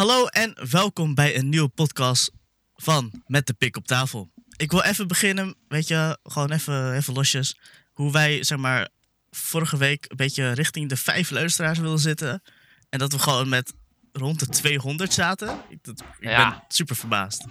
Hallo 0.00 0.26
en 0.26 0.56
welkom 0.70 1.14
bij 1.14 1.36
een 1.36 1.48
nieuwe 1.48 1.68
podcast 1.68 2.30
van 2.74 3.22
Met 3.26 3.46
de 3.46 3.52
Pik 3.54 3.76
op 3.76 3.86
tafel. 3.86 4.30
Ik 4.56 4.70
wil 4.70 4.82
even 4.82 5.08
beginnen, 5.08 5.54
weet 5.68 5.88
je, 5.88 6.18
gewoon 6.22 6.50
even, 6.50 6.94
even 6.94 7.14
losjes. 7.14 7.58
Hoe 7.92 8.12
wij, 8.12 8.42
zeg 8.44 8.58
maar, 8.58 8.88
vorige 9.30 9.76
week 9.76 10.04
een 10.08 10.16
beetje 10.16 10.52
richting 10.52 10.88
de 10.88 10.96
vijf 10.96 11.30
luisteraars 11.30 11.78
wilden 11.78 11.98
zitten. 11.98 12.42
En 12.88 12.98
dat 12.98 13.12
we 13.12 13.18
gewoon 13.18 13.48
met 13.48 13.72
rond 14.12 14.38
de 14.38 14.46
200 14.46 15.12
zaten. 15.12 15.60
Ik, 15.68 15.84
dat- 15.84 16.00
ik 16.18 16.28
Ja. 16.28 16.48
ben 16.50 16.62
super 16.68 16.96
verbaasd. 16.96 17.44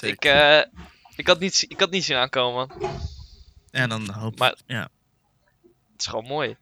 Ik, 0.00 0.24
eh, 0.24 0.62
ik, 1.16 1.26
had 1.26 1.40
niet, 1.40 1.64
ik 1.68 1.80
had 1.80 1.90
niet 1.90 2.04
zien 2.04 2.16
aankomen. 2.16 2.70
En 3.70 3.88
dan 3.88 4.10
hoop 4.10 4.38
Maar- 4.38 4.56
ja, 4.66 4.88
Het 5.92 6.00
is 6.00 6.06
gewoon 6.06 6.26
mooi. 6.26 6.56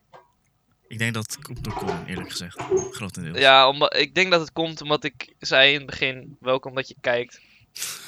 Ik 0.88 0.98
denk 0.98 1.14
dat 1.14 1.32
het 1.32 1.42
komt 1.44 1.64
door 1.64 1.72
Colin, 1.72 2.04
eerlijk 2.06 2.30
gezegd. 2.30 2.58
Grotendeels. 2.90 3.38
Ja, 3.38 3.68
omdat, 3.68 3.96
ik 3.96 4.14
denk 4.14 4.30
dat 4.30 4.40
het 4.40 4.52
komt 4.52 4.82
omdat 4.82 5.04
ik 5.04 5.34
zei 5.38 5.72
in 5.72 5.76
het 5.78 5.86
begin, 5.86 6.36
welkom 6.40 6.74
dat 6.74 6.88
je 6.88 6.96
kijkt. 7.00 7.40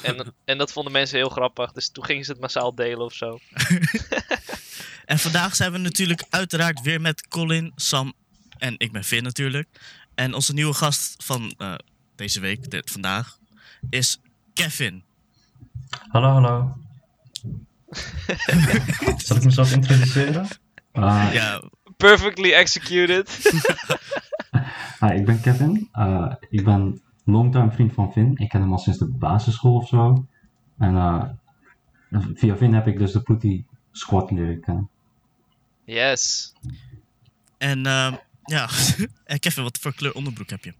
En, 0.01 0.33
en 0.45 0.57
dat 0.57 0.71
vonden 0.71 0.91
mensen 0.91 1.17
heel 1.17 1.29
grappig, 1.29 1.71
dus 1.71 1.89
toen 1.89 2.05
gingen 2.05 2.25
ze 2.25 2.31
het 2.31 2.41
massaal 2.41 2.75
delen 2.75 3.05
of 3.05 3.13
zo. 3.13 3.39
En 5.11 5.19
vandaag 5.19 5.55
zijn 5.55 5.71
we 5.71 5.77
natuurlijk 5.77 6.25
uiteraard 6.29 6.81
weer 6.81 7.01
met 7.01 7.27
Colin, 7.27 7.71
Sam 7.75 8.13
en 8.57 8.75
ik 8.77 8.91
ben 8.91 9.03
Vin 9.03 9.23
natuurlijk. 9.23 9.67
En 10.15 10.33
onze 10.33 10.53
nieuwe 10.53 10.73
gast 10.73 11.23
van 11.23 11.53
eh, 11.57 11.73
deze 12.15 12.39
week, 12.39 12.69
dit, 12.69 12.91
vandaag, 12.91 13.37
is 13.89 14.19
Kevin. 14.53 15.03
Hallo, 16.07 16.27
hallo. 16.27 16.77
Zal 19.17 19.37
ik 19.37 19.43
mezelf 19.43 19.71
introduceren? 19.71 20.47
Uh, 20.93 21.29
Ja, 21.33 21.61
Perfectly 22.01 22.53
executed. 22.53 23.29
hi, 25.01 25.13
ik 25.15 25.25
ben 25.25 25.41
Kevin. 25.41 25.89
Uh, 25.93 26.33
ik 26.49 26.63
ben 26.63 27.01
longtime 27.25 27.71
vriend 27.71 27.93
van 27.93 28.11
Vin. 28.11 28.37
Ik 28.37 28.49
ken 28.49 28.61
hem 28.61 28.71
al 28.71 28.77
sinds 28.77 28.99
de 28.99 29.07
basisschool 29.07 29.75
of 29.75 29.87
zo. 29.87 30.27
En 30.77 30.93
uh, 30.93 31.23
via 32.33 32.55
Vin 32.55 32.73
heb 32.73 32.87
ik 32.87 32.97
dus 32.97 33.11
de 33.11 33.21
Ploetie 33.21 33.65
squad 33.91 34.31
leren 34.31 34.61
kennen. 34.61 34.89
Yes. 35.85 36.53
en 37.57 37.85
ehm, 37.85 38.15
ja, 38.43 38.69
en 39.23 39.39
Kevin, 39.39 39.63
wat 39.63 39.77
voor 39.77 39.95
kleur 39.95 40.13
onderbroek 40.13 40.49
heb 40.49 40.63
je? 40.63 40.73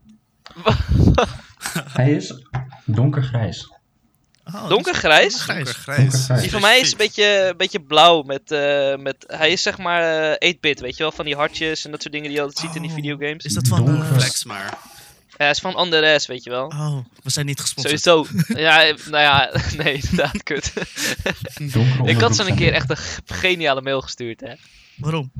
Hij 1.93 2.11
is 2.11 2.33
donkergrijs. 2.85 3.80
Oh, 4.55 4.63
is- 4.63 4.69
Donkergrijs? 4.69 5.41
Grijs. 5.41 5.63
Donkergrijs. 5.63 5.99
Donkergrijs. 6.11 6.41
Die 6.41 6.51
van 6.51 6.61
mij 6.61 6.79
is 6.79 6.91
een 6.91 6.97
beetje, 6.97 7.47
een 7.49 7.57
beetje 7.57 7.81
blauw 7.81 8.21
met, 8.21 8.51
eh, 8.51 8.95
met... 8.95 9.15
Hij 9.27 9.51
is 9.51 9.61
zeg 9.61 9.77
maar 9.77 10.31
eh 10.37 10.53
8-bit, 10.55 10.79
weet 10.79 10.97
je 10.97 11.03
wel? 11.03 11.11
Van 11.11 11.25
die 11.25 11.35
hartjes 11.35 11.85
en 11.85 11.91
dat 11.91 12.01
soort 12.01 12.13
dingen 12.13 12.27
die 12.29 12.37
je 12.37 12.43
altijd 12.43 12.65
ziet 12.65 12.75
in 12.75 12.81
die 12.81 12.91
Oh. 12.91 12.95
videogames. 12.97 13.43
Is 13.45 13.53
dat 13.53 13.67
van... 13.67 13.85
Donker. 13.85 14.05
eh, 14.11 14.17
Flex 14.17 14.43
maar. 14.43 14.77
Ja, 15.27 15.37
hij 15.37 15.49
is 15.49 15.59
van 15.59 15.79
Under 15.79 16.19
S, 16.21 16.25
weet 16.27 16.43
je 16.43 16.49
wel? 16.49 16.65
oh, 16.65 16.97
we 17.23 17.29
zijn 17.29 17.45
niet 17.45 17.59
gesponsord. 17.59 18.01
Sowieso. 18.01 18.43
Ja, 18.47 18.77
nou 18.83 19.23
ja, 19.23 19.51
nee, 19.83 19.93
inderdaad, 19.93 20.43
kut. 20.43 20.73
Donkere 21.73 22.09
ik 22.09 22.19
had 22.19 22.35
ze 22.35 22.43
een 22.49 22.55
keer 22.55 22.73
echt 22.73 22.89
een 22.89 22.97
geniale 23.25 23.81
mail 23.81 24.01
gestuurd, 24.01 24.39
hè. 24.39 24.53
Waarom? 24.97 25.31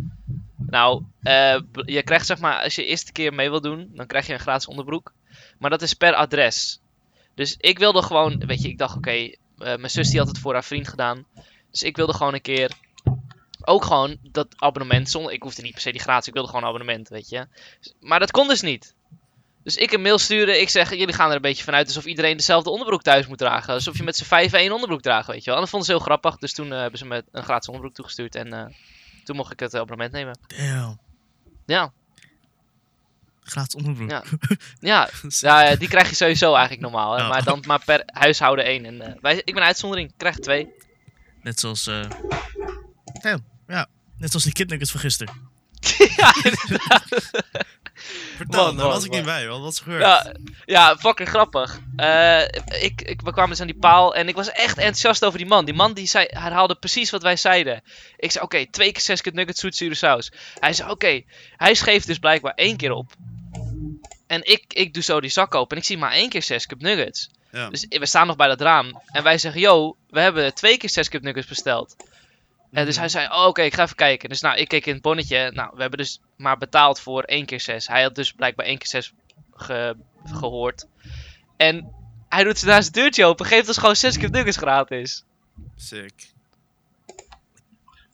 Nou, 0.58 1.04
eh, 1.22 1.60
je 1.86 2.04
krijgt 2.04 2.26
zeg 2.26 2.40
maar, 2.40 2.64
als 2.64 2.76
je 2.76 2.86
eerste 2.86 3.12
keer 3.12 3.34
mee 3.34 3.50
wil 3.50 3.62
doen, 3.62 3.90
dan 3.94 4.08
krijg 4.08 4.28
je 4.28 4.34
een 4.34 4.40
gratis 4.40 4.68
onderbroek. 4.68 5.14
Maar 5.60 5.70
dat 5.70 5.82
is 5.82 5.94
per 5.94 6.14
adres. 6.14 6.80
Dus 7.42 7.56
ik 7.58 7.80
wilde 7.80 8.02
gewoon, 8.02 8.46
weet 8.46 8.62
je, 8.62 8.70
ik 8.70 8.78
dacht, 8.78 8.96
oké, 8.96 9.12
eh, 9.12 9.34
mijn 9.58 9.90
zus 9.90 10.10
die 10.10 10.20
had 10.20 10.28
het 10.28 10.40
voor 10.40 10.54
haar 10.54 10.64
vriend 10.64 10.88
gedaan. 10.88 11.26
Dus 11.72 11.84
ik 11.84 11.96
wilde 11.96 12.14
gewoon 12.14 12.34
een 12.34 12.42
keer, 12.42 12.72
ook 13.62 13.84
gewoon 13.84 14.18
dat 14.22 14.48
abonnement, 14.56 15.10
zonder, 15.10 15.32
ik 15.32 15.44
hoefde 15.44 15.62
niet 15.62 15.72
per 15.72 15.82
se 15.82 15.92
die 15.92 16.02
gratis, 16.02 16.28
ik 16.28 16.34
wilde 16.34 16.48
gewoon 16.48 16.64
een 16.64 16.70
abonnement, 16.70 17.10
weet 17.10 17.30
je. 17.30 17.48
Maar 18.00 18.20
dat 18.20 18.32
kon 18.32 18.48
dus 18.48 18.62
niet. 18.62 18.96
Dus 19.64 19.76
ik 19.76 19.92
een 19.92 20.02
mail 20.02 20.18
stuurde, 20.18 20.62
ik 20.62 20.70
zeg, 20.70 20.90
jullie 20.90 21.14
gaan 21.14 21.30
er 21.30 21.36
een 21.36 21.42
beetje 21.42 21.64
vanuit 21.64 21.88
alsof 21.88 22.06
iedereen 22.06 22.38
dezelfde 22.38 22.70
onderbroek 22.70 23.02
thuis 23.02 23.28
moet 23.28 23.38
dragen. 23.38 23.74
Alsof 23.74 23.98
je 23.98 24.04
met 24.04 24.18
z'n 24.18 24.24
vijf 24.24 24.54
één 24.54 24.72
onderbroek 24.72 25.02
draagt, 25.02 25.28
weet 25.28 25.44
je 25.44 25.46
wel. 25.46 25.56
En 25.56 25.62
dat 25.62 25.70
vonden 25.70 25.88
ze 25.88 25.96
heel 25.96 26.06
grappig, 26.06 26.38
dus 26.38 26.54
toen 26.54 26.72
eh, 26.72 26.80
hebben 26.80 27.00
ze 27.00 27.06
me 27.06 27.24
een 27.32 27.44
gratis 27.44 27.68
onderbroek 27.68 27.96
toegestuurd 27.96 28.36
en 28.36 28.54
eh, 28.54 28.66
toen 29.24 29.36
mocht 29.36 29.52
ik 29.52 29.60
het 29.60 29.76
abonnement 29.76 30.12
nemen. 30.12 30.38
Damn. 30.48 31.00
Ja. 31.66 31.94
Gratis 33.52 33.76
onderbroek. 33.76 34.10
Ja. 34.10 34.24
Ja, 34.80 35.10
ja, 35.40 35.62
ja, 35.64 35.76
die 35.76 35.88
krijg 35.88 36.10
je 36.10 36.16
sowieso 36.16 36.52
eigenlijk 36.52 36.82
normaal. 36.82 37.18
Hè? 37.18 37.28
Maar 37.28 37.44
dan 37.44 37.64
maar 37.68 37.84
per 37.86 38.04
huishouden 38.06 38.66
één. 38.66 38.86
En, 38.86 39.02
eh, 39.02 39.14
wij, 39.22 39.42
ik 39.46 39.54
ben 39.54 39.64
uitzondering, 39.64 40.10
ik 40.10 40.18
krijg 40.18 40.36
twee. 40.36 40.68
Net 41.42 41.60
zoals... 41.60 41.88
eh 41.88 42.10
ja, 43.68 43.88
net 44.18 44.30
zoals 44.30 44.44
die 44.44 44.54
kidnuggets 44.54 44.92
van 44.92 45.00
gisteren. 45.00 45.34
ja, 46.18 46.34
Vertel, 48.38 48.66
Man, 48.66 48.76
daar 48.76 48.86
man, 48.86 48.94
was 48.96 49.04
ik 49.04 49.10
man. 49.10 49.18
niet 49.20 49.28
bij. 49.28 49.48
Wat 49.48 49.60
was 49.60 49.78
er 49.78 49.84
gebeurd? 49.84 50.02
ja, 50.02 50.32
ja, 50.66 50.98
fucking 50.98 51.30
grappig. 51.30 51.80
Eh, 51.96 52.42
ik, 52.82 53.02
ik, 53.02 53.22
we 53.22 53.32
kwamen 53.32 53.50
dus 53.50 53.60
aan 53.60 53.68
die 53.68 53.80
paal 53.80 54.16
en 54.16 54.28
ik 54.28 54.36
was 54.36 54.52
echt 54.52 54.78
enthousiast 54.78 55.26
over 55.26 55.38
die 55.38 55.48
man. 55.48 55.66
Die 55.66 55.74
man 55.74 55.94
die 55.94 56.08
zei, 56.08 56.26
herhaalde 56.30 56.76
precies 56.76 57.10
wat 57.10 57.22
wij 57.22 57.36
zeiden. 57.36 57.84
Ik 58.18 58.32
zei, 58.32 58.44
oké, 58.44 58.66
twee 58.66 58.92
keer 58.92 59.02
zes 59.02 59.22
keer 59.22 59.34
nuggets 59.34 59.60
zoet 59.60 59.76
zure 59.76 59.96
saus. 59.96 60.32
Hij 60.60 60.74
zei, 60.74 60.90
oké, 60.90 61.22
hij 61.56 61.74
schreef 61.74 62.06
dus 62.06 62.18
blijkbaar 62.20 62.54
één 62.54 62.78
keer 62.78 62.92
op. 62.92 63.14
En 64.32 64.42
ik, 64.52 64.64
ik 64.74 64.94
doe 64.94 65.04
zo 65.04 65.22
die 65.22 65.30
zak 65.30 65.56
open 65.56 65.72
en 65.76 65.78
ik 65.82 65.88
zie 65.88 65.98
maar 65.98 66.12
één 66.12 66.30
keer 66.30 66.44
zes 66.44 66.66
cup 66.66 66.82
nuggets. 66.82 67.30
Ja. 67.52 67.70
Dus 67.70 67.86
we 67.90 68.06
staan 68.06 68.28
nog 68.28 68.36
bij 68.36 68.48
dat 68.48 68.62
raam. 68.62 69.02
En 69.06 69.24
wij 69.24 69.38
zeggen, 69.38 69.62
yo, 69.62 69.96
we 70.10 70.20
hebben 70.20 70.54
twee 70.54 70.78
keer 70.78 70.90
6 70.90 71.10
cup 71.10 71.22
nuggets 71.22 71.48
besteld. 71.48 71.96
En 72.72 72.86
dus 72.86 72.98
hij 72.98 73.10
zei, 73.10 73.28
oh, 73.28 73.46
oké, 73.46 73.62
ik 73.62 73.74
ga 73.74 73.84
even 73.84 73.96
kijken. 73.96 74.30
Dus 74.30 74.42
nou, 74.42 74.58
ik 74.58 74.68
keek 74.68 74.86
in 74.86 74.94
het 74.94 75.02
bonnetje. 75.02 75.52
Nou, 75.54 75.72
we 75.74 75.82
hebben 75.82 76.00
dus 76.00 76.20
maar 76.38 76.58
betaald 76.58 77.00
voor 77.00 77.24
één 77.24 77.46
keer 77.46 77.60
6. 77.60 77.88
Hij 77.88 78.02
had 78.02 78.16
dus 78.16 78.32
blijkbaar 78.32 78.66
één 78.66 78.78
keer 78.78 78.88
6 78.88 79.14
ge- 79.54 79.96
gehoord. 80.26 80.86
En 81.58 81.92
hij 82.30 82.44
doet 82.44 82.62
daarna 82.66 82.82
zijn 82.82 82.94
deurtje 82.94 83.26
open. 83.26 83.46
Geeft 83.46 83.68
ons 83.68 83.78
gewoon 83.78 83.96
6 83.96 84.18
cup 84.18 84.32
nuggets 84.32 84.58
gratis. 84.58 85.24
Sick. 85.76 86.14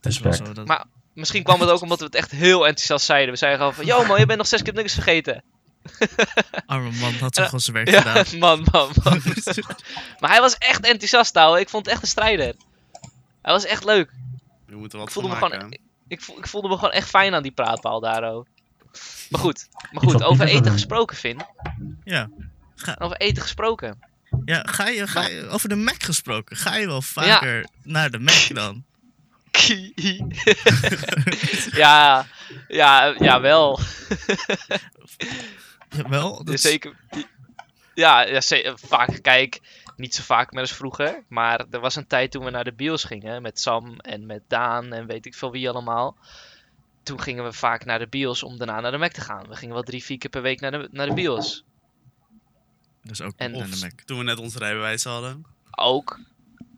Is 0.01 0.19
wel 0.19 0.33
zo 0.33 0.53
dat... 0.53 0.65
Maar 0.67 0.85
Misschien 1.13 1.43
kwam 1.43 1.59
het 1.59 1.69
ook 1.69 1.81
omdat 1.81 1.99
we 1.99 2.05
het 2.05 2.15
echt 2.15 2.31
heel 2.31 2.65
enthousiast 2.67 3.05
zeiden. 3.05 3.31
We 3.31 3.37
zeiden 3.39 3.59
gewoon 3.59 3.75
van, 3.75 3.85
yo 3.85 4.05
man, 4.05 4.19
je 4.19 4.25
bent 4.25 4.37
nog 4.37 4.47
6 4.47 4.61
cup 4.61 4.73
nuggets 4.73 4.93
vergeten. 4.93 5.43
Arme 6.65 6.91
man 6.91 7.13
had 7.13 7.35
zo 7.35 7.41
Ja. 7.41 7.45
gewoon 7.47 7.59
zijn 7.59 7.75
werk 7.75 7.89
Ja, 7.95 8.01
gedaan. 8.01 8.39
man, 8.39 8.67
man, 8.71 8.91
man. 9.03 9.21
maar 10.19 10.29
hij 10.29 10.41
was 10.41 10.57
echt 10.57 10.85
enthousiast, 10.85 11.35
ouwe. 11.35 11.59
Ik 11.59 11.69
vond 11.69 11.85
het 11.85 11.93
echt 11.93 12.03
een 12.03 12.09
strijder. 12.09 12.53
Hij 13.41 13.53
was 13.53 13.65
echt 13.65 13.83
leuk. 13.85 14.11
We 14.65 14.75
moeten 14.75 14.97
wat 14.99 15.07
Ik 15.07 15.13
voelde, 15.13 15.29
van 15.29 15.37
me 15.37 15.43
maken. 15.43 15.59
gewoon, 15.59 15.77
ik, 16.07 16.21
voel- 16.21 16.37
ik 16.37 16.47
voelde 16.47 16.67
me 16.67 16.73
gewoon 16.75 16.91
echt 16.91 17.09
fijn 17.09 17.33
aan 17.33 17.43
die 17.43 17.51
praatpaal 17.51 17.99
daar, 17.99 18.33
oh. 18.35 18.45
Maar 19.29 19.39
goed, 19.41 19.67
maar 19.91 20.03
goed 20.03 20.23
over 20.23 20.47
eten 20.47 20.71
gesproken, 20.71 21.17
Vin. 21.17 21.41
Ja. 22.03 22.29
Ga, 22.75 22.95
Over 22.99 23.17
eten 23.17 23.41
gesproken. 23.41 23.99
ja, 24.45 24.63
ga 24.69 24.87
je, 24.87 25.07
ga 25.07 25.27
je, 25.27 25.47
over 25.47 25.69
de 25.69 25.75
Mac 25.75 26.03
gesproken, 26.03 26.55
ga 26.57 26.75
je 26.75 26.85
wel 26.85 27.01
vaker 27.01 27.67
naar 27.83 28.09
de 28.11 28.19
Mac 28.19 28.53
dan? 28.53 28.83
ja, 31.71 32.25
ja, 32.67 33.15
ja, 33.19 33.41
wel. 33.41 33.79
Jawel, 35.89 36.43
dat 36.43 36.59
Zeker. 36.59 36.95
Ja, 37.93 38.21
ja 38.21 38.41
vaak. 38.75 39.21
Kijk, 39.21 39.61
niet 39.95 40.15
zo 40.15 40.23
vaak 40.23 40.51
meer 40.51 40.61
als 40.61 40.73
vroeger. 40.73 41.23
Maar 41.27 41.65
er 41.69 41.79
was 41.79 41.95
een 41.95 42.07
tijd 42.07 42.31
toen 42.31 42.43
we 42.43 42.49
naar 42.49 42.63
de 42.63 42.73
bios 42.73 43.03
gingen. 43.03 43.41
Met 43.41 43.59
Sam 43.59 43.99
en 43.99 44.25
met 44.25 44.41
Daan 44.47 44.93
en 44.93 45.07
weet 45.07 45.25
ik 45.25 45.35
veel 45.35 45.51
wie 45.51 45.69
allemaal. 45.69 46.17
Toen 47.03 47.21
gingen 47.21 47.43
we 47.43 47.53
vaak 47.53 47.85
naar 47.85 47.99
de 47.99 48.07
bios 48.07 48.43
om 48.43 48.57
daarna 48.57 48.79
naar 48.79 48.91
de 48.91 48.97
Mac 48.97 49.11
te 49.11 49.21
gaan. 49.21 49.47
We 49.47 49.55
gingen 49.55 49.73
wel 49.73 49.83
drie, 49.83 50.03
vier 50.03 50.17
keer 50.17 50.29
per 50.29 50.41
week 50.41 50.59
naar 50.59 50.71
de, 50.71 50.87
naar 50.91 51.07
de 51.07 51.13
bios. 51.13 51.63
Dus 53.01 53.21
ook 53.21 53.33
En- 53.37 53.51
naar 53.51 53.69
de 53.69 53.77
Mac. 53.81 54.01
Toen 54.01 54.17
we 54.17 54.23
net 54.23 54.39
ons 54.39 54.55
rijbewijs 54.55 55.03
hadden. 55.03 55.45
Ook. 55.71 56.19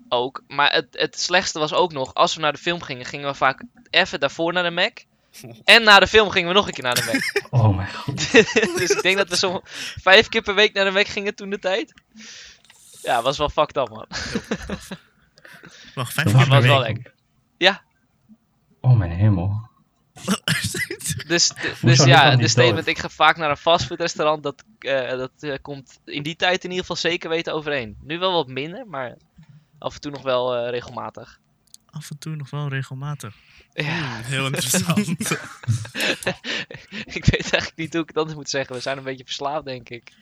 Ook. 0.09 0.44
Maar 0.48 0.74
het, 0.74 0.88
het 0.92 1.19
slechtste 1.19 1.59
was 1.59 1.74
ook 1.74 1.92
nog, 1.92 2.14
als 2.14 2.36
we 2.36 2.42
naar 2.42 2.53
de 2.53 2.58
film 2.58 2.81
gingen, 2.81 3.06
gingen 3.06 3.28
we 3.28 3.34
vaak 3.34 3.64
even 3.90 4.19
daarvoor 4.19 4.53
naar 4.53 4.64
de 4.64 4.72
Mac. 4.72 4.98
En 5.64 5.84
na 5.84 6.00
de 6.00 6.08
film 6.08 6.30
gingen 6.30 6.48
we 6.48 6.56
nog 6.56 6.68
een 6.68 6.74
keer 6.74 6.84
naar 6.84 6.96
de 6.96 7.04
Mac. 7.14 7.52
Oh 7.62 7.76
mijn 7.76 7.94
god. 7.94 8.32
dus 8.80 8.90
ik 8.90 9.02
denk 9.02 9.18
dat 9.18 9.30
we 9.30 9.36
zo'n 9.36 9.60
vijf 10.02 10.30
keer 10.30 10.42
per 10.42 10.56
week 10.56 10.74
naar 10.74 10.86
de 10.86 10.92
Mac 10.92 11.08
gingen 11.08 11.36
toen 11.36 11.50
de 11.50 11.60
tijd. 11.60 11.94
Ja, 13.02 13.22
was 13.22 13.38
wel 13.38 13.50
fucked 13.50 13.78
up, 13.78 13.90
man. 13.90 14.06
Wacht, 15.96 16.14
vijf 16.14 16.28
keer 16.28 16.38
het 16.38 16.48
per 16.48 16.48
was 16.48 16.60
week. 16.60 16.72
wel 16.72 16.80
lekker. 16.80 17.18
Oh 18.81 18.98
mijn 18.98 19.12
hemel. 19.12 19.68
Dus, 21.28 21.54
dus 21.82 22.04
ja, 22.04 22.36
de 22.36 22.48
statement, 22.48 22.86
dood? 22.86 22.88
ik 22.88 22.98
ga 22.98 23.10
vaak 23.10 23.38
naar 23.38 23.50
een 23.50 23.58
fastfoodrestaurant, 23.58 24.44
dat, 24.44 24.64
eh, 24.80 25.10
dat 25.10 25.32
eh, 25.40 25.54
komt 25.62 26.00
in 26.06 26.24
die 26.24 26.36
tijd 26.36 26.64
in 26.64 26.70
ieder 26.70 26.86
geval 26.86 26.96
zeker 26.96 27.30
weten 27.30 27.54
overeen. 27.54 27.98
Nu 28.02 28.20
wel 28.20 28.34
wat 28.34 28.48
minder, 28.48 28.88
maar 28.88 29.18
af 29.80 29.94
en 29.94 30.02
toe 30.02 30.12
nog 30.12 30.22
wel 30.22 30.56
eh, 30.56 30.70
regelmatig. 30.70 31.40
Af 31.91 32.09
en 32.09 32.18
toe 32.18 32.36
nog 32.36 32.50
wel 32.50 32.68
regelmatig. 32.69 33.36
Ja, 33.74 34.19
heel 34.24 34.45
interessant. 34.45 34.97
ik 37.15 37.25
weet 37.25 37.41
eigenlijk 37.51 37.74
niet 37.75 37.94
hoe 37.94 38.01
ik 38.01 38.07
het 38.07 38.18
anders 38.18 38.36
moet 38.36 38.50
zeggen. 38.50 38.75
We 38.75 38.81
zijn 38.81 38.97
een 38.97 39.03
beetje 39.03 39.24
verslaafd, 39.25 39.65
denk 39.65 39.89
ik. 39.89 40.13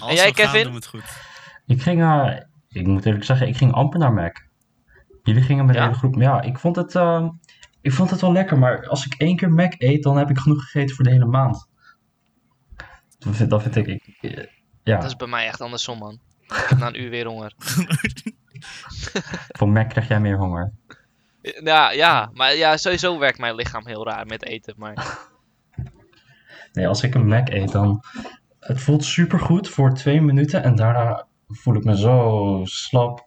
Als 0.00 0.12
jij, 0.12 0.30
we 0.30 0.34
gaan, 0.36 0.46
Kevin? 0.46 0.62
doen 0.62 0.70
we 0.72 0.78
het 0.78 0.86
goed. 0.86 1.04
Ik 1.66 1.82
ging, 1.82 2.02
eh, 2.02 2.36
ik 2.68 2.86
moet 2.86 3.04
eerlijk 3.06 3.24
zeggen, 3.24 3.48
ik 3.48 3.56
ging 3.56 3.72
amper 3.72 3.98
naar 3.98 4.12
Mac. 4.12 4.44
Jullie 5.22 5.42
gingen 5.42 5.64
met 5.64 5.74
de 5.74 5.80
Ja? 5.80 5.86
hele 5.86 5.98
groep. 5.98 6.14
Maar 6.16 6.24
ja, 6.24 6.40
ik 6.40 6.58
vond 6.58 6.76
het, 6.76 6.94
eh, 6.94 7.28
ik 7.80 7.92
vond 7.92 8.10
het 8.10 8.20
wel 8.20 8.32
lekker. 8.32 8.58
Maar 8.58 8.88
als 8.88 9.06
ik 9.06 9.14
één 9.14 9.36
keer 9.36 9.50
Mac 9.50 9.74
eet, 9.78 10.02
dan 10.02 10.16
heb 10.16 10.30
ik 10.30 10.38
genoeg 10.38 10.62
gegeten 10.70 10.94
voor 10.96 11.04
de 11.04 11.10
hele 11.10 11.26
maand. 11.26 11.68
Dat 13.18 13.36
vind, 13.36 13.50
dat 13.50 13.62
vind 13.62 13.76
ik, 13.76 13.86
ik- 13.86 14.16
eh, 14.20 14.44
ja, 14.82 14.96
Dat 14.96 15.04
is 15.04 15.16
bij 15.16 15.26
mij 15.28 15.46
echt 15.46 15.60
andersom, 15.60 15.98
man. 15.98 16.20
Ik 16.46 16.66
heb 16.68 16.78
na 16.78 16.86
een 16.86 17.00
uur 17.00 17.10
weer 17.10 17.26
honger. 17.26 17.52
voor 19.48 19.68
Mac 19.68 19.88
krijg 19.88 20.08
jij 20.08 20.20
meer 20.20 20.36
honger. 20.38 20.72
Ja, 21.62 21.90
ja, 21.90 22.30
maar 22.34 22.54
ja, 22.54 22.76
sowieso 22.76 23.18
werkt 23.18 23.38
mijn 23.38 23.54
lichaam 23.54 23.86
heel 23.86 24.06
raar 24.06 24.26
met 24.26 24.44
eten. 24.44 24.74
Maar 24.76 25.18
Nee, 26.72 26.88
als 26.88 27.02
ik 27.02 27.14
een 27.14 27.26
Mac 27.26 27.48
eet, 27.48 27.72
dan... 27.72 28.04
Het 28.60 28.80
voelt 28.80 29.04
supergoed 29.04 29.68
voor 29.68 29.94
twee 29.94 30.20
minuten 30.20 30.62
en 30.62 30.74
daarna 30.76 31.26
voel 31.48 31.74
ik 31.74 31.84
me 31.84 31.96
zo 31.98 32.60
slap. 32.64 33.26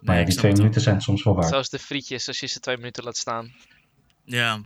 Maar 0.00 0.14
ja, 0.14 0.20
ik 0.20 0.26
die 0.26 0.36
twee 0.36 0.52
minuten 0.52 0.80
zijn 0.80 1.00
soms 1.00 1.22
wel 1.24 1.34
waard. 1.34 1.48
zoals 1.48 1.68
de 1.70 1.78
frietjes, 1.78 2.28
als 2.28 2.40
je 2.40 2.46
ze 2.46 2.60
twee 2.60 2.76
minuten 2.76 3.04
laat 3.04 3.16
staan. 3.16 3.54
Ja, 4.24 4.60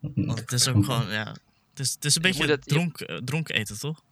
want 0.00 0.38
het 0.38 0.52
is 0.52 0.68
ook 0.68 0.84
gewoon, 0.84 1.08
ja. 1.10 1.24
Het 1.70 1.78
is, 1.86 1.92
het 1.92 2.04
is 2.04 2.14
een 2.16 2.22
Je 2.22 2.28
beetje 2.28 2.42
moet 2.46 2.54
het- 2.56 2.64
je- 2.64 2.70
dronk, 2.70 3.00
eh, 3.00 3.16
dronken 3.16 3.54
eten, 3.54 3.78
toch? 3.78 4.02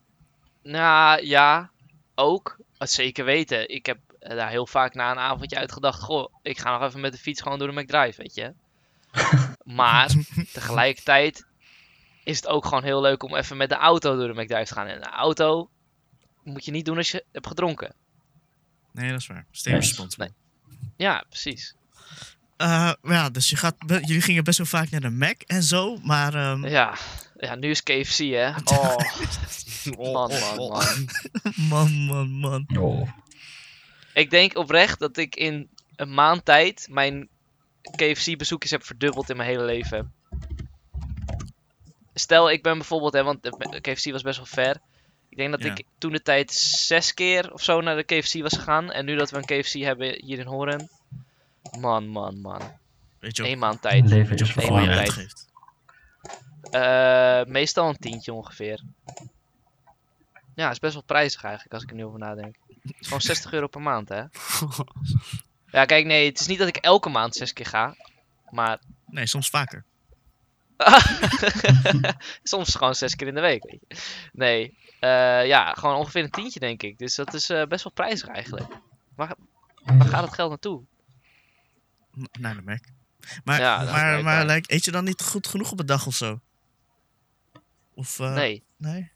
Nou 0.62 1.26
ja, 1.26 1.70
ook. 2.14 2.56
Dat 2.78 2.90
zeker 2.90 3.24
weten. 3.24 3.68
Ik 3.68 3.86
heb 3.86 3.98
eh, 4.18 4.36
daar 4.36 4.50
heel 4.50 4.66
vaak 4.66 4.94
na 4.94 5.10
een 5.10 5.18
avondje 5.18 5.56
uitgedacht. 5.56 6.00
Goh, 6.00 6.34
ik 6.42 6.58
ga 6.58 6.78
nog 6.78 6.88
even 6.88 7.00
met 7.00 7.12
de 7.12 7.18
fiets 7.18 7.40
gewoon 7.40 7.58
door 7.58 7.74
de 7.74 7.80
McDrive, 7.80 8.22
weet 8.22 8.34
je. 8.34 8.52
maar 9.80 10.10
tegelijkertijd 10.52 11.46
is 12.24 12.36
het 12.36 12.46
ook 12.46 12.64
gewoon 12.64 12.84
heel 12.84 13.00
leuk 13.00 13.22
om 13.22 13.36
even 13.36 13.56
met 13.56 13.68
de 13.68 13.74
auto 13.74 14.16
door 14.16 14.34
de 14.34 14.42
McDrive 14.42 14.64
te 14.64 14.74
gaan. 14.74 14.86
En 14.86 15.00
de 15.00 15.10
auto 15.10 15.70
moet 16.42 16.64
je 16.64 16.70
niet 16.70 16.84
doen 16.84 16.96
als 16.96 17.10
je 17.10 17.24
hebt 17.32 17.46
gedronken. 17.46 17.94
Nee, 18.92 19.10
dat 19.10 19.20
is 19.20 19.26
waar. 19.26 19.46
Stay 19.50 19.80
Nee. 20.16 20.28
Ja, 20.96 21.24
precies. 21.28 21.74
Eh, 22.56 22.92
ja, 23.02 23.30
dus 23.30 23.50
je 23.50 23.56
gaat, 23.56 23.74
jullie 23.86 24.20
gingen 24.20 24.44
best 24.44 24.58
wel 24.58 24.66
vaak 24.66 24.90
naar 24.90 25.00
de 25.00 25.10
Mac 25.10 25.40
en 25.40 25.62
zo, 25.62 25.96
maar 25.96 26.34
ehm, 26.34 26.66
Ja, 26.66 26.94
ja 27.44 27.54
nu 27.54 27.70
is 27.70 27.82
KFC, 27.82 28.18
hè. 28.18 28.52
Oh, 29.96 30.12
man, 30.12 30.30
man, 30.30 30.56
man. 30.56 31.08
man, 31.68 31.92
man, 32.06 32.30
man. 32.30 32.66
Oh. 32.78 33.08
Ik 34.14 34.30
denk 34.30 34.56
oprecht 34.56 34.98
dat 34.98 35.16
ik 35.16 35.36
in 35.36 35.68
een 35.96 36.14
maand 36.14 36.44
tijd 36.44 36.86
mijn 36.90 37.28
KFC-bezoekjes 37.96 38.70
heb 38.70 38.84
verdubbeld 38.84 39.30
in 39.30 39.36
mijn 39.36 39.48
hele 39.48 39.64
leven. 39.64 40.12
Stel, 42.14 42.50
ik 42.50 42.62
ben 42.62 42.78
bijvoorbeeld, 42.78 43.12
hè, 43.12 43.22
want 43.22 43.42
de 43.42 43.80
KFC 43.80 44.10
was 44.10 44.22
best 44.22 44.36
wel 44.36 44.46
ver. 44.46 44.80
Ik 45.28 45.36
denk 45.36 45.50
dat 45.50 45.62
Ja. 45.62 45.74
ik 45.74 45.84
toen 45.98 46.12
de 46.12 46.22
tijd 46.22 46.52
zes 46.52 47.14
keer 47.14 47.52
of 47.52 47.62
zo 47.62 47.80
naar 47.80 47.96
de 47.96 48.02
KFC 48.02 48.42
was 48.42 48.52
gegaan. 48.52 48.90
En 48.92 49.04
nu 49.04 49.16
dat 49.16 49.30
we 49.30 49.36
een 49.36 49.62
KFC 49.62 49.72
hebben 49.72 50.24
hier 50.24 50.38
in 50.38 50.46
Horen. 50.46 50.88
Man, 51.80 52.08
man, 52.08 52.40
man. 52.40 52.60
Weet 53.18 53.36
je 53.36 53.48
Eén 53.48 53.58
maand 53.58 53.82
tijd. 53.82 54.08
Leven 54.08 54.36
je 54.36 54.70
maand 54.70 55.14
tijd. 55.14 55.52
Eh, 56.70 57.44
meestal 57.44 57.88
een 57.88 57.96
tientje 57.98 58.32
ongeveer. 58.32 58.82
Ja, 60.54 60.70
is 60.70 60.78
best 60.78 60.94
wel 60.94 61.02
prijzig 61.02 61.44
eigenlijk 61.44 61.74
als 61.74 61.82
ik 61.82 61.90
er 61.90 61.96
nu 61.96 62.04
over 62.04 62.18
nadenk. 62.18 62.56
Het 62.82 62.94
is 62.98 63.06
gewoon 63.06 63.20
60 63.20 63.52
euro 63.52 63.66
per 63.66 63.82
maand, 63.82 64.08
hè? 64.08 64.22
Ja, 65.66 65.84
kijk, 65.84 66.06
nee, 66.06 66.26
het 66.28 66.40
is 66.40 66.46
niet 66.46 66.58
dat 66.58 66.68
ik 66.68 66.76
elke 66.76 67.08
maand 67.08 67.34
zes 67.34 67.52
keer 67.52 67.66
ga. 67.66 67.96
Maar 68.50 68.78
Nee, 69.06 69.26
soms 69.26 69.48
vaker. 69.48 69.84
soms 72.42 72.74
gewoon 72.74 72.94
zes 72.94 73.16
keer 73.16 73.26
in 73.26 73.34
de 73.34 73.40
week, 73.40 73.64
weet 73.64 73.80
je. 73.88 73.96
Nee, 74.32 74.78
eh, 75.00 75.46
ja, 75.46 75.72
gewoon 75.72 75.96
ongeveer 75.96 76.22
een 76.22 76.30
tientje, 76.30 76.60
denk 76.60 76.82
ik. 76.82 76.98
Dus 76.98 77.14
dat 77.14 77.34
is 77.34 77.50
eh, 77.50 77.66
best 77.66 77.84
wel 77.84 77.92
prijzig 77.92 78.28
eigenlijk. 78.28 78.72
Waar, 79.14 79.34
waar 79.84 80.06
gaat 80.06 80.24
het 80.24 80.34
geld 80.34 80.48
naartoe? 80.48 80.82
Naar 82.38 82.54
de 82.54 82.62
Mac. 82.62 82.84
Maar, 83.44 83.60
Ja, 83.60 83.82
maar, 83.82 84.22
maar 84.22 84.46
like, 84.46 84.74
eet 84.74 84.84
je 84.84 84.90
dan 84.90 85.04
niet 85.04 85.22
goed 85.22 85.46
genoeg 85.46 85.72
op 85.72 85.80
een 85.80 85.86
dag 85.86 86.06
of 86.06 86.14
zo? 86.14 86.40
Of, 87.94 88.20
eh, 88.20 88.34
Nee, 88.34 88.62
Nee? 88.76 89.10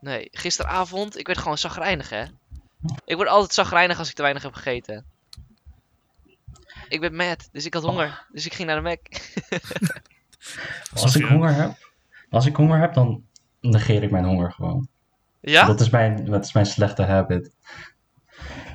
nee. 0.00 0.28
Gisteravond, 0.32 1.18
ik 1.18 1.26
werd 1.26 1.38
gewoon 1.38 1.58
zagrijnig, 1.58 2.10
hè. 2.10 2.24
Ik 3.04 3.16
word 3.16 3.28
altijd 3.28 3.54
zagrijnig 3.54 3.98
als 3.98 4.08
ik 4.08 4.14
te 4.14 4.22
weinig 4.22 4.42
heb 4.42 4.54
gegeten. 4.54 5.04
Ik 6.88 7.00
ben 7.00 7.16
mad, 7.16 7.48
dus 7.52 7.66
ik 7.66 7.74
had 7.74 7.82
honger. 7.82 8.26
Dus 8.32 8.46
ik 8.46 8.54
ging 8.54 8.68
naar 8.68 8.76
de 8.76 8.82
Mac. 8.82 8.98
Als 11.02 11.16
ik 11.16 11.24
honger 11.24 11.54
heb, 11.54 11.72
als 12.30 12.46
ik 12.46 12.56
honger 12.56 12.80
heb, 12.80 12.94
dan 12.94 13.24
negeer 13.60 14.02
ik 14.02 14.10
mijn 14.10 14.24
honger 14.24 14.52
gewoon. 14.52 14.88
Ja? 15.40 15.66
Dat, 15.66 15.80
is 15.80 15.90
mijn, 15.90 16.24
dat 16.24 16.44
is 16.44 16.52
mijn 16.52 16.66
slechte 16.66 17.02
habit. 17.02 17.50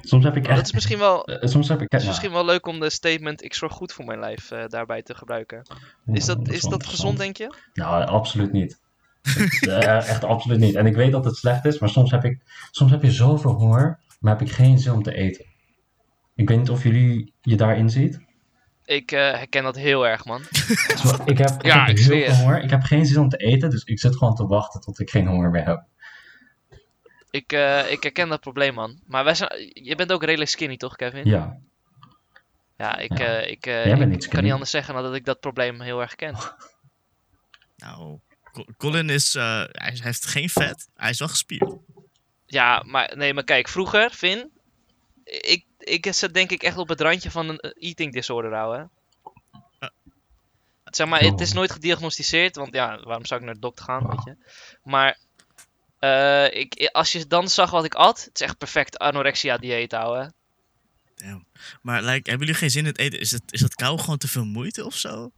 Soms 0.01 0.23
heb 0.23 0.35
ik 0.35 0.41
Maar 0.41 0.51
echt... 0.51 0.59
dat 0.59 0.67
is 0.67 0.73
misschien 0.73 1.00
wel, 1.00 1.25
eh, 1.25 1.50
Soms 1.50 1.67
heb 1.67 1.81
ik... 1.81 1.91
het 1.91 2.00
is 2.00 2.01
ja, 2.01 2.07
misschien 2.07 2.31
wel 2.31 2.45
leuk 2.45 2.67
om 2.67 2.79
de 2.79 2.89
statement 2.89 3.44
ik 3.44 3.53
zorg 3.53 3.73
goed 3.73 3.94
voor 3.94 4.05
mijn 4.05 4.19
lijf 4.19 4.51
eh, 4.51 4.67
daarbij 4.67 5.01
te 5.01 5.15
gebruiken. 5.15 5.61
Is 6.05 6.25
dat, 6.25 6.47
is 6.47 6.61
dat 6.61 6.85
gezond, 6.85 7.17
denk 7.17 7.38
je? 7.38 7.55
Nou, 7.73 8.05
absoluut 8.05 8.51
niet. 8.51 8.79
Eh, 9.60 10.10
echt 10.10 10.24
absoluut 10.24 10.60
niet. 10.60 10.75
En 10.75 10.86
ik 10.86 10.96
weet 10.96 11.12
dat 11.12 11.25
het 11.25 11.36
slecht 11.36 11.66
is, 11.66 11.80
maar 11.80 11.90
soms 11.90 12.12
heb, 12.12 12.24
ik, 12.24 12.40
soms 12.72 12.92
heb 12.92 13.02
je 13.04 13.12
zoveel 13.12 13.52
honger, 13.52 14.00
maar 14.20 14.38
heb 14.38 14.48
ik 14.48 14.54
geen 14.54 14.80
zin 14.80 14.94
om 14.94 15.04
te 15.04 15.14
eten. 15.14 15.46
Ik 16.36 16.50
weet 16.50 16.58
niet 16.58 16.70
of 16.70 16.84
jullie 16.84 17.34
je 17.42 17.56
daarin 17.56 17.90
ziet. 17.90 18.20
Ik 18.86 19.12
eh, 19.12 19.20
herken 19.20 19.64
dat 19.64 19.75
heel 19.75 20.08
erg, 20.08 20.25
man. 20.25 20.42
Zo, 21.02 21.18
Ik 21.25 21.38
heb, 21.38 21.50
ik 21.50 21.66
Ja, 21.66 21.86
heb 21.86 21.98
ik 21.98 22.04
heel 22.04 22.25
veel 22.25 22.36
honger. 22.36 22.64
Ik 22.64 22.70
heb 22.70 22.81
geen 22.84 23.06
zin 23.06 23.20
om 23.20 23.30
te 23.30 23.38
eten, 23.38 23.70
dus 23.70 23.84
ik 23.84 24.00
zit 24.00 24.18
gewoon 24.18 24.36
te 24.36 24.48
wachten 24.48 24.81
tot 24.81 25.00
ik 25.00 25.10
geen 25.10 25.28
honger 25.28 25.50
meer 25.50 25.66
heb. 25.66 25.84
Ik, 27.30 27.52
eh, 27.52 27.92
ik 27.92 28.04
herken 28.04 28.30
dat 28.30 28.40
probleem, 28.40 28.74
man. 28.74 29.00
Maar 29.06 29.24
wij 29.24 29.36
zijn, 29.36 29.72
je 29.74 29.96
bent 29.96 30.12
ook 30.12 30.24
redelijk 30.24 30.50
skinny, 30.50 30.78
toch, 30.78 30.96
Kevin? 30.96 31.25
Ja, 31.25 31.60
Ja, 32.78 32.98
ik, 32.98 33.18
Ja. 33.18 33.25
eh, 33.42 33.52
ik, 33.52 33.66
eh, 33.66 33.98
niet 33.98 34.28
kan 34.28 34.44
niet 34.44 34.52
anders 34.52 34.72
zeggen 34.72 34.94
dan 34.94 35.04
dat 35.04 35.16
ik 35.16 35.25
dat 35.25 35.40
probleem 35.40 35.81
heel 35.81 36.02
erg 36.02 36.16
ken. 36.16 36.36
Nou, 37.78 38.20
Colin 38.77 39.09
is, 39.09 39.35
eh, 39.35 39.63
hij 39.71 40.00
heeft 40.03 40.25
geen 40.25 40.50
vet. 40.50 40.88
Hij 40.95 41.09
is 41.09 41.19
wel 41.19 41.27
gespierd. 41.27 41.75
Ja, 42.45 42.83
maar 42.85 43.17
nee, 43.17 43.33
maar 43.33 43.44
kijk, 43.44 43.67
vroeger, 43.67 44.09
Finn, 44.09 44.51
ik, 45.23 45.65
ik 45.77 46.13
zat 46.13 46.33
denk 46.33 46.51
ik 46.51 46.63
echt 46.63 46.77
op 46.77 46.89
het 46.89 47.01
randje 47.01 47.31
van 47.31 47.50
een 47.50 47.59
eh, 47.59 47.89
eating 47.89 48.13
disorder, 48.13 48.55
ouwe. 48.55 48.89
Ja. 49.79 49.91
Zeg 50.83 51.07
maar, 51.07 51.19
het 51.19 51.41
is 51.41 51.53
nooit 51.53 51.71
gediagnosticeerd, 51.71 52.55
want 52.55 52.73
ja, 52.73 53.00
waarom 53.03 53.25
zou 53.25 53.39
ik 53.39 53.45
naar 53.45 53.55
de 53.55 53.59
dokter 53.59 53.85
gaan, 53.85 54.07
weet 54.07 54.23
je. 54.23 54.35
Maar 54.83 55.17
eh, 56.00 56.59
ik, 56.59 56.89
als 56.91 57.11
je 57.11 57.27
dan 57.27 57.50
zag 57.50 57.71
wat 57.71 57.85
ik 57.85 57.95
at, 57.95 58.23
het 58.23 58.35
is 58.39 58.41
echt 58.41 58.57
perfect 58.57 58.97
anorexia 58.97 59.57
dieet, 59.57 59.94
ouwe. 59.94 60.33
Damn. 61.15 61.45
Maar 61.81 62.01
like, 62.01 62.29
hebben 62.29 62.47
jullie 62.47 62.61
geen 62.61 62.71
zin 62.71 62.81
in 62.81 62.88
het 62.88 62.97
eten? 62.97 63.19
Is 63.19 63.31
het, 63.31 63.44
is 63.50 63.61
het 63.61 63.75
kou 63.75 64.00
gewoon 64.00 64.17
te 64.17 64.27
veel 64.27 64.45
moeite 64.45 64.85
of 64.85 64.95
zo? 64.95 65.31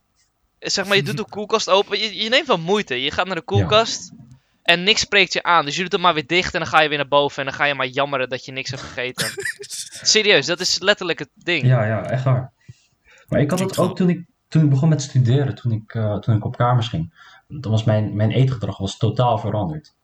Zeg 0.72 0.86
maar, 0.86 0.96
je 0.96 1.04
doet 1.04 1.18
de 1.18 1.30
koelkast 1.30 1.70
open, 1.70 2.00
je, 2.00 2.24
je 2.24 2.30
neemt 2.30 2.48
wel 2.48 2.58
moeite. 2.58 3.02
Je 3.02 3.12
gaat 3.12 3.26
naar 3.26 3.36
de 3.36 3.42
koelkast 3.42 4.12
en 4.64 4.84
niks 4.84 5.02
spreekt 5.02 5.34
je 5.34 5.44
aan. 5.44 5.66
Dus 5.66 5.76
je 5.76 5.82
doet 5.82 5.92
hem 5.92 6.02
maar 6.02 6.14
weer 6.14 6.28
dicht 6.28 6.54
en 6.54 6.60
dan 6.60 6.70
ga 6.70 6.82
je 6.82 6.90
weer 6.90 6.98
naar 6.98 7.08
boven 7.08 7.38
en 7.38 7.46
dan 7.46 7.54
ga 7.54 7.66
je 7.66 7.74
maar 7.74 7.88
jammeren 7.88 8.30
dat 8.30 8.46
je 8.46 8.52
niks 8.52 8.70
hebt 8.70 8.82
gegeten. 8.82 9.28
Serieus, 10.14 10.46
dat 10.46 10.60
is 10.60 10.80
letterlijk 10.80 11.20
het 11.20 11.30
ding. 11.34 11.66
ja, 11.66 11.86
ja, 11.86 12.10
echt 12.10 12.24
waar. 12.24 12.52
Maar 13.28 13.40
ik 13.40 13.50
had 13.50 13.60
het 13.60 13.78
ook 13.78 13.96
toen 13.96 14.10
ik, 14.10 14.26
toen 14.48 14.64
ik 14.64 14.70
begon 14.70 14.90
met 14.90 15.02
studeren, 15.02 15.56
toen 15.56 15.72
ik, 15.72 15.94
eh, 15.94 16.18
toen 16.18 16.36
ik 16.36 16.46
op 16.46 16.58
kamers 16.58 16.88
ging. 16.88 17.14
Dan 17.48 17.72
was 17.72 17.84
mijn, 17.84 18.16
mijn 18.16 18.32
eetgedrag 18.32 18.78
was 18.78 18.98
totaal 18.98 19.38
veranderd. 19.38 19.96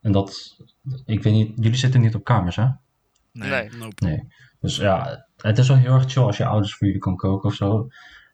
En 0.00 0.12
dat, 0.12 0.56
ik 1.06 1.22
weet 1.22 1.32
niet, 1.32 1.52
jullie 1.54 1.78
zitten 1.78 2.00
niet 2.00 2.14
op 2.14 2.24
kamers, 2.24 2.56
hè? 2.56 2.66
Nee. 3.32 3.70
Nope. 3.70 4.04
Nee. 4.04 4.32
Dus 4.60 4.76
ja, 4.76 5.26
het 5.36 5.58
is 5.58 5.68
wel 5.68 5.76
heel 5.76 5.94
erg 5.94 6.10
chill 6.12 6.22
als 6.22 6.36
je 6.36 6.46
ouders 6.46 6.74
voor 6.74 6.86
jullie 6.86 7.02
kan 7.02 7.16
koken 7.16 7.48
of 7.48 7.54
zo. 7.54 7.88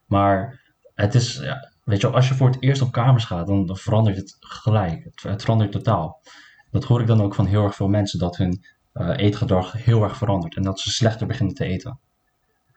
Maar 0.06 0.60
het 0.96 1.14
is, 1.14 1.36
ja, 1.36 1.72
weet 1.84 2.00
je 2.00 2.06
wel, 2.06 2.16
als 2.16 2.28
je 2.28 2.34
voor 2.34 2.46
het 2.50 2.62
eerst 2.62 2.82
op 2.82 2.92
kamers 2.92 3.24
gaat, 3.24 3.46
dan, 3.46 3.66
dan 3.66 3.76
verandert 3.76 4.16
het 4.16 4.36
gelijk. 4.40 5.04
Het, 5.04 5.22
het 5.22 5.42
verandert 5.42 5.72
totaal. 5.72 6.22
Dat 6.70 6.84
hoor 6.84 7.00
ik 7.00 7.06
dan 7.06 7.20
ook 7.22 7.34
van 7.34 7.46
heel 7.46 7.64
erg 7.64 7.74
veel 7.74 7.88
mensen, 7.88 8.18
dat 8.18 8.36
hun 8.36 8.64
eh, 8.92 9.12
eetgedrag 9.16 9.72
heel 9.72 10.02
erg 10.02 10.16
verandert. 10.16 10.56
En 10.56 10.62
dat 10.62 10.80
ze 10.80 10.90
slechter 10.90 11.26
beginnen 11.26 11.54
te 11.54 11.64
eten. 11.64 12.00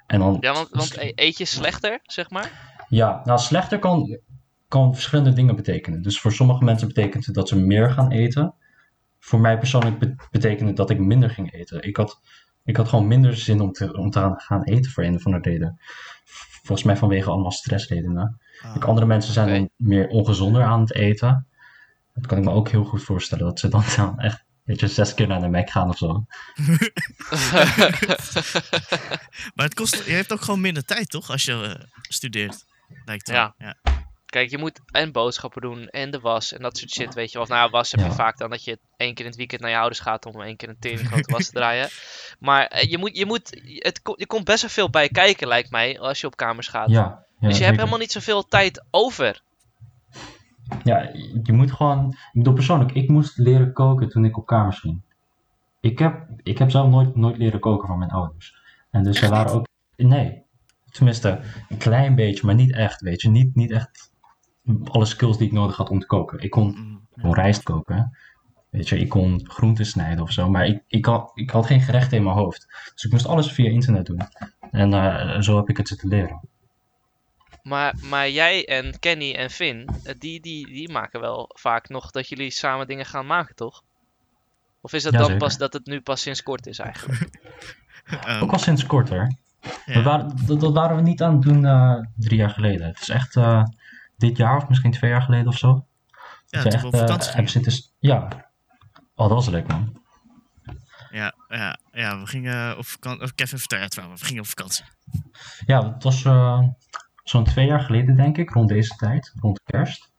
En 0.07 0.19
dan, 0.19 0.37
Ja, 0.39 0.53
want, 0.53 0.69
want 0.71 0.97
e- 0.97 1.11
eet 1.15 1.37
je 1.37 1.45
slechter, 1.45 1.99
zeg 2.03 2.29
maar? 2.29 2.51
ja, 2.89 3.21
nou 3.23 3.39
slechter 3.39 3.79
kan, 3.79 4.19
kan 4.67 4.93
verschillende 4.93 5.33
dingen 5.33 5.55
betekenen. 5.55 6.01
Dus 6.01 6.19
voor 6.19 6.31
sommige 6.31 6.63
mensen 6.63 6.87
betekent 6.87 7.25
het 7.25 7.35
dat 7.35 7.47
ze 7.47 7.55
meer 7.59 7.91
gaan 7.91 8.11
eten. 8.11 8.55
Voor 9.19 9.39
mij 9.39 9.57
persoonlijk 9.57 9.99
be- 9.99 10.15
betekende 10.31 10.67
het 10.67 10.77
dat 10.77 10.89
ik 10.89 10.99
minder 10.99 11.29
ging 11.29 11.53
eten. 11.53 11.81
Ik 11.83 11.97
had, 11.97 12.19
ik 12.63 12.77
had 12.77 12.87
gewoon 12.87 13.07
minder 13.07 13.37
zin 13.37 13.61
om 13.61 13.71
te, 13.71 13.93
om 13.97 14.09
te 14.09 14.19
gaan- 14.19 14.39
gaan 14.39 14.63
eten 14.63 14.91
voor 14.91 15.03
een 15.03 15.15
of 15.15 15.25
andere 15.25 15.49
reden. 15.49 15.79
Volgens 16.63 16.83
mij 16.83 16.97
vanwege 16.97 17.29
allemaal 17.29 17.51
stressredenen. 17.51 18.39
Ah. 18.61 18.83
Andere 18.83 19.05
mensen 19.05 19.33
zijn 19.33 19.47
dan 19.47 19.69
meer 19.75 20.07
ongezonder 20.07 20.63
aan 20.63 20.79
het 20.79 20.93
eten. 20.93 21.47
Dat 22.13 22.27
kan 22.27 22.37
ik 22.37 22.43
me 22.43 22.51
ook 22.51 22.69
heel 22.69 22.83
goed 22.83 23.03
voorstellen. 23.03 23.45
Dat 23.45 23.59
ze 23.59 23.67
dan, 23.67 23.83
dan 23.95 24.19
echt, 24.19 24.43
weet 24.63 24.79
je, 24.79 24.87
zes 24.87 25.13
keer 25.13 25.27
naar 25.27 25.41
de 25.41 25.47
Mac 25.47 25.69
gaan 25.69 25.89
of 25.89 25.97
zo. 25.97 26.07
Maar 29.55 29.65
het 29.65 29.73
kost, 29.73 30.05
je 30.05 30.11
hebt 30.11 30.33
ook 30.33 30.41
gewoon 30.41 30.61
minder 30.61 30.85
tijd, 30.85 31.09
toch? 31.09 31.29
Als 31.29 31.43
je 31.43 31.75
eh, 31.77 31.85
studeert. 32.01 32.65
Lijkt 33.05 33.27
wel. 33.27 33.37
Ja. 33.37 33.55
ja. 33.57 33.98
Kijk, 34.29 34.49
je 34.49 34.57
moet 34.57 34.79
en 34.91 35.11
boodschappen 35.11 35.61
doen 35.61 35.87
en 35.87 36.11
de 36.11 36.19
was 36.19 36.53
en 36.53 36.61
dat 36.61 36.77
soort 36.77 36.91
shit, 36.91 37.13
weet 37.13 37.27
je 37.27 37.33
wel. 37.33 37.41
Of 37.41 37.49
nou 37.49 37.61
ja, 37.65 37.69
was 37.69 37.91
heb 37.91 37.99
Ja. 37.99 38.05
je 38.05 38.11
vaak 38.11 38.37
dan 38.37 38.49
dat 38.49 38.63
je 38.63 38.79
één 38.97 39.13
keer 39.13 39.25
in 39.25 39.31
het 39.31 39.39
weekend 39.39 39.61
naar 39.61 39.69
je 39.69 39.77
ouders 39.77 39.99
gaat 39.99 40.25
om 40.25 40.41
één 40.41 40.55
keer 40.55 40.69
een 40.69 40.79
tering 40.79 41.07
grote 41.07 41.31
was 41.31 41.45
te 41.45 41.51
draaien. 41.59 41.89
Maar 42.39 42.65
eh, 42.65 42.89
je 42.89 42.97
moet, 42.97 43.17
je 43.17 43.25
moet, 43.25 43.61
het, 43.63 44.01
je 44.15 44.27
komt 44.27 44.43
best 44.43 44.61
wel 44.61 44.69
veel 44.69 44.89
bij 44.89 45.09
kijken, 45.09 45.47
lijkt 45.47 45.71
mij, 45.71 45.99
als 45.99 46.21
je 46.21 46.27
op 46.27 46.35
kamers 46.35 46.67
gaat. 46.67 46.89
Ja, 46.89 47.25
ja 47.39 47.47
dus 47.47 47.57
je 47.57 47.63
hebt 47.63 47.77
helemaal 47.77 47.99
niet 47.99 48.11
zoveel 48.11 48.43
tijd 48.43 48.83
over. 48.91 49.41
Ja, 50.83 51.11
je 51.43 51.53
moet 51.53 51.71
gewoon. 51.71 52.07
Ik 52.09 52.29
bedoel, 52.33 52.53
persoonlijk, 52.53 52.91
ik 52.91 53.09
moest 53.09 53.37
leren 53.37 53.73
koken 53.73 54.09
toen 54.09 54.25
ik 54.25 54.37
op 54.37 54.45
kamers 54.45 54.79
ging. 54.79 55.01
Ik 55.79 55.99
heb, 55.99 56.27
ik 56.43 56.57
heb 56.57 56.71
zelf 56.71 56.89
nooit, 56.89 57.15
nooit 57.15 57.37
leren 57.37 57.59
koken 57.59 57.87
van 57.87 57.97
mijn 57.97 58.11
ouders. 58.11 58.55
En 58.91 59.03
dus 59.03 59.21
er 59.21 59.29
waren 59.29 59.51
ook. 59.51 59.67
Nee. 59.95 60.43
Tenminste, 60.91 61.39
een 61.69 61.77
klein 61.77 62.15
beetje, 62.15 62.45
maar 62.45 62.55
niet 62.55 62.73
echt, 62.73 63.01
weet 63.01 63.21
je. 63.21 63.29
Niet, 63.29 63.55
niet 63.55 63.71
echt 63.71 64.08
alle 64.83 65.05
skills 65.05 65.37
die 65.37 65.47
ik 65.47 65.53
nodig 65.53 65.77
had 65.77 65.89
om 65.89 65.99
te 65.99 66.05
koken. 66.05 66.39
Ik 66.39 66.49
kon, 66.49 66.73
Mm, 66.75 67.07
ik 67.15 67.21
kon 67.21 67.33
rijst 67.33 67.63
koken. 67.63 68.17
Weet 68.69 68.89
je, 68.89 68.99
ik 68.99 69.09
kon 69.09 69.41
groenten 69.43 69.85
snijden 69.85 70.23
of 70.23 70.31
zo. 70.31 70.49
Maar 70.49 70.65
ik, 70.65 70.83
ik, 70.87 71.05
had, 71.05 71.31
ik 71.33 71.49
had 71.49 71.65
geen 71.65 71.81
gerechten 71.81 72.17
in 72.17 72.23
mijn 72.23 72.35
hoofd. 72.35 72.67
Dus 72.93 73.03
ik 73.03 73.11
moest 73.11 73.27
alles 73.27 73.51
via 73.51 73.69
internet 73.69 74.05
doen. 74.05 74.21
En 74.71 74.93
eh, 74.93 75.41
zo 75.41 75.57
heb 75.57 75.69
ik 75.69 75.77
het 75.77 75.87
zitten 75.87 76.09
leren. 76.09 76.41
Maar, 77.63 77.95
maar 78.01 78.29
jij 78.29 78.65
en 78.65 78.99
Kenny 78.99 79.33
en 79.33 79.49
Finn, 79.49 79.89
eh, 80.03 80.13
die, 80.17 80.41
die, 80.41 80.67
die 80.67 80.91
maken 80.91 81.19
wel 81.19 81.49
vaak 81.53 81.89
nog 81.89 82.11
dat 82.11 82.27
jullie 82.27 82.51
samen 82.51 82.87
dingen 82.87 83.05
gaan 83.05 83.25
maken, 83.25 83.55
toch? 83.55 83.83
Of 84.81 84.93
is 84.93 85.03
het 85.03 85.13
dan 85.13 85.37
pas 85.37 85.57
dat 85.57 85.73
het 85.73 85.85
nu 85.85 86.01
pas 86.01 86.21
sinds 86.21 86.43
kort 86.43 86.67
is 86.67 86.79
eigenlijk? 86.79 87.29
Ook 88.41 88.51
al 88.51 88.59
sinds 88.59 88.85
kort 88.85 89.09
hoor. 89.09 89.27
ja. 89.85 89.93
Dat, 89.93 90.03
waren, 90.03 90.45
dat, 90.45 90.59
dat 90.59 90.73
waren 90.73 90.95
we 90.95 91.01
niet 91.01 91.21
aan 91.21 91.33
het 91.33 91.41
doen 91.41 91.65
eh, 91.65 91.95
drie 92.15 92.37
jaar 92.37 92.49
geleden. 92.49 92.87
Het 92.87 93.01
is 93.01 93.09
echt 93.09 93.35
eh, 93.35 93.63
dit 94.19 94.37
jaar 94.37 94.57
of 94.57 94.69
misschien 94.69 94.91
twee 94.91 95.11
jaar 95.11 95.21
geleden 95.21 95.47
of 95.47 95.57
zo. 95.57 95.85
Ja, 96.45 96.63
Dat 96.63 96.73
we 96.73 96.79
we 96.79 96.87
op 96.87 96.93
echt, 96.93 97.01
eh, 97.01 97.07
vakantie 97.07 97.31
hebben 97.31 97.51
zitten... 97.51 97.73
Ja. 97.99 98.27
Oh, 99.15 99.27
dat 99.27 99.29
was 99.29 99.47
leuk 99.47 99.67
man. 99.67 100.01
Ja, 101.11 101.33
ja, 101.47 101.77
ja, 101.91 102.19
we 102.19 102.27
gingen 102.27 102.77
op 102.77 102.85
vakantie. 102.85 103.23
Of 103.23 103.35
Kevin 103.35 103.59
vertel 103.59 103.79
het 103.79 103.95
wel, 103.95 104.09
we 104.09 104.25
gingen 104.25 104.41
op 104.41 104.47
vakantie. 104.47 104.85
Ja, 105.65 105.93
het 105.93 106.03
was 106.03 106.25
eh, 106.25 106.63
zo'n 107.23 107.43
twee 107.43 107.65
jaar 107.65 107.79
geleden 107.79 108.15
denk 108.15 108.37
ik, 108.37 108.49
rond 108.49 108.69
deze 108.69 108.95
tijd, 108.95 109.33
rond 109.39 109.61
kerst. 109.63 110.11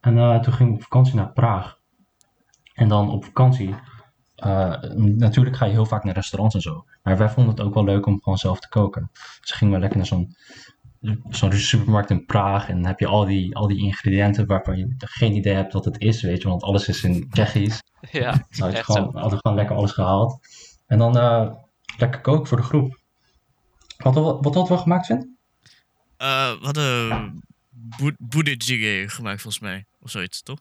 En 0.00 0.18
eh, 0.18 0.40
toen 0.40 0.52
ging 0.52 0.68
ik 0.68 0.74
op 0.74 0.82
vakantie 0.82 1.14
naar 1.14 1.32
Praag. 1.32 1.78
En 2.74 2.88
dan 2.88 3.10
op 3.10 3.24
vakantie, 3.24 3.74
natuurlijk 4.96 5.56
ga 5.56 5.64
je 5.64 5.72
heel 5.72 5.86
vaak 5.86 6.04
naar 6.04 6.14
restaurants 6.14 6.54
en 6.54 6.60
zo. 6.60 6.84
Maar 7.02 7.16
wij 7.16 7.30
vonden 7.30 7.54
het 7.54 7.64
ook 7.64 7.74
wel 7.74 7.84
leuk 7.84 8.06
om 8.06 8.22
gewoon 8.22 8.38
zelf 8.38 8.60
te 8.60 8.68
koken. 8.68 9.10
Dus 9.40 9.50
gingen 9.50 9.74
we 9.74 9.80
lekker 9.80 9.98
naar 9.98 10.06
zo'n 10.06 10.36
zo'n 11.30 11.52
supermarkt 11.52 12.10
in 12.10 12.24
Praag. 12.24 12.68
En 12.68 12.74
dan 12.76 12.86
heb 12.86 12.98
je 12.98 13.06
al 13.06 13.24
die, 13.24 13.56
al 13.56 13.66
die 13.66 13.78
ingrediënten 13.78 14.46
waarvan 14.46 14.76
je 14.78 14.94
geen 14.98 15.32
idee 15.32 15.54
hebt 15.54 15.72
wat 15.72 15.84
het 15.84 16.00
is, 16.00 16.22
weet 16.22 16.42
je. 16.42 16.48
Want 16.48 16.62
alles 16.62 16.88
is 16.88 17.02
in 17.02 17.28
Tsjechisch. 17.30 17.82
ja, 18.12 18.30
Nou, 18.30 18.42
had 18.48 18.70
je 18.70 18.76
echt 18.76 18.84
gewoon, 18.84 19.10
zo. 19.12 19.18
hadden 19.18 19.38
gewoon 19.38 19.56
lekker 19.56 19.76
alles 19.76 19.92
gehaald. 19.92 20.38
En 20.86 20.98
dan 20.98 21.18
eh, 21.18 21.50
lekker 21.98 22.20
koken 22.20 22.46
voor 22.46 22.56
de 22.56 22.62
groep. 22.62 22.98
Wat, 23.96 24.14
wat, 24.14 24.44
wat 24.44 24.54
hadden 24.54 24.76
we 24.76 24.82
gemaakt, 24.82 25.06
Vin? 25.06 25.36
Eh, 26.16 26.50
we 26.52 26.64
hadden 26.64 27.42
boe- 27.70 28.16
boedejjigae 28.18 29.08
gemaakt 29.08 29.40
volgens 29.42 29.62
mij. 29.62 29.84
Of 30.00 30.10
zoiets, 30.10 30.42
toch? 30.42 30.58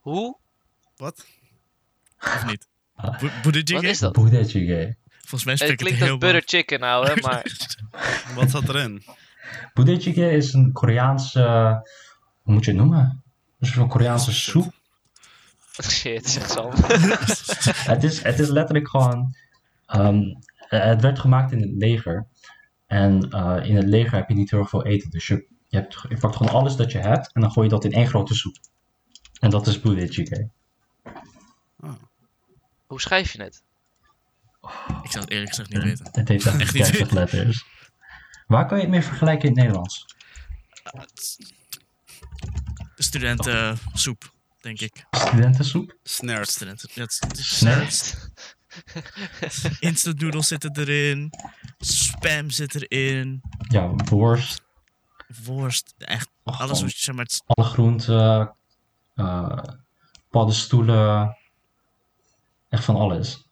Hoe? 0.00 0.36
Wat? 0.96 1.26
Of 2.36 2.46
niet? 2.46 2.66
Ah. 2.94 3.20
Bo- 3.20 3.30
Boedejjigae? 3.42 3.74
Wat 3.82 3.90
is 3.90 3.98
dat? 3.98 4.12
Boedetjige. 4.12 4.96
Volgens 5.20 5.44
mij 5.44 5.52
Het 5.52 5.62
spreek 5.62 5.80
ik 5.80 5.86
het 5.86 5.88
klinkt 5.96 6.10
als 6.10 6.18
butter 6.20 6.42
chicken 6.46 6.80
nou, 6.80 7.06
hè, 7.06 7.14
maar 7.20 7.42
Wat 8.36 8.50
zat 8.50 8.68
erin? 8.68 9.02
Boedetjige 9.74 10.30
is 10.30 10.52
een 10.52 10.72
Koreaanse, 10.72 11.40
hoe 12.42 12.54
moet 12.54 12.64
je 12.64 12.70
het 12.70 12.80
noemen? 12.80 13.22
Een 13.58 13.66
soort 13.66 13.78
van 13.78 13.88
Koreaanse 13.88 14.32
soep. 14.32 14.72
shit, 15.82 16.30
zegt 16.30 16.50
Sam. 16.50 16.70
het, 17.94 18.04
is, 18.04 18.22
het 18.22 18.38
is 18.38 18.48
letterlijk 18.48 18.88
gewoon, 18.88 19.34
ehm, 19.86 20.22
eh, 20.68 20.84
het 20.84 21.00
werd 21.00 21.18
gemaakt 21.18 21.52
in 21.52 21.60
het 21.60 21.74
leger. 21.74 22.26
En 22.86 23.30
eh, 23.30 23.68
in 23.68 23.76
het 23.76 23.86
leger 23.86 24.18
heb 24.18 24.28
je 24.28 24.34
niet 24.34 24.50
heel 24.50 24.60
erg 24.60 24.68
veel 24.68 24.86
eten. 24.86 25.10
Dus 25.10 25.26
je, 25.26 25.46
je, 25.68 25.76
hebt, 25.76 26.04
je 26.08 26.18
pakt 26.18 26.36
gewoon 26.36 26.52
alles 26.52 26.76
dat 26.76 26.92
je 26.92 26.98
hebt 26.98 27.32
en 27.32 27.40
dan 27.40 27.50
gooi 27.50 27.66
je 27.66 27.72
dat 27.72 27.84
in 27.84 27.92
één 27.92 28.06
grote 28.06 28.34
soep. 28.34 28.56
En 29.40 29.50
dat 29.50 29.66
is 29.66 29.80
boedetjige. 29.80 30.50
Hoe 32.86 33.00
schrijf 33.00 33.32
je 33.32 33.42
het? 33.42 33.62
Ik 35.02 35.10
zou 35.10 35.24
het 35.24 35.30
eerlijk 35.30 35.48
gezegd 35.48 35.70
niet 35.70 35.82
weten. 35.82 36.08
Het 36.12 36.28
heeft 36.28 36.46
echt 36.46 36.60
Echt 36.60 36.74
niet 36.74 36.92
30 36.92 37.10
letters. 37.10 37.64
Waar 38.48 38.66
kan 38.66 38.76
je 38.76 38.82
het 38.82 38.92
mee 38.92 39.02
vergelijken 39.02 39.42
in 39.48 39.54
het 39.54 39.58
Nederlands? 39.58 40.04
Studentensoep, 42.96 44.32
denk 44.60 44.80
ik. 44.80 45.04
Studentensoep? 45.10 45.96
Snert. 46.02 46.48
Studenten. 46.48 46.88
Ja, 46.94 47.04
Snacks? 47.32 48.14
instant 49.80 50.20
noodles 50.20 50.48
zitten 50.48 50.76
erin. 50.78 51.32
Spam 51.78 52.50
zit 52.50 52.74
erin. 52.88 53.40
Ja, 53.68 53.88
worst. 53.94 54.62
Worst. 55.44 55.94
Echt 55.98 56.28
Och, 56.42 56.60
alles 56.60 56.80
wat 56.80 56.92
je 56.92 56.98
zeg 57.04 57.14
maar. 57.14 57.24
het- 57.24 57.42
alle 57.46 57.66
groenten, 57.68 58.54
eh, 59.14 59.62
paddenstoelen, 60.30 61.36
echt 62.68 62.84
van 62.84 62.96
alles. 62.96 63.48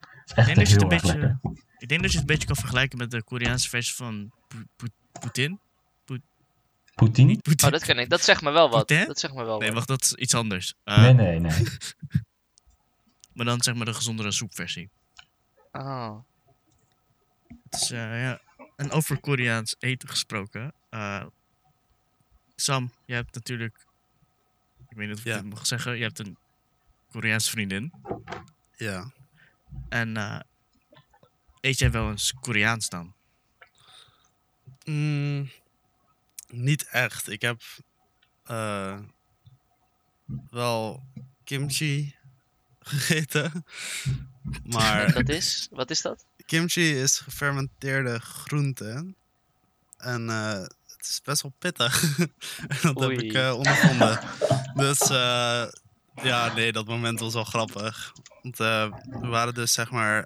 Het 0.00 0.30
is 0.30 0.34
echt 0.34 0.46
heel 0.46 0.56
een 0.56 0.90
erg 0.90 1.02
beetje- 1.02 1.18
lekker. 1.18 1.38
Ik 1.80 1.88
denk 1.88 2.02
dat 2.02 2.10
je 2.12 2.18
het 2.18 2.28
een 2.28 2.34
beetje 2.34 2.46
kan 2.46 2.56
vergelijken 2.56 2.98
met 2.98 3.10
de 3.10 3.22
Koreaanse 3.22 3.68
versie 3.68 3.94
van? 3.94 4.32
Niet 4.54 5.58
Poutine. 6.94 7.38
Oh, 7.64 7.70
dat 7.70 7.82
ken 7.84 7.98
ik. 7.98 8.08
Dat 8.10 8.22
zegt 8.22 8.42
me 8.42 8.50
wel 8.50 8.70
wat. 8.70 8.88
Dat 8.88 9.18
zegt 9.18 9.34
me 9.34 9.44
wel 9.44 9.58
Nee, 9.58 9.66
wat. 9.68 9.76
wacht, 9.76 9.88
dat 9.88 10.02
is 10.02 10.12
iets 10.14 10.34
anders. 10.34 10.74
Eh, 10.84 11.00
Nee, 11.02 11.12
nee, 11.12 11.38
nee. 11.38 11.52
Maar 13.34 13.46
dan 13.46 13.60
zeg 13.62 13.74
maar 13.74 13.84
de 13.84 13.94
gezondere 13.94 14.30
soepversie. 14.32 14.90
Oh. 15.72 16.18
Het 17.70 17.80
is, 17.80 17.90
eh, 17.90 18.22
ja. 18.22 18.40
En 18.76 18.90
over 18.90 19.20
Koreaans 19.20 19.76
eten 19.78 20.08
gesproken. 20.08 20.72
eh, 20.90 21.24
Sam, 22.56 22.92
je 23.04 23.14
hebt 23.14 23.34
natuurlijk. 23.34 23.86
Ik 24.88 24.96
weet 24.96 25.06
niet 25.08 25.16
of 25.16 25.20
ik 25.24 25.26
Ja. 25.30 25.36
het 25.36 25.44
mag 25.44 25.66
zeggen. 25.66 25.96
Je 25.96 26.02
hebt 26.02 26.18
een 26.18 26.36
Koreaanse 27.10 27.50
vriendin. 27.50 27.92
Ja. 28.76 29.12
En 29.88 30.16
eh, 30.16 30.40
eet 31.60 31.78
jij 31.78 31.90
wel 31.90 32.10
eens 32.10 32.34
Koreaans 32.40 32.88
dan? 32.88 33.14
Mm, 34.84 35.50
niet 36.48 36.88
echt. 36.88 37.28
Ik 37.28 37.42
heb 37.42 37.62
eh, 38.44 38.98
wel 40.50 41.06
kimchi 41.44 42.14
gegeten. 42.80 43.52
Maar 44.64 45.12
Dat 45.12 45.28
is? 45.28 45.68
Wat 45.70 45.90
is 45.90 46.00
dat? 46.00 46.26
kimchi 46.46 47.00
is 47.00 47.18
gefermenteerde 47.18 48.20
groente. 48.20 49.14
En 49.96 50.30
eh, 50.30 50.62
het 51.00 51.08
is 51.08 51.20
best 51.24 51.42
wel 51.42 51.54
pittig. 51.58 52.02
en 52.68 52.78
dat 52.82 53.00
heb 53.00 53.10
ik 53.10 53.32
eh, 53.32 53.52
ondervonden. 53.56 54.20
dus 54.74 55.00
eh, 55.00 55.64
ja, 56.22 56.52
nee, 56.54 56.72
dat 56.72 56.86
moment 56.86 57.20
was 57.20 57.34
wel 57.34 57.44
grappig. 57.44 58.12
Want 58.42 58.60
eh, 58.60 58.92
we 59.20 59.28
waren 59.28 59.54
dus 59.54 59.72
zeg 59.72 59.90
maar... 59.90 60.22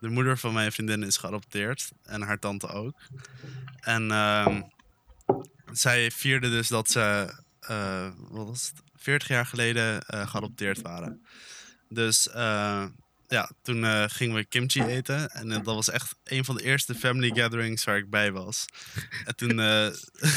de 0.00 0.08
moeder 0.08 0.38
van 0.38 0.52
mijn 0.52 0.72
vriendin 0.72 1.02
is 1.02 1.16
geadopteerd. 1.16 1.92
En 2.02 2.22
haar 2.22 2.38
tante 2.38 2.68
ook. 2.68 3.00
En 3.80 4.10
ehm, 4.10 4.62
zij 5.72 6.10
vierde 6.10 6.50
dus 6.50 6.68
dat 6.68 6.90
ze... 6.90 7.34
eh, 7.60 8.08
wat 8.18 8.46
was 8.46 8.68
het? 8.68 8.82
40 8.96 9.28
jaar 9.28 9.46
geleden 9.46 10.02
eh, 10.02 10.28
geadopteerd 10.28 10.80
waren. 10.80 11.26
Dus 11.88 12.28
eh, 12.28 12.84
ja, 13.30 13.50
toen 13.62 13.84
eh, 13.84 14.04
gingen 14.08 14.34
we 14.36 14.44
kimchi 14.44 14.82
eten. 14.82 15.30
En 15.30 15.50
eh, 15.52 15.56
dat 15.56 15.74
was 15.74 15.90
echt 15.90 16.14
een 16.24 16.44
van 16.44 16.56
de 16.56 16.62
eerste 16.62 16.94
family 16.94 17.30
gatherings 17.34 17.84
waar 17.84 17.96
ik 17.96 18.10
bij 18.10 18.32
was. 18.32 18.64
En 19.24 19.36
toen, 19.36 19.60
eh, 19.60 19.86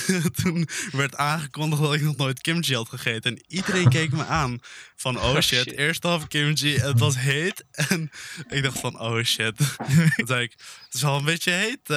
toen 0.42 0.68
werd 0.92 1.16
aangekondigd 1.16 1.82
dat 1.82 1.94
ik 1.94 2.02
nog 2.02 2.16
nooit 2.16 2.42
kimchi 2.42 2.76
had 2.76 2.90
gegeten. 2.90 3.32
En 3.36 3.44
iedereen 3.48 3.90
keek 3.90 4.12
me 4.12 4.26
aan 4.26 4.60
van 4.96 5.18
oh 5.18 5.24
Oh, 5.24 5.34
shit, 5.34 5.44
shit. 5.44 5.72
eerste 5.78 6.08
half 6.08 6.28
kimchi. 6.28 6.76
En 6.76 6.88
het 6.88 7.00
was 7.00 7.18
heet. 7.18 7.66
En 7.72 8.12
ik 8.50 8.64
dacht 8.64 8.80
van 8.80 9.00
oh 9.00 9.24
shit. 9.24 9.58
Toen 10.16 10.28
zei 10.28 10.44
ik, 10.44 10.52
het 10.86 10.94
is 10.94 11.02
wel 11.02 11.18
een 11.18 11.26
beetje 11.26 11.52
heet. 11.52 11.88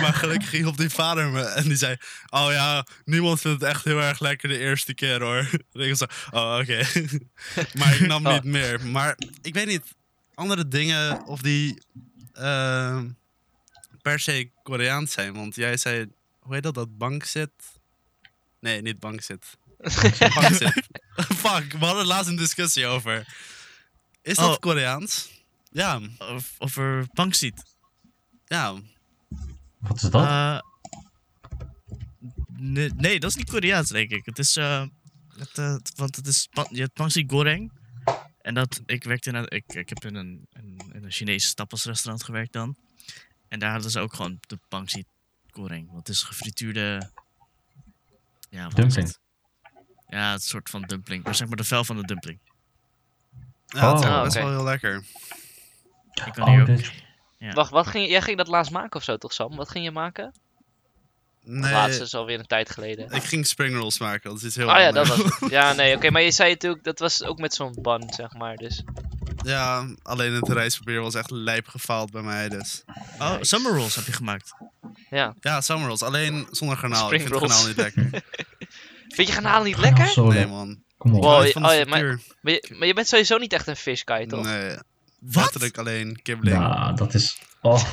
maar 0.00 0.14
gelukkig 0.14 0.48
ging 0.48 0.66
op 0.66 0.76
die 0.76 0.90
vader 0.90 1.28
me. 1.28 1.42
En 1.42 1.64
die 1.64 1.76
zei, 1.76 1.96
oh 2.30 2.48
ja, 2.50 2.86
niemand 3.04 3.40
vindt 3.40 3.60
het 3.60 3.70
echt 3.70 3.84
heel 3.84 4.00
erg 4.00 4.20
lekker 4.20 4.48
de 4.48 4.58
eerste 4.58 4.94
keer 4.94 5.22
hoor. 5.22 5.48
En 5.72 5.80
ik 5.80 5.96
zo, 5.96 6.04
oh 6.30 6.58
oké. 6.60 6.86
maar 7.78 7.94
ik 7.94 8.06
nam 8.06 8.26
Oh. 8.26 8.32
niet 8.32 8.44
meer. 8.44 8.86
Maar 8.86 9.18
ik 9.42 9.54
weet 9.54 9.66
niet, 9.66 9.82
andere 10.36 10.68
dingen 10.68 11.26
of 11.26 11.40
die 11.40 11.82
eh, 12.32 13.02
per 14.02 14.20
se 14.20 14.50
Koreaans 14.62 15.12
zijn. 15.12 15.32
Want 15.34 15.54
jij 15.54 15.76
zei, 15.76 16.06
hoe 16.40 16.54
heet 16.54 16.62
dat, 16.62 16.74
dat 16.74 16.98
bankzit? 16.98 17.50
Nee, 18.60 18.82
niet 18.82 19.00
bankzit. 19.00 19.56
bankzit. 20.34 20.82
Fuck, 21.42 21.72
we 21.72 21.84
hadden 21.86 22.06
laatst 22.06 22.30
een 22.30 22.36
discussie 22.36 22.86
over. 22.86 23.36
Is 24.22 24.36
dat 24.36 24.50
Oh. 24.50 24.56
Koreaans? 24.58 25.30
Ja, 25.70 26.00
Of, 26.18 26.54
over 26.58 27.06
bankziet? 27.12 27.62
ja. 28.46 28.74
Wat 29.78 30.02
is 30.02 30.10
dat? 30.10 30.24
Eh, 30.24 30.58
nee, 32.56 32.90
nee, 32.96 33.20
dat 33.20 33.30
is 33.30 33.36
niet 33.36 33.50
Koreaans, 33.50 33.88
denk 33.88 34.10
ik. 34.10 34.24
Het 34.26 34.38
is. 34.38 34.56
eh, 34.56 34.84
het, 35.36 35.58
eh, 35.58 35.76
want 35.94 36.16
het 36.16 36.26
is. 36.26 36.48
Je 36.70 36.80
hebt 36.80 36.92
Pangsi 36.92 37.24
Goreng. 37.26 37.72
En 38.46 38.54
dat. 38.54 38.80
Ik 38.86 39.04
werkte 39.04 39.28
in 39.28 39.34
een. 39.34 39.46
Ik, 39.50 39.64
ik 39.74 39.88
heb 39.88 40.04
in 40.04 40.14
een, 40.14 40.46
in, 40.52 40.90
in 40.92 41.04
een 41.04 41.10
Chinese 41.10 41.54
tapasrestaurant 41.54 42.24
gewerkt 42.24 42.52
dan. 42.52 42.76
En 43.48 43.58
daar 43.58 43.70
hadden 43.72 43.90
ze 43.90 44.00
ook 44.00 44.14
gewoon 44.14 44.38
de 44.40 44.58
Pangsi 44.68 45.04
Goreng. 45.50 45.86
Want 45.86 45.98
het 45.98 46.08
is 46.08 46.22
gefrituurde. 46.22 47.10
Ja, 48.50 48.62
wat 48.62 48.70
is 48.70 48.74
Dumpling. 48.94 49.06
het? 49.08 49.20
Ja, 50.08 50.32
het 50.32 50.42
soort 50.42 50.70
van 50.70 50.82
dumpling. 50.82 51.24
Maar 51.24 51.34
zeg 51.34 51.48
maar 51.48 51.56
de 51.56 51.64
vel 51.64 51.84
van 51.84 51.96
de 51.96 52.02
dumpling. 52.06 52.38
Ja, 53.66 53.94
is 53.94 54.00
Oh. 54.04 54.22
best 54.22 54.36
Oké. 54.36 54.44
wel 54.46 54.54
heel 54.56 54.64
lekker. 54.64 55.04
Ik 56.26 56.32
kan 56.32 56.48
hier 56.48 56.62
Oh, 56.62 56.70
ook... 56.70 56.76
dit- 56.76 56.92
Ja. 57.38 57.52
Wacht, 57.52 57.70
wat 57.70 57.86
ging, 57.86 58.04
je- 58.04 58.10
jij 58.10 58.22
ging 58.22 58.36
dat 58.36 58.48
laatst 58.48 58.72
maken 58.72 58.96
of 58.96 59.04
zo 59.04 59.16
toch, 59.16 59.32
Sam? 59.32 59.56
Wat 59.56 59.68
ging 59.68 59.84
je 59.84 59.90
maken? 59.90 60.34
Nee, 61.48 61.72
Laatst 61.72 62.00
is 62.00 62.14
alweer 62.14 62.38
een 62.38 62.46
tijd 62.46 62.70
geleden. 62.70 63.10
ik 63.10 63.22
ging 63.22 63.46
spring 63.46 63.76
rolls 63.76 63.98
maken. 63.98 64.30
Dat 64.30 64.38
is 64.38 64.44
iets 64.44 64.56
heel 64.56 64.68
Oh 64.68 64.78
ja, 64.78 64.92
dat 64.92 65.08
was 65.08 65.16
het. 65.18 65.50
Ja, 65.50 65.72
nee, 65.72 65.96
oké. 65.96 66.10
maar 66.10 66.22
je 66.22 66.30
zei 66.30 66.50
natuurlijk, 66.50 66.84
dat 66.84 66.98
was 66.98 67.22
ook 67.22 67.38
met 67.38 67.54
zo'n 67.54 67.78
bun, 67.80 68.12
zeg 68.16 68.32
maar. 68.32 68.56
Dus. 68.56 68.82
Ja, 69.44 69.86
alleen 70.02 70.32
het 70.32 70.48
rijstpapier 70.48 71.00
was 71.00 71.14
echt 71.14 71.30
lijp 71.30 71.68
gefaald 71.68 72.10
bij 72.10 72.22
mij. 72.22 72.48
Dus. 72.48 72.84
Oh, 73.18 73.36
summer 73.40 73.72
rolls 73.72 73.94
heb 73.94 74.06
je 74.06 74.12
gemaakt. 74.12 74.54
Ja. 75.10 75.34
Ja, 75.40 75.60
summer 75.60 75.86
rolls. 75.86 76.02
Alleen 76.02 76.46
zonder 76.50 76.76
garnaal. 76.76 77.04
Spring 77.04 77.22
ik 77.22 77.28
vind 77.28 77.40
rolls. 77.40 77.52
garnaal 77.54 77.68
niet 77.68 77.76
lekker. 77.76 78.22
Vind 79.08 79.28
je 79.28 79.34
garnalen 79.34 79.66
niet 79.66 79.78
lekker? 79.78 80.22
Nee, 80.24 80.46
man. 80.46 80.82
Kom 80.98 81.14
op. 81.14 81.22
Wow. 81.22 81.32
Oh 81.32 81.46
ja, 81.46 81.60
maar- 81.60 81.74
structuur. 81.74 82.20
Maar 82.40 82.52
je, 82.52 82.74
maar 82.78 82.86
je 82.86 82.94
bent 82.94 83.08
sowieso 83.08 83.38
niet 83.38 83.52
echt 83.52 83.66
een 83.66 83.76
fish 83.76 84.02
guy, 84.04 84.26
toch? 84.26 84.44
Nee, 84.44 84.68
Wat? 85.20 85.42
letterlijk 85.42 85.78
alleen 85.78 86.22
kibbeling. 86.22 86.56
Ja, 86.56 86.92
dat 86.92 87.14
is... 87.14 87.38
Oh. 87.66 87.84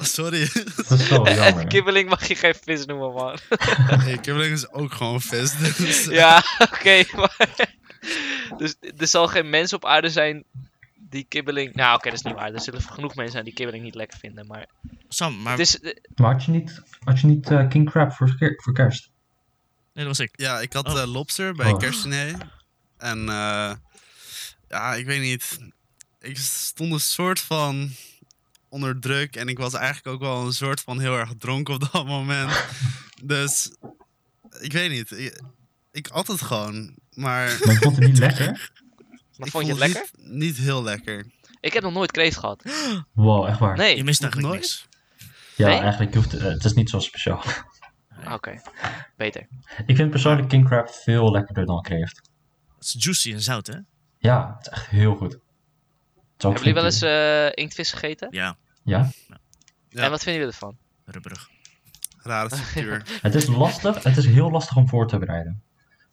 Sorry. 0.00 0.48
Dat 0.88 0.90
is 0.90 1.06
zo 1.06 1.22
jammer. 1.24 1.66
Kibbeling 1.72 2.08
mag 2.08 2.28
je 2.28 2.34
geen 2.34 2.54
vis 2.62 2.84
noemen, 2.86 3.12
man. 3.12 3.38
hey, 4.04 4.18
kibbeling 4.18 4.52
is 4.52 4.70
ook 4.70 4.92
gewoon 4.92 5.20
vis. 5.20 5.56
Dus. 5.76 6.04
ja, 6.04 6.42
oké. 6.58 7.02
maar... 7.16 7.66
dus 8.58 8.74
er 8.96 9.06
zal 9.06 9.26
geen 9.28 9.50
mens 9.50 9.72
op 9.72 9.84
aarde 9.84 10.10
zijn 10.10 10.44
die 10.94 11.24
kibbeling... 11.28 11.74
Nou, 11.74 11.94
oké, 11.96 12.04
dat 12.10 12.18
is 12.18 12.24
niet 12.24 12.34
waar. 12.34 12.52
Er 12.54 12.60
zullen 12.60 12.82
genoeg 12.82 13.14
mensen 13.14 13.32
zijn 13.32 13.44
die 13.44 13.54
kibbeling 13.54 13.84
niet 13.84 13.94
lekker 13.94 14.18
vinden. 14.18 14.46
Maar 14.46 14.66
Sam, 15.08 15.42
maar... 15.42 15.52
het 15.52 15.60
is... 15.60 15.80
eh, 15.80 15.94
Maar 16.14 16.32
had 16.32 16.44
je 16.44 16.50
niet, 16.50 16.82
had 17.04 17.20
je 17.20 17.26
niet 17.26 17.50
eh, 17.50 17.68
King 17.68 17.90
Crab 17.90 18.12
voor, 18.12 18.36
ker- 18.38 18.60
voor 18.62 18.72
kerst? 18.72 19.10
Nee, 19.94 20.04
dat 20.06 20.16
was 20.16 20.26
ik. 20.26 20.30
Ja, 20.40 20.60
ik 20.60 20.72
had 20.72 20.88
Oh. 20.88 21.00
eh, 21.00 21.12
lobster 21.12 21.54
bij 21.54 21.72
Oh. 21.72 21.78
kerstdiner. 21.78 22.34
En 22.98 23.18
eh, 23.28 23.72
ja, 24.68 24.94
ik 24.94 25.06
weet 25.06 25.20
niet. 25.20 25.58
Ik 26.20 26.36
stond 26.38 26.92
een 26.92 27.00
soort 27.00 27.40
van 27.40 27.90
onder 28.68 29.00
druk. 29.00 29.36
En 29.36 29.48
ik 29.48 29.58
was 29.58 29.74
eigenlijk 29.74 30.06
ook 30.06 30.20
wel 30.20 30.46
een 30.46 30.52
soort 30.52 30.80
van 30.80 31.00
heel 31.00 31.16
erg 31.16 31.32
dronken 31.38 31.74
op 31.74 31.88
dat 31.92 32.06
moment. 32.06 32.64
dus 33.22 33.70
ik 34.60 34.72
weet 34.72 34.90
niet. 34.90 35.10
Ik, 35.10 35.40
ik 35.92 36.08
at 36.08 36.26
het 36.26 36.40
gewoon. 36.40 36.96
Maar 37.14 37.58
Maar 37.64 37.74
ik 37.74 37.82
vond 37.82 37.96
het 37.96 38.04
niet 38.06 38.18
lekker. 38.28 38.70
Maar 39.36 39.46
ik 39.46 39.52
vond 39.52 39.64
je 39.66 39.70
het 39.70 39.80
lekker? 39.80 40.06
Niet, 40.16 40.32
niet 40.32 40.56
heel 40.56 40.82
lekker. 40.82 41.26
Ik 41.60 41.72
heb 41.72 41.82
nog 41.82 41.92
nooit 41.92 42.10
kreeft 42.10 42.36
gehad. 42.36 42.62
Wow, 43.12 43.46
echt 43.46 43.58
waar. 43.58 43.76
Nee. 43.76 43.96
Je 43.96 44.04
mist 44.04 44.20
Nog 44.20 44.32
eigenlijk 44.32 44.62
nooit? 44.62 44.86
niks. 45.18 45.36
Ja, 45.56 45.68
Nee? 45.68 45.78
eigenlijk 45.78 46.14
hoeft 46.14 46.32
het, 46.32 46.40
het 46.40 46.64
is 46.64 46.72
niet 46.72 46.90
zo 46.90 46.98
speciaal. 46.98 47.42
Oké, 48.32 48.60
beter. 49.16 49.48
Ik 49.86 49.96
vind 49.96 50.10
persoonlijk 50.10 50.48
King 50.48 50.66
Crab 50.66 50.88
veel 50.90 51.30
lekkerder 51.30 51.66
dan 51.66 51.82
kreeft. 51.82 52.20
Het 52.78 52.86
is 52.86 52.96
juicy 53.04 53.32
en 53.32 53.40
zout, 53.40 53.66
hè? 53.66 53.74
Ja, 54.18 54.54
het 54.58 54.66
is 54.66 54.72
echt 54.72 54.86
heel 54.86 55.14
goed. 55.16 55.38
Hebben 56.38 56.58
jullie 56.58 56.74
wel 56.74 56.84
eens 56.84 57.02
eh, 57.02 57.62
inktvis 57.64 57.90
gegeten? 57.92 58.28
Ja, 58.30 58.56
Ja, 58.84 59.10
Ja. 59.88 60.02
En 60.02 60.10
wat 60.10 60.22
vinden 60.22 60.40
jullie 60.42 60.54
ervan? 60.54 60.76
rubberig. 61.04 61.48
Rare 62.22 62.48
structuur. 62.56 63.02
het 63.22 63.34
is 63.34 63.46
lastig. 63.46 64.02
Het 64.02 64.16
is 64.16 64.26
heel 64.26 64.50
lastig 64.50 64.76
om 64.76 64.88
voor 64.88 65.06
te 65.08 65.18
bereiden. 65.18 65.62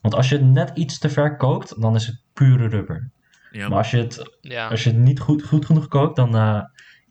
Want 0.01 0.13
als 0.13 0.29
je 0.29 0.35
het 0.35 0.45
net 0.45 0.71
iets 0.77 0.97
te 0.99 1.09
ver 1.09 1.37
kookt, 1.37 1.81
dan 1.81 1.95
is 1.95 2.05
het 2.07 2.19
pure 2.33 2.67
rubber. 2.67 3.09
Ja, 3.51 3.67
Maar 3.67 3.77
als 3.77 3.91
je 3.91 3.97
het, 3.97 4.37
Ja. 4.41 4.67
als 4.67 4.83
je 4.83 4.89
het 4.89 4.99
niet 4.99 5.19
goed, 5.19 5.43
goed 5.43 5.65
genoeg 5.65 5.87
kookt, 5.87 6.15
dan, 6.15 6.35
eh, 6.35 6.61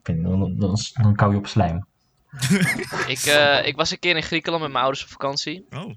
ik 0.00 0.06
weet 0.06 0.16
niet, 0.16 0.26
dan, 0.26 0.58
dan, 0.58 0.78
dan 1.02 1.14
kou 1.14 1.32
je 1.32 1.38
op 1.38 1.46
slijm. 1.46 1.86
Ik, 3.06 3.18
eh, 3.18 3.66
ik 3.66 3.76
was 3.76 3.90
een 3.90 3.98
keer 3.98 4.16
in 4.16 4.22
Griekenland 4.22 4.62
met 4.62 4.72
mijn 4.72 4.84
ouders 4.84 5.04
op 5.04 5.10
vakantie. 5.10 5.66
Oh, 5.70 5.94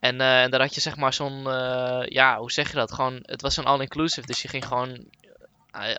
En, 0.00 0.20
eh, 0.20 0.42
en 0.42 0.50
daar 0.50 0.60
had 0.60 0.74
je 0.74 0.80
zeg 0.80 0.96
maar 0.96 1.12
zo'n, 1.14 1.46
eh, 1.50 2.02
ja, 2.08 2.38
hoe 2.38 2.52
zeg 2.52 2.68
je 2.70 2.74
dat? 2.76 2.92
Gewoon, 2.92 3.18
het 3.22 3.42
was 3.42 3.56
een 3.56 3.64
all-inclusive, 3.64 4.26
dus 4.26 4.42
je 4.42 4.48
ging 4.48 4.66
gewoon, 4.66 5.04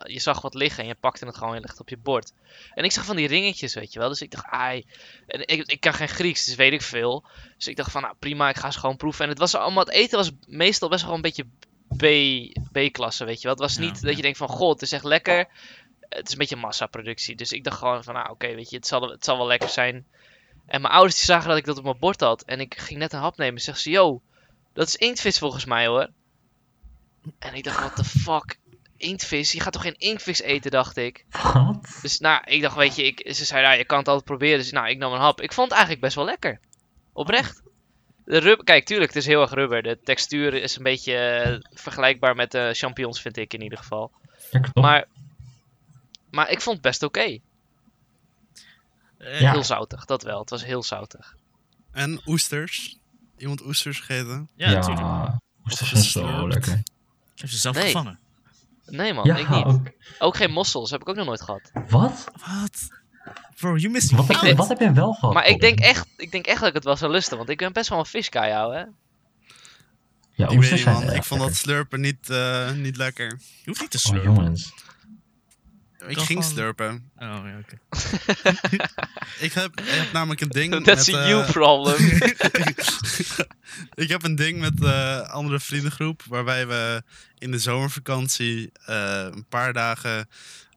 je 0.04 0.20
zag 0.20 0.42
wat 0.42 0.54
liggen 0.54 0.84
en 0.84 0.90
je 0.90 0.96
pakte 0.96 1.26
het 1.26 1.38
gewoon 1.38 1.54
en 1.54 1.60
legde 1.60 1.72
het 1.72 1.82
op 1.82 1.90
je 1.90 1.98
bord. 1.98 2.34
En 2.74 2.84
ik 2.84 2.92
zag 2.92 3.06
van 3.06 3.16
die 3.16 3.28
ringetjes, 3.28 3.74
weet 3.74 3.94
je 3.94 4.00
wel, 4.00 4.10
dus 4.10 4.22
ik 4.22 4.32
dacht, 4.32 4.46
ai, 4.46 4.86
en 5.28 5.48
ik, 5.48 5.72
ik 5.72 5.80
kan 5.80 5.94
geen 5.94 6.10
Grieks, 6.10 6.46
dus 6.46 6.56
weet 6.56 6.74
ik 6.74 6.82
veel. 6.82 7.26
Dus 7.58 7.68
ik 7.68 7.76
dacht 7.76 7.92
van, 7.92 8.02
nou 8.02 8.16
prima, 8.20 8.50
ik 8.50 8.58
ga 8.58 8.72
ze 8.72 8.80
gewoon 8.80 8.98
proeven. 8.98 9.24
En 9.24 9.30
het 9.30 9.40
was 9.40 9.56
allemaal, 9.56 9.84
het 9.84 9.94
eten 9.94 10.18
was 10.18 10.32
meestal 10.48 10.90
best 10.90 11.06
wel 11.06 11.14
een 11.14 11.22
beetje 11.22 11.46
B, 11.98 12.06
B-klasse, 12.72 13.26
weet 13.26 13.42
je 13.42 13.48
wel. 13.48 13.52
Het 13.52 13.62
was 13.62 13.76
Ja, 13.76 13.82
niet 13.82 14.02
dat 14.02 14.16
je 14.16 14.22
denkt 14.22 14.38
van, 14.38 14.50
god, 14.50 14.74
het 14.74 14.82
is 14.82 14.92
echt 14.92 15.04
lekker. 15.04 15.48
Het 16.00 16.28
is 16.28 16.32
een 16.32 16.38
beetje 16.38 16.56
massaproductie, 16.56 17.36
dus 17.36 17.52
ik 17.52 17.64
dacht 17.64 17.78
gewoon 17.78 18.04
van, 18.04 18.14
nou 18.14 18.30
oké, 18.30 18.56
weet 18.56 18.70
je, 18.70 18.76
het 18.76 18.88
zal, 18.88 19.10
het 19.10 19.26
zal 19.26 19.38
wel 19.38 19.48
lekker 19.48 19.70
zijn. 19.70 20.06
En 20.66 20.82
mijn 20.82 20.94
ouders 20.94 21.16
die 21.16 21.26
zagen 21.26 21.50
dat 21.50 21.58
ik 21.58 21.66
dat 21.66 21.78
op 21.78 21.84
mijn 21.84 22.00
bord 22.00 22.20
had. 22.20 22.44
En 22.44 22.60
ik 22.60 22.78
ging 22.78 23.00
net 23.00 23.14
een 23.14 23.20
hap 23.20 23.38
nemen. 23.38 23.62
Zeg 23.62 23.78
ze, 23.78 23.90
yo, 23.90 24.22
dat 24.74 24.88
is 24.88 24.96
inktvis 24.96 25.38
volgens 25.38 25.66
mij 25.66 25.88
hoor. 25.88 26.10
En 27.40 27.54
ik 27.54 27.64
dacht, 27.64 27.80
what 27.80 27.96
the 27.96 28.04
fuck? 28.04 28.60
Inktvis? 29.02 29.52
Je 29.52 29.60
gaat 29.60 29.74
toch 29.74 29.82
geen 29.82 29.98
inktvis 29.98 30.42
eten, 30.42 30.72
dacht 30.72 30.98
ik. 30.98 31.26
Wat? 31.54 31.98
Dus 32.02 32.20
nou, 32.20 32.42
ik 32.46 32.62
dacht, 32.62 32.76
weet 32.76 32.96
je, 32.96 33.04
ik, 33.04 33.34
ze 33.36 33.46
zei, 33.46 33.62
ja, 33.62 33.72
je 33.72 33.86
kan 33.86 33.98
het 33.98 34.08
altijd 34.08 34.26
proberen. 34.26 34.58
Dus 34.58 34.72
nou, 34.72 34.90
ik 34.90 34.98
nam 34.98 35.14
een 35.14 35.20
hap. 35.20 35.42
Ik 35.42 35.54
vond 35.54 35.68
het 35.68 35.72
eigenlijk 35.78 36.02
best 36.06 36.16
wel 36.16 36.26
lekker. 36.26 36.60
Oprecht. 37.14 37.62
De 38.26 38.38
rub 38.38 38.64
Kijk, 38.66 38.86
tuurlijk, 38.86 39.14
het 39.14 39.22
is 39.22 39.26
heel 39.26 39.42
erg 39.42 39.52
rubber. 39.52 39.84
De 39.84 40.00
textuur 40.04 40.54
is 40.54 40.76
een 40.78 40.84
beetje 40.84 41.16
eh, 41.18 41.58
vergelijkbaar 41.78 42.36
met 42.36 42.52
de 42.52 42.70
champignons, 42.74 43.22
vind 43.22 43.38
ik 43.38 43.54
in 43.54 43.62
ieder 43.62 43.78
geval. 43.78 44.12
Maar, 44.74 45.08
maar 46.30 46.50
ik 46.50 46.62
vond 46.62 46.76
het 46.76 46.86
best 46.86 47.04
oké. 47.04 47.40
Eh, 49.18 49.40
Ja. 49.40 49.52
Heel 49.52 49.64
zoutig, 49.64 50.06
dat 50.06 50.24
wel. 50.24 50.40
Het 50.40 50.50
was 50.50 50.64
heel 50.66 50.84
zoutig. 50.84 51.36
En 51.92 52.22
oesters. 52.26 52.98
Iemand 53.38 53.66
oesters 53.66 54.00
gegeten? 54.00 54.50
Ja, 54.56 54.72
natuurlijk. 54.72 55.08
oesters 55.66 55.90
zijn 55.90 56.04
zo 56.04 56.48
lekker. 56.48 56.74
Ik 57.36 57.40
heb 57.42 57.50
ze 57.50 57.58
zelf 57.58 57.76
Nee. 57.76 57.86
gevangen. 57.86 58.20
Nee 58.92 59.14
man, 59.14 59.26
Ja, 59.26 59.36
ik 59.38 59.50
niet. 59.50 59.66
ook. 59.66 59.82
Ook 60.20 60.36
geen 60.36 60.52
mossels, 60.52 60.92
heb 60.92 61.02
ik 61.02 61.10
ook 61.10 61.16
nog 61.16 61.26
nooit 61.26 61.42
gehad. 61.42 61.72
Wat? 61.90 62.32
Wat? 62.46 62.88
Bro, 63.60 63.76
you 63.76 63.92
missed 63.94 64.12
Wat, 64.12 64.56
wat 64.56 64.68
heb 64.68 64.80
jij 64.80 64.94
wel 64.94 65.14
gehad? 65.14 65.34
Maar 65.34 65.48
ik 65.48 65.60
denk, 65.62 65.80
echt, 65.80 66.08
ik 66.18 66.32
denk 66.32 66.46
echt 66.46 66.60
dat 66.60 66.68
ik 66.70 66.74
het 66.76 66.84
wel 66.84 66.96
zou 66.98 67.12
lusten, 67.12 67.38
want 67.38 67.50
ik 67.50 67.58
ben 67.58 67.74
best 67.74 67.90
wel 67.90 68.00
een 68.00 68.06
fish 68.06 68.28
guy, 68.30 68.52
ouwe, 68.52 68.76
hè. 68.76 68.80
Ja, 68.82 70.44
ik 70.44 70.50
weet 70.50 70.58
oesters 70.58 70.72
niet, 70.86 70.94
zijn 70.96 71.06
man. 71.06 71.16
Ik 71.16 71.24
vond 71.24 71.42
dat 71.42 71.56
slurpen 71.56 72.02
niet, 72.02 72.30
eh, 72.30 72.72
niet 72.72 72.98
lekker. 72.98 73.28
Je 73.28 73.62
hoeft 73.66 73.82
niet 73.82 73.92
te 73.92 73.98
Oh 73.98 74.04
slurpen. 74.04 74.34
jongens. 74.34 74.74
Ik 76.08 76.16
kan 76.16 76.26
ging 76.26 76.44
gewoon- 76.44 76.54
slurpen. 76.56 77.12
Oh, 77.18 77.28
ja, 77.44 77.60
oké. 77.60 77.78
Ik 79.40 79.54
heb, 79.54 79.80
ik 79.80 79.88
heb 79.90 80.12
namelijk 80.12 80.42
een 80.42 80.50
ding 80.50 80.74
That's 80.86 81.08
met... 81.08 81.16
a 81.16 81.22
eh, 81.24 81.30
you 81.30 81.52
problem. 81.52 82.00
ik 84.04 84.10
heb 84.10 84.24
een 84.24 84.36
ding 84.36 84.60
met 84.60 84.84
eh 84.84 85.20
andere 85.22 85.60
vriendengroep 85.60 86.24
waarbij 86.28 86.68
we 86.68 87.04
in 87.38 87.52
de 87.52 87.60
zomervakantie 87.60 88.72
eh, 88.86 89.24
een 89.32 89.46
paar 89.50 89.74
dagen 89.74 90.30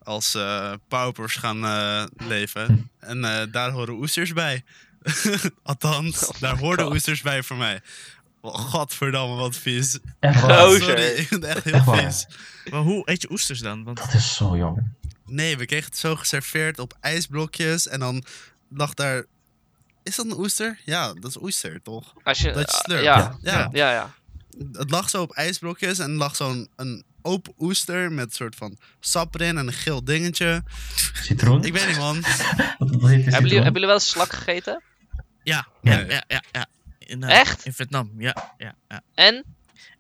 als 0.03 0.35
eh 0.35 0.73
paupers 0.89 1.37
gaan 1.37 1.65
eh, 1.65 2.05
leven. 2.29 2.91
En 2.99 3.25
eh, 3.25 3.43
daar 3.53 3.71
horen 3.71 3.95
oesters 3.95 4.33
bij. 4.33 4.65
Althans, 5.63 6.27
Oh 6.29 6.41
daar 6.41 6.59
hoorden 6.59 6.85
God. 6.85 6.95
oesters 6.95 7.23
bij 7.23 7.43
voor 7.43 7.57
mij. 7.57 7.81
Godverdamme, 8.43 9.35
wat 9.35 9.57
vies. 9.57 9.99
Echt. 10.21 10.43
Oh, 10.43 10.49
Sorry, 10.69 10.81
shit. 10.81 11.19
ik 11.19 11.29
vind 11.29 11.43
het 11.43 11.45
echt 11.57 11.65
heel 11.65 11.75
Echt 11.75 11.91
vies. 12.01 12.27
Maar 12.71 12.81
hoe 12.81 13.11
eet 13.11 13.23
je 13.23 13.31
oesters 13.31 13.61
dan? 13.61 13.85
Want 13.85 13.97
Dat 13.97 14.15
is 14.15 14.35
zo 14.35 14.57
jammer. 14.57 14.85
Nee, 15.27 15.57
we 15.57 15.67
kregen 15.67 15.87
het 15.87 15.99
zo 15.99 16.17
geserveerd 16.17 16.79
op 16.79 16.97
ijsblokjes. 17.01 17.89
En 17.89 18.01
dan 18.01 18.25
lag 18.69 18.95
daar... 18.95 19.25
Is 20.03 20.17
dat 20.17 20.27
een 20.27 20.39
oester? 20.39 20.81
Ja, 20.85 21.13
dat 21.13 21.31
is 21.31 21.43
oester, 21.43 21.83
toch? 21.83 22.15
Als 22.23 22.39
je, 22.39 22.53
Dat 22.53 22.71
je 22.71 22.77
slurpt. 22.85 23.05
ja, 23.05 23.37
Ja. 23.43 23.69
ja, 23.73 23.93
ja. 23.93 24.15
Het 24.73 24.91
lag 24.91 25.11
zo 25.11 25.23
op 25.23 25.33
ijsblokjes 25.33 25.99
en 25.99 26.11
lag 26.15 26.37
zo'n 26.37 26.69
een 26.77 27.05
open 27.23 27.55
oester 27.59 28.13
met 28.13 28.25
een 28.27 28.33
soort 28.33 28.57
van 28.57 28.79
sap 29.01 29.35
erin 29.35 29.59
en 29.59 29.67
een 29.67 29.73
geel 29.73 30.05
dingetje. 30.05 30.63
Citroen? 31.15 31.65
Ik 31.65 31.73
weet 31.73 31.87
niet, 31.87 31.97
man. 31.97 32.23
Hebben 32.25 33.11
jullie, 33.11 33.55
hebben 33.55 33.73
jullie 33.73 33.87
wel 33.87 33.99
slak 34.01 34.33
gegeten? 34.33 34.83
ja, 35.43 35.67
Ja. 35.83 35.93
ja, 35.99 36.05
ja, 36.09 36.25
ja. 36.27 36.43
ja. 36.53 36.67
In, 36.99 37.23
eh, 37.23 37.41
Echt? 37.41 37.65
In 37.67 37.73
Vietnam, 37.73 38.11
ja, 38.19 38.55
ja, 38.59 38.75
ja. 38.89 39.03
En? 39.15 39.45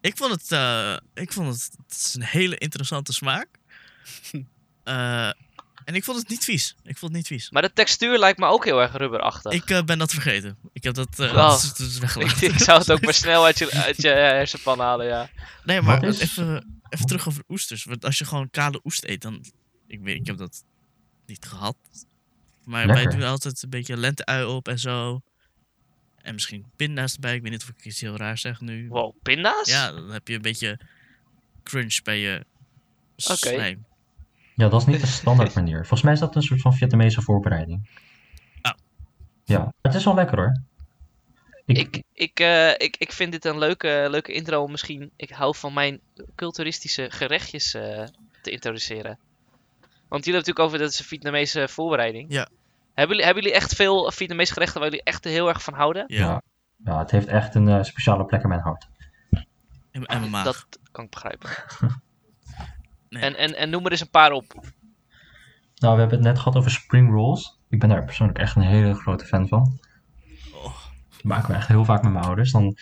Ik 0.00 0.16
vond 0.16 0.30
het, 0.32 0.52
eh, 0.52 0.96
ik 1.14 1.32
vond 1.32 1.54
het, 1.54 1.70
het 1.86 1.96
is 1.96 2.14
een 2.14 2.22
hele 2.22 2.58
interessante 2.58 3.12
smaak. 3.12 3.48
Eh, 4.84 5.26
en 5.84 5.94
ik 5.94 6.04
vond 6.04 6.18
het 6.18 6.28
niet 6.28 6.44
vies. 6.44 6.74
Ik 6.82 6.98
vond 6.98 7.12
het 7.12 7.12
niet 7.12 7.26
vies. 7.26 7.50
Maar 7.50 7.62
de 7.62 7.72
textuur 7.72 8.18
lijkt 8.18 8.38
me 8.38 8.46
ook 8.46 8.64
heel 8.64 8.80
erg 8.82 8.92
rubberachtig. 8.96 9.52
Ik 9.52 9.70
eh, 9.70 9.82
ben 9.82 9.98
dat 9.98 10.10
vergeten. 10.12 10.56
Ik 10.72 10.82
heb 10.82 10.94
dat, 10.94 11.18
eh 11.20 11.26
Oh. 11.26 11.34
dat 11.34 11.62
is, 11.62 11.68
dat 11.74 11.86
is 11.86 11.94
Ik, 11.94 12.00
weggelaten. 12.00 12.48
ik 12.54 12.58
zou 12.58 12.78
het 12.78 12.90
ook 12.92 13.00
maar 13.00 13.14
snel 13.24 13.44
uit 13.44 13.58
je, 13.58 13.70
uit 13.72 14.02
je 14.02 14.08
hersenpan 14.08 14.80
halen, 14.80 15.06
ja. 15.06 15.30
Nee, 15.64 15.80
maar 15.80 16.04
is- 16.04 16.18
even, 16.20 16.80
even 16.88 17.06
terug 17.06 17.28
over 17.28 17.42
oesters. 17.48 17.84
Want 17.84 18.04
als 18.04 18.18
je 18.18 18.24
gewoon 18.24 18.50
kale 18.50 18.80
oest 18.84 19.04
eet, 19.04 19.22
dan... 19.22 19.44
Ik, 19.86 20.00
weet, 20.00 20.16
ik 20.20 20.26
heb 20.26 20.36
dat 20.36 20.64
niet 21.26 21.44
gehad. 21.46 21.76
Maar 22.64 22.86
wij 22.86 23.06
doen 23.06 23.22
altijd 23.22 23.62
een 23.62 23.70
beetje 23.70 23.96
lente-ui 23.96 24.44
op 24.44 24.68
en 24.68 24.78
zo. 24.78 25.20
En 26.22 26.34
misschien 26.34 26.64
pinda's 26.76 27.14
erbij. 27.14 27.34
Ik 27.34 27.42
weet 27.42 27.50
niet 27.50 27.62
of 27.62 27.68
ik 27.68 27.84
iets 27.84 28.00
heel 28.00 28.16
raar 28.16 28.38
zeg 28.38 28.60
nu. 28.60 28.88
Wow, 28.88 29.14
pinda's? 29.22 29.68
Ja, 29.68 29.92
dan 29.92 30.10
heb 30.10 30.28
je 30.28 30.34
een 30.34 30.42
beetje 30.42 30.78
crunch 31.62 32.02
bij 32.02 32.18
je 32.18 32.44
Oké. 33.24 33.36
slijm. 33.36 33.84
Ja, 34.54 34.68
dat 34.68 34.80
is 34.80 34.86
niet 34.86 35.00
de 35.00 35.06
standaard 35.22 35.54
manier. 35.54 35.78
Volgens 35.78 36.02
mij 36.02 36.12
is 36.12 36.18
dat 36.20 36.36
een 36.36 36.42
soort 36.42 36.60
van 36.60 36.72
Vietnamese 36.74 37.22
voorbereiding. 37.22 37.90
Ah. 38.62 38.72
Ja, 39.44 39.72
het 39.82 39.94
is 39.94 40.04
wel 40.04 40.14
lekker 40.14 40.36
hoor. 40.36 40.60
Ik- 41.66 41.78
ik, 41.78 42.02
ik, 42.12 42.40
eh, 42.40 42.70
ik, 42.70 42.96
ik 42.96 43.12
vind 43.12 43.32
dit 43.32 43.44
een 43.44 43.58
leuke, 43.58 44.06
leuke 44.10 44.32
intro. 44.32 44.66
Misschien, 44.66 45.10
ik 45.16 45.30
hou 45.30 45.56
van 45.56 45.72
mijn 45.72 46.00
culturistische 46.34 47.10
gerechtjes 47.10 47.74
eh, 47.74 48.04
te 48.42 48.50
introduceren. 48.50 49.18
Want 50.08 50.24
jullie 50.24 50.40
hebben 50.40 50.54
natuurlijk 50.54 50.58
over 50.58 50.78
dat 50.78 50.90
is 50.90 50.98
een 50.98 51.04
Vietnamese 51.04 51.68
voorbereiding. 51.68 52.32
Ja. 52.32 52.48
Hebben 52.94 53.16
jullie, 53.16 53.24
hebben 53.24 53.42
jullie 53.42 53.58
echt 53.58 53.74
veel 53.74 54.10
Vietnamese 54.12 54.52
gerechten 54.52 54.80
waar 54.80 54.88
jullie 54.90 55.04
echt 55.04 55.24
heel 55.24 55.48
erg 55.48 55.62
van 55.62 55.74
houden? 55.74 56.04
Ja, 56.06 56.42
Ja. 56.84 56.98
Het 56.98 57.10
heeft 57.10 57.26
echt 57.26 57.54
een 57.54 57.68
eh, 57.68 57.82
speciale 57.82 58.24
plek 58.24 58.42
in 58.42 58.48
mijn 58.48 58.60
hart. 58.60 58.88
en, 59.30 59.46
en 60.06 60.18
mijn 60.20 60.30
maag. 60.30 60.44
Dat 60.44 60.66
kan 60.92 61.04
ik 61.04 61.10
begrijpen. 61.10 61.50
Nee. 63.14 63.22
en, 63.22 63.36
en, 63.36 63.56
en 63.56 63.70
noem 63.70 63.84
er 63.84 63.90
eens 63.90 64.00
een 64.00 64.10
paar 64.10 64.30
op. 64.32 64.52
Nou, 65.74 65.94
we 65.94 66.00
hebben 66.00 66.18
het 66.18 66.26
net 66.26 66.38
gehad 66.38 66.56
over 66.56 66.70
spring 66.70 67.10
rolls. 67.10 67.58
Ik 67.68 67.78
ben 67.78 67.88
daar 67.88 68.04
persoonlijk 68.04 68.38
echt 68.38 68.56
een 68.56 68.62
hele 68.62 68.94
grote 68.94 69.24
fan 69.24 69.48
van. 69.48 69.78
Oh. 70.54 70.76
Die 71.10 71.26
maken 71.26 71.48
we 71.50 71.54
echt 71.56 71.68
heel 71.68 71.84
vaak 71.84 72.02
met 72.02 72.12
mijn 72.12 72.24
ouders. 72.24 72.52
Dan, 72.52 72.76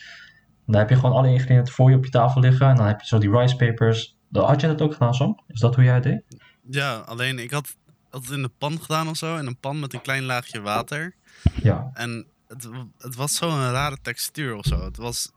dan 0.67 0.79
heb 0.81 0.89
je 0.89 0.95
gewoon 0.95 1.13
alle 1.13 1.29
ingrediënten 1.29 1.75
voor 1.75 1.91
je 1.91 1.97
op 1.97 2.05
je 2.05 2.11
tafel 2.11 2.41
liggen. 2.41 2.69
En 2.69 2.77
dan 2.77 2.87
heb 2.87 3.01
je 3.01 3.07
zo 3.07 3.19
die 3.19 3.31
rice 3.31 3.57
papers. 3.57 4.17
Dan- 4.29 4.47
Had 4.47 4.61
je 4.61 4.67
dat 4.67 4.81
ook 4.83 4.93
gedaan, 4.93 5.15
Sam? 5.15 5.41
Is 5.47 5.61
dat 5.61 5.75
hoe 5.75 5.85
jij 5.85 5.95
het 5.95 6.03
deed? 6.03 6.23
Ja, 6.71 6.95
alleen 6.97 7.39
ik 7.39 7.51
had, 7.51 7.77
had 8.11 8.23
het 8.23 8.31
in 8.33 8.43
de 8.43 8.51
pan 8.59 8.81
gedaan 8.81 9.09
of 9.09 9.17
zo. 9.17 9.37
In 9.37 9.47
een 9.47 9.59
pan 9.59 9.81
met 9.81 9.93
een 9.93 10.03
klein 10.03 10.23
laagje 10.23 10.61
water. 10.61 11.15
Ja. 11.63 11.91
En 11.95 12.27
het, 12.49 12.69
het 12.99 13.15
was 13.15 13.35
zo'n 13.35 13.71
rare 13.71 13.99
textuur 14.03 14.55
of 14.57 14.65
zo. 14.65 14.85
Het 14.85 14.97
was, 14.97 15.31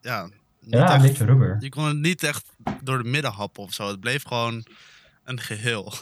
ja... 0.00 0.28
Niet 0.60 0.74
Ja, 0.74 0.86
een 0.86 0.92
echt, 0.94 1.02
beetje 1.02 1.24
rubber. 1.24 1.56
Je 1.60 1.68
kon 1.68 1.84
het 1.84 1.96
niet 1.96 2.22
echt 2.22 2.44
door 2.82 3.02
de 3.02 3.08
midden 3.08 3.32
happen 3.32 3.62
of 3.62 3.72
zo. 3.74 3.88
Het 3.88 4.00
bleef 4.00 4.22
gewoon 4.24 4.64
een 5.24 5.40
geheel. 5.40 5.94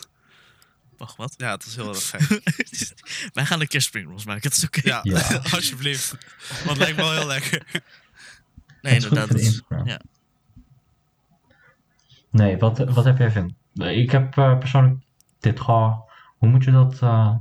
Wacht, 0.97 1.17
wat? 1.17 1.35
Ja, 1.37 1.51
het 1.51 1.65
was 1.65 1.75
heel 1.77 1.89
erg 1.89 2.11
gek. 2.11 2.43
Wij 3.35 3.47
gaan 3.47 3.61
een 3.61 3.67
keer 3.69 3.81
spring 3.83 4.07
rolls 4.09 4.25
maken, 4.25 4.43
dat 4.43 4.53
is 4.59 4.65
oké. 4.65 4.81
Ja, 4.85 5.01
Ja. 5.03 5.21
alsjeblieft. 5.55 6.11
Want 6.49 6.69
het 6.69 6.79
lijkt 6.79 6.97
me 6.97 7.03
wel 7.03 7.13
heel 7.13 7.27
lekker. 7.27 7.67
Nee, 8.83 8.97
is 8.97 9.05
inderdaad. 9.05 9.27
voor 9.29 9.37
de 9.37 9.43
dat 9.43 9.43
is- 9.43 9.47
Instagram. 9.47 9.87
ja. 9.87 10.01
Nee, 12.31 12.57
wat, 12.59 12.79
wat 12.79 13.05
heb 13.05 13.19
jij, 13.19 13.31
Vin? 13.31 13.57
Ik 13.75 14.11
heb 14.11 14.37
eh, 14.39 14.59
persoonlijk 14.59 15.01
dit 15.41 15.61
gewoon... 15.61 16.05
Hoe 16.39 16.49
moet 16.49 16.65
je 16.65 16.71
dat, 16.71 17.03
eh, 17.03 17.35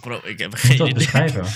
Bro, 0.00 0.20
ik 0.24 0.38
heb 0.38 0.38
hoe 0.38 0.48
moet 0.50 0.58
geen 0.60 0.72
je 0.72 0.76
dat 0.78 0.86
idee. 0.88 0.94
beschrijven? 0.98 1.42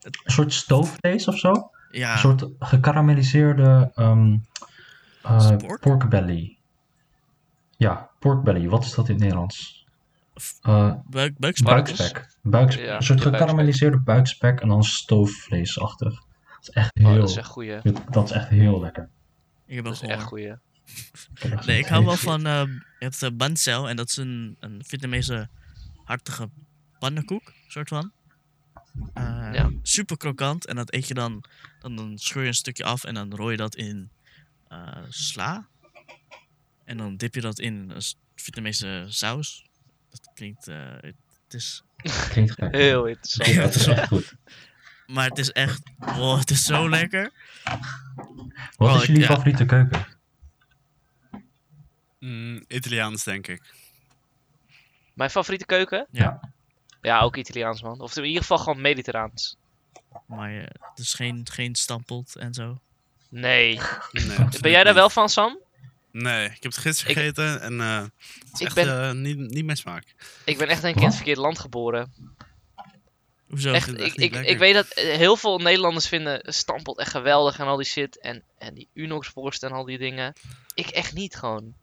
Een 0.00 0.12
soort 0.32 0.52
stoofvlees 0.52 1.28
of 1.28 1.38
zo? 1.38 1.70
Ja, 1.90 2.12
Een 2.12 2.18
soort 2.18 2.46
gekarameliseerde 2.58 3.90
ehm 3.94 4.36
eh, 5.22 5.56
Pork? 5.56 5.80
pork 5.80 6.08
belly. 6.08 6.56
Ja, 7.76 8.10
pork 8.18 8.42
belly. 8.42 8.68
Wat 8.68 8.84
is 8.84 8.94
dat 8.94 9.06
in 9.08 9.12
het 9.14 9.22
Nederlands? 9.22 9.86
Uh, 10.68 10.94
buik, 11.10 11.38
buikspek. 11.38 11.68
buikspek. 12.42 12.84
Ja, 12.84 12.96
een 12.96 13.02
soort 13.02 13.20
gekarameliseerde 13.20 13.98
buikspek 14.00 14.60
en 14.60 14.68
dan 14.68 14.82
stoofvleesachtig. 14.82 16.12
Dat 16.14 16.58
is 16.60 16.70
echt 16.70 16.90
Oh, 17.00 17.06
heel, 17.06 17.20
dat 17.20 17.28
is 17.28 17.36
echt 17.36 17.46
goeie. 17.48 17.80
dat 18.10 18.24
is 18.24 18.30
echt 18.30 18.48
heel 18.48 18.80
lekker. 18.80 19.08
Ik 19.66 19.74
heb 19.74 19.84
wel 19.84 19.92
Dat 19.92 20.02
is 20.02 20.08
echt 20.08 20.22
goeie. 20.22 20.54
Ik 21.34 21.64
Nee, 21.66 21.78
ik 21.78 21.86
hou 21.86 22.04
wel 22.04 22.16
van. 22.16 22.46
eh 22.46 22.62
je 22.98 23.04
hebt 23.04 23.22
uh, 23.22 23.30
bancel 23.32 23.88
en 23.88 23.96
dat 23.96 24.08
is 24.08 24.16
een, 24.16 24.56
een 24.60 24.82
Vietnamese 24.86 25.48
hartige 26.04 26.50
pannenkoek, 26.98 27.52
soort 27.66 27.88
van. 27.88 28.12
Eh, 29.14 29.50
Ja. 29.52 29.70
Super 29.82 30.16
krokant 30.16 30.66
en 30.66 30.76
dat 30.76 30.92
eet 30.94 31.08
je 31.08 31.14
dan, 31.14 31.44
dan. 31.80 31.96
Dan 31.96 32.18
scheur 32.18 32.42
je 32.42 32.48
een 32.48 32.54
stukje 32.54 32.84
af 32.84 33.04
en 33.04 33.14
dan 33.14 33.34
rooi 33.34 33.50
je 33.50 33.56
dat 33.56 33.74
in 33.74 34.10
eh, 34.68 34.96
sla. 35.08 35.66
En 36.84 36.96
dan 36.96 37.16
dip 37.16 37.34
je 37.34 37.40
dat 37.40 37.58
in 37.58 37.90
een 37.90 38.02
Vietnamese 38.34 39.04
saus. 39.08 39.66
Dat 40.10 40.30
klinkt. 40.34 40.68
eh, 40.68 40.92
het 41.02 41.14
is, 41.54 41.82
Klinkt 42.28 42.52
gek. 42.52 42.74
Heel 42.74 43.04
interessant. 43.06 43.48
Ja, 43.56 43.62
het 43.62 43.74
is 43.74 43.86
echt 43.86 44.08
goed. 44.08 44.34
maar 45.14 45.28
het 45.28 45.38
is 45.38 45.52
echt. 45.52 45.82
Oh, 45.98 46.38
het 46.38 46.50
is 46.50 46.64
zo 46.64 46.88
lekker. 46.88 47.30
Wat 48.76 48.90
Oh, 48.94 48.96
is 49.00 49.06
jullie 49.06 49.22
ja. 49.22 49.26
favoriete 49.26 49.64
keuken? 49.64 50.06
Mm, 52.18 52.64
Italiaans, 52.68 53.24
denk 53.24 53.46
ik. 53.46 53.74
Mijn 55.14 55.30
favoriete 55.30 55.66
keuken? 55.66 56.06
Ja. 56.10 56.52
Ja, 57.02 57.20
ook 57.20 57.36
Italiaans, 57.36 57.82
man. 57.82 58.00
Of 58.00 58.16
in 58.16 58.24
ieder 58.24 58.40
geval 58.40 58.58
gewoon 58.58 58.80
mediterraans. 58.80 59.56
Maar 60.26 60.54
eh, 60.56 60.62
het 60.62 60.98
is 60.98 61.14
geen, 61.14 61.46
geen 61.52 61.74
stampot 61.74 62.36
en 62.36 62.54
zo. 62.54 62.78
Nee. 63.30 63.80
Nee, 64.12 64.36
Ben 64.60 64.70
jij 64.70 64.84
daar 64.84 64.94
wel 64.94 65.10
van, 65.10 65.28
Sam? 65.28 65.58
Nee, 66.12 66.44
ik 66.44 66.62
heb 66.62 66.72
het 66.72 66.76
gisteren 66.76 67.10
Ik- 67.10 67.16
gegeten 67.18 67.60
en 67.60 67.80
eh 67.80 68.00
het 68.00 68.52
is 68.52 68.60
Ik 68.60 68.66
echt 68.66 68.74
ben- 68.74 69.02
eh, 69.02 69.12
niet, 69.12 69.36
niet 69.38 69.64
mijn 69.64 69.76
smaak. 69.76 70.14
Ik 70.44 70.58
ben 70.58 70.68
echt 70.68 70.82
denk 70.82 70.94
ik 70.94 71.00
in 71.00 71.06
het 71.06 71.16
verkeerde 71.16 71.40
land 71.40 71.58
geboren. 71.58 72.12
Hoezo? 73.48 73.72
Echt, 73.72 73.88
ik, 74.00 74.14
ik, 74.14 74.34
ik 74.36 74.58
weet 74.58 74.74
dat 74.74 74.86
heel 74.94 75.36
veel 75.36 75.58
Nederlanders 75.58 76.08
vinden 76.08 76.52
stampot 76.52 76.98
echt 76.98 77.10
geweldig 77.10 77.58
en 77.58 77.66
al 77.66 77.76
die 77.76 77.86
shit. 77.86 78.20
En, 78.20 78.42
en 78.58 78.74
die 78.74 78.88
Unox-worst 78.94 79.62
en 79.62 79.72
al 79.72 79.84
die 79.84 79.98
dingen. 79.98 80.32
Ik 80.74 80.86
echt 80.86 81.14
niet 81.14 81.36
gewoon. 81.36 81.74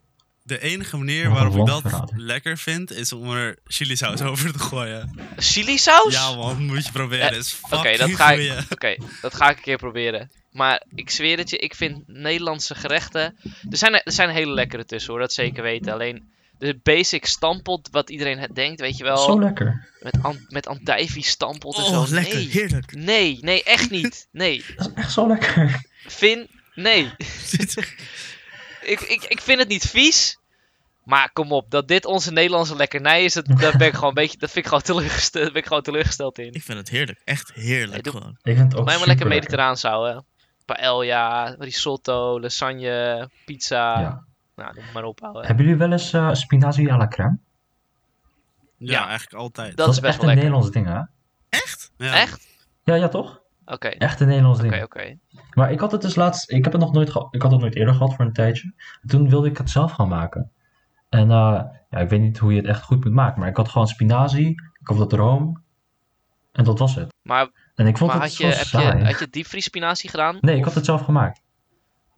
De 0.48 0.60
enige 0.62 0.98
manier 0.98 1.30
waarop 1.30 1.56
ik 1.58 1.66
dat 1.66 2.12
lekker 2.16 2.58
vind, 2.58 2.92
is 2.92 3.14
om 3.14 3.32
er 3.32 3.58
chilisaus 3.68 4.22
over 4.22 4.52
te 4.52 4.60
gooien. 4.60 5.20
Chili 5.38 5.78
saus? 5.78 6.14
Ja 6.14 6.36
man, 6.36 6.66
moet 6.66 6.86
je 6.86 6.92
proberen. 6.92 7.32
Eh, 7.32 7.38
is 7.38 7.60
Oké, 7.62 7.76
fucking 7.76 7.98
dat 7.98 8.10
ga 8.16 8.32
ik. 8.32 8.54
Oké, 8.70 8.96
dat 9.22 9.36
ga 9.36 9.50
ik 9.50 9.58
een 9.58 9.64
keer 9.64 9.78
proberen. 9.78 10.32
Maar 10.52 10.84
ik 10.96 11.10
zweer 11.10 11.38
het 11.38 11.50
je, 11.50 11.58
ik 11.58 11.76
vind 11.76 12.04
Nederlandse 12.08 12.76
gerechten. 12.76 13.38
Er 13.70 13.78
zijn, 13.78 13.94
er 13.94 14.12
zijn 14.12 14.30
hele 14.30 14.54
lekkere 14.54 14.86
tussen 14.86 15.12
hoor, 15.12 15.20
dat 15.22 15.34
zeker 15.34 15.64
weten. 15.64 15.94
Alleen 15.94 16.24
de 16.60 16.80
basic 16.84 17.26
stampot, 17.26 17.88
wat 17.92 18.10
iedereen 18.10 18.40
het 18.40 18.56
denkt, 18.56 18.80
weet 18.80 18.98
je 18.98 19.04
wel. 19.04 19.18
Zo 19.18 19.40
lekker. 19.40 19.88
Met, 20.00 20.18
an, 20.22 20.46
met 20.50 20.68
andijvie 20.68 21.24
stampot 21.24 21.78
en 21.78 21.84
Oh, 21.84 22.04
zo. 22.06 22.14
lekker, 22.14 22.36
Nee. 22.36 22.48
heerlijk. 22.50 22.96
Nee, 22.96 23.38
nee, 23.42 23.64
echt 23.64 23.90
niet. 23.90 24.28
Nee. 24.32 24.64
Dat 24.76 24.88
is 24.88 24.94
echt 24.96 25.12
zo 25.12 25.28
lekker. 25.28 25.82
Vin, 26.08 26.48
nee. 26.76 27.12
ik, 28.86 29.00
ik, 29.02 29.24
ik 29.24 29.41
vind 29.41 29.60
het 29.60 29.67
niet 29.67 29.86
vies. 29.89 30.39
Maar 31.04 31.30
kom 31.34 31.52
op, 31.52 31.71
dat 31.71 31.88
dit 31.88 32.06
onze 32.06 32.32
Nederlandse 32.32 32.76
lekkernij 32.76 33.24
is, 33.24 33.34
dat, 33.34 33.45
daar 33.48 33.78
ben 33.78 33.88
ik 33.88 33.93
gewoon 33.93 34.10
een 34.10 34.13
beetje, 34.13 34.38
dat 34.38 34.52
vind 34.52 34.65
ik 34.65 34.71
gewoon 34.71 34.82
teleurgesteld, 34.84 35.52
ben 35.54 35.62
ik 35.62 35.67
gewoon 35.67 35.82
teleurgesteld 35.84 36.39
in. 36.39 36.54
Ik 36.54 36.63
vind 36.63 36.78
het 36.78 36.89
heerlijk. 36.89 37.21
Echt 37.24 37.54
heerlijk 37.54 38.04
Nee, 38.04 38.13
gewoon. 38.13 38.38
Ik 38.41 38.56
vind 38.56 38.71
het 38.71 38.76
ook 38.80 38.86
Mij 38.86 38.98
maar 38.98 39.08
lekker 39.08 39.26
super 39.26 39.38
mediterraans 39.39 39.82
houden. 39.82 40.26
Paella, 40.65 41.56
risotto, 41.60 42.39
lasagne, 42.39 43.30
pizza. 43.45 44.00
Ja. 44.00 44.26
Nou, 44.56 44.74
noem 44.76 44.86
maar 44.93 45.04
op 45.04 45.19
houden. 45.19 45.45
Hebben 45.45 45.65
jullie 45.65 45.80
wel 45.80 45.91
eens 45.91 46.13
eh, 46.13 46.34
spinazie 46.34 46.91
à 46.91 46.98
la 46.98 47.08
crème? 47.08 47.38
Ja, 48.78 48.91
Ja. 48.91 49.08
eigenlijk 49.08 49.34
altijd. 49.39 49.78
Dat 49.78 49.89
is 49.89 49.95
is 49.95 50.02
best 50.02 50.13
echt 50.13 50.21
wel 50.21 50.32
een 50.32 50.36
lekker. 50.36 50.52
Nederlands 50.52 50.74
ding, 50.74 50.86
hè? 50.88 50.93
Ja. 52.08 52.21
Echt? 52.21 52.48
Ja, 52.84 52.95
ja, 52.95 53.08
toch? 53.08 53.41
Oké, 53.65 53.88
Echt 53.88 54.19
een 54.19 54.28
Nederlands 54.28 54.60
oké, 54.60 54.69
ding. 54.69 54.84
oké. 54.84 55.17
Maar 55.54 55.71
ik 55.71 55.80
had 55.80 55.91
het 55.91 56.01
dus 56.01 56.15
laatst, 56.15 56.51
ik 56.51 56.63
heb 56.63 56.73
het 56.73 56.82
nog 56.82 56.93
nooit 56.93 57.10
gehad, 57.10 57.28
ik 57.36 57.41
had 57.41 57.51
het 57.51 57.60
nooit 57.62 57.75
eerder 57.75 57.93
gehad 57.93 58.15
voor 58.15 58.25
een 58.25 58.34
tijdje. 58.34 58.73
Toen 59.06 59.30
wilde 59.30 59.47
ik 59.49 59.58
het 59.58 59.69
zelf 59.69 59.91
gaan 59.91 60.08
maken. 60.08 60.51
En 61.10 61.32
eh, 61.32 61.62
ja, 61.89 61.97
ik 61.99 62.10
weet 62.10 62.21
niet 62.21 62.38
hoe 62.38 62.51
je 62.54 62.58
het 62.60 62.67
echt 62.67 62.84
goed 62.84 63.04
moet 63.04 63.13
maken, 63.13 63.39
maar 63.39 63.49
ik 63.49 63.58
had 63.58 63.69
gewoon 63.69 63.88
spinazie, 63.88 64.49
ik 64.49 64.88
had 64.88 64.97
wat 64.97 65.13
room 65.13 65.63
en 66.51 66.63
dat 66.63 66.80
was 66.80 66.95
het. 66.95 67.13
Maar, 67.21 67.47
En 67.75 67.88
ik 67.88 67.97
vond 67.97 68.12
maar 68.12 68.21
het 68.21 68.30
had, 68.30 68.38
je, 68.38 68.45
heb 68.45 68.65
saai. 68.65 68.97
je, 68.97 69.06
had 69.06 69.19
je 69.19 69.28
diepvriespinazie 69.30 70.10
gedaan? 70.10 70.38
Nee, 70.41 70.58
ik 70.58 70.63
had 70.63 70.73
het 70.73 70.86
zelf 70.86 71.01
gemaakt. 71.01 71.41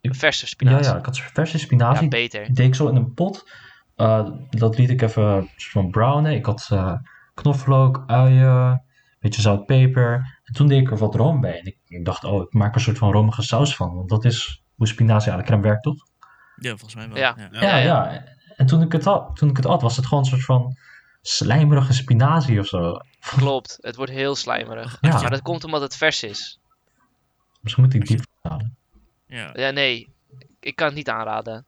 Verse 0.02 0.42
Ja, 0.44 0.48
spinazie? 0.48 0.92
ja, 0.92 0.98
ik 0.98 1.04
had 1.04 1.18
verse 1.18 1.58
spinazie. 1.58 2.02
Ja, 2.02 2.08
beter. 2.08 2.44
Die 2.44 2.54
deed 2.54 2.66
ik 2.66 2.74
zo 2.74 2.88
in 2.88 2.96
een 2.96 3.14
pot. 3.14 3.50
Eh, 3.96 4.28
dat 4.50 4.78
liet 4.78 4.90
ik 4.90 5.02
even 5.02 5.48
van 5.56 5.90
brownen. 5.90 6.32
Ik 6.34 6.46
had 6.46 6.68
eh, 6.72 6.94
knoflook, 7.34 8.04
uien, 8.06 8.46
een 8.48 8.80
beetje 9.20 9.40
zout, 9.40 9.66
peper. 9.66 10.37
En 10.48 10.54
toen 10.54 10.68
deed 10.68 10.80
ik 10.80 10.90
er 10.90 10.96
wat 10.96 11.14
room 11.14 11.40
bij. 11.40 11.58
En 11.58 11.64
ik, 11.64 11.78
ik 11.86 12.04
dacht, 12.04 12.24
oh, 12.24 12.42
ik 12.42 12.52
maak 12.52 12.70
er 12.70 12.74
een 12.74 12.80
soort 12.80 12.98
van 12.98 13.12
romige 13.12 13.42
saus 13.42 13.76
van. 13.76 13.94
Want 13.94 14.08
dat 14.08 14.24
is 14.24 14.62
hoe 14.74 14.86
spinazie 14.86 15.32
à 15.32 15.36
la 15.36 15.42
crème 15.42 15.62
werkt, 15.62 15.82
toch? 15.82 16.06
Ja, 16.56 16.70
volgens 16.70 16.94
mij 16.94 17.08
wel. 17.08 17.16
Ja. 17.16 17.48
Ja. 17.50 17.76
Ja. 17.76 18.24
En 18.56 18.66
toen 18.66 18.82
ik, 18.82 18.92
het 18.92 19.04
had, 19.04 19.36
toen 19.36 19.48
ik 19.48 19.56
het 19.56 19.64
had, 19.64 19.82
was 19.82 19.96
het 19.96 20.06
gewoon 20.06 20.24
een 20.24 20.30
soort 20.30 20.44
van 20.44 20.76
slijmerige 21.22 21.92
spinazie 21.92 22.60
of 22.60 22.66
zo. 22.66 22.96
Klopt, 23.36 23.76
het 23.80 23.96
wordt 23.96 24.12
heel 24.12 24.34
slijmerig. 24.34 24.98
Ja. 25.00 25.20
Maar 25.20 25.30
dat 25.30 25.42
komt 25.42 25.64
omdat 25.64 25.80
het 25.80 25.96
vers 25.96 26.22
is. 26.22 26.60
Misschien 27.60 27.84
moet 27.84 27.94
ik 27.94 28.06
diep 28.06 28.26
halen. 28.42 28.76
Ja, 29.26 29.50
Ja, 29.54 29.70
nee. 29.70 30.12
Ik 30.60 30.76
kan 30.76 30.86
het 30.86 30.96
niet 30.96 31.08
aanraden. 31.08 31.66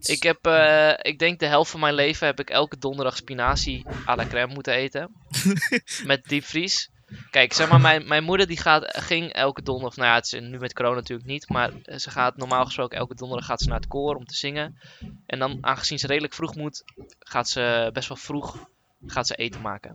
Ik 0.00 0.22
heb, 0.22 0.46
eh, 0.46 0.92
ik 0.98 1.18
denk 1.18 1.38
de 1.38 1.46
helft 1.46 1.70
van 1.70 1.80
mijn 1.80 1.94
leven 1.94 2.26
heb 2.26 2.40
ik 2.40 2.50
elke 2.50 2.78
donderdag 2.78 3.16
spinazie 3.16 3.86
à 4.06 4.14
la 4.14 4.26
crème 4.26 4.54
moeten 4.54 4.74
eten. 4.74 5.12
met 6.04 6.24
diepvries. 6.24 6.90
Kijk, 7.30 7.52
zeg 7.52 7.68
maar, 7.68 7.80
mijn, 7.80 8.08
mijn 8.08 8.24
moeder 8.24 8.46
die 8.46 8.56
gaat, 8.56 8.96
ging 8.98 9.32
elke 9.32 9.62
donderdag, 9.62 9.96
nou 9.96 10.08
ja, 10.08 10.14
het 10.14 10.24
is 10.24 10.40
nu 10.40 10.58
met 10.58 10.72
corona 10.72 10.94
natuurlijk 10.94 11.28
niet, 11.28 11.48
maar 11.48 11.72
eh, 11.82 11.98
ze 11.98 12.10
gaat 12.10 12.36
normaal 12.36 12.64
gesproken 12.64 12.98
elke 12.98 13.14
donderdag 13.14 13.46
gaat 13.46 13.60
ze 13.60 13.68
naar 13.68 13.78
het 13.80 13.88
koor 13.88 14.14
om 14.14 14.24
te 14.24 14.34
zingen. 14.34 14.78
En 15.26 15.38
dan, 15.38 15.58
aangezien 15.60 15.98
ze 15.98 16.06
redelijk 16.06 16.34
vroeg 16.34 16.54
moet, 16.54 16.84
gaat 17.18 17.48
ze 17.48 17.90
best 17.92 18.08
wel 18.08 18.16
vroeg 18.16 18.68
gaat 19.06 19.26
ze 19.26 19.34
eten 19.34 19.60
maken. 19.60 19.94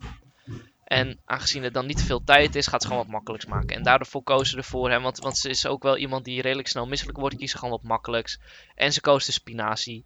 En 0.84 1.20
aangezien 1.26 1.64
het 1.64 1.74
dan 1.74 1.86
niet 1.86 2.02
veel 2.02 2.24
tijd 2.24 2.56
is, 2.56 2.68
gaat 2.68 2.82
ze 2.82 2.88
gewoon 2.88 3.04
wat 3.04 3.12
makkelijks 3.14 3.46
maken. 3.46 3.76
En 3.76 3.84
daardoor 3.84 4.24
koos 4.24 4.50
ze 4.50 4.58
ervoor, 4.58 4.90
hè, 4.90 5.00
want, 5.00 5.18
want 5.18 5.38
ze 5.38 5.50
is 5.50 5.66
ook 5.66 5.84
wel 5.84 5.98
iemand 5.98 6.26
die 6.26 6.42
redelijk 6.42 6.68
snel 6.68 6.88
misselijk 6.88 7.18
wordt, 7.18 7.36
kiest 7.36 7.52
ze 7.52 7.58
gewoon 7.58 7.74
wat 7.74 7.84
makkelijks. 7.84 8.40
En 8.76 8.94
ze 8.94 9.02
koos 9.02 9.26
de 9.26 9.32
spinazie. 9.32 10.06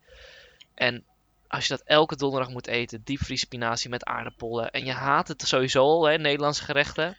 En 0.74 1.04
als 1.48 1.68
je 1.68 1.78
dat 1.78 1.86
elke 1.86 2.16
donderdag 2.16 2.50
moet 2.50 2.68
eten, 2.68 3.02
diepvries 3.04 3.42
spinazie 3.42 3.90
met 3.90 4.06
aardappelen. 4.06 4.72
En 4.72 4.86
je 4.86 4.92
haat 4.92 5.28
het 5.28 5.42
sowieso 5.48 5.84
al, 5.84 6.08
hè, 6.08 6.18
Nederlandse 6.18 6.64
gerechten. 6.64 7.18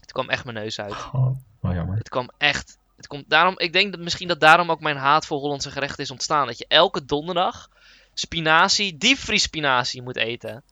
Het 0.00 0.12
kwam 0.12 0.28
echt 0.28 0.44
mijn 0.44 0.56
neus 0.56 0.80
uit. 0.80 0.94
Oh, 1.12 1.36
my 1.60 1.74
Het 1.96 2.08
kwam 2.08 2.30
echt. 2.38 2.78
Het 2.96 3.06
komt 3.06 3.24
daarom, 3.28 3.58
ik 3.58 3.72
denk 3.72 3.92
dat 3.92 4.00
misschien 4.00 4.28
dat 4.28 4.40
daarom 4.40 4.70
ook 4.70 4.80
mijn 4.80 4.96
haat 4.96 5.26
voor 5.26 5.38
Hollandse 5.38 5.70
gerechten 5.70 6.04
is 6.04 6.10
ontstaan. 6.10 6.46
Dat 6.46 6.58
je 6.58 6.64
elke 6.68 7.04
donderdag 7.04 7.68
spinazie, 8.14 8.96
diepvriespinazie 8.96 10.02
moet 10.02 10.16
eten. 10.16 10.62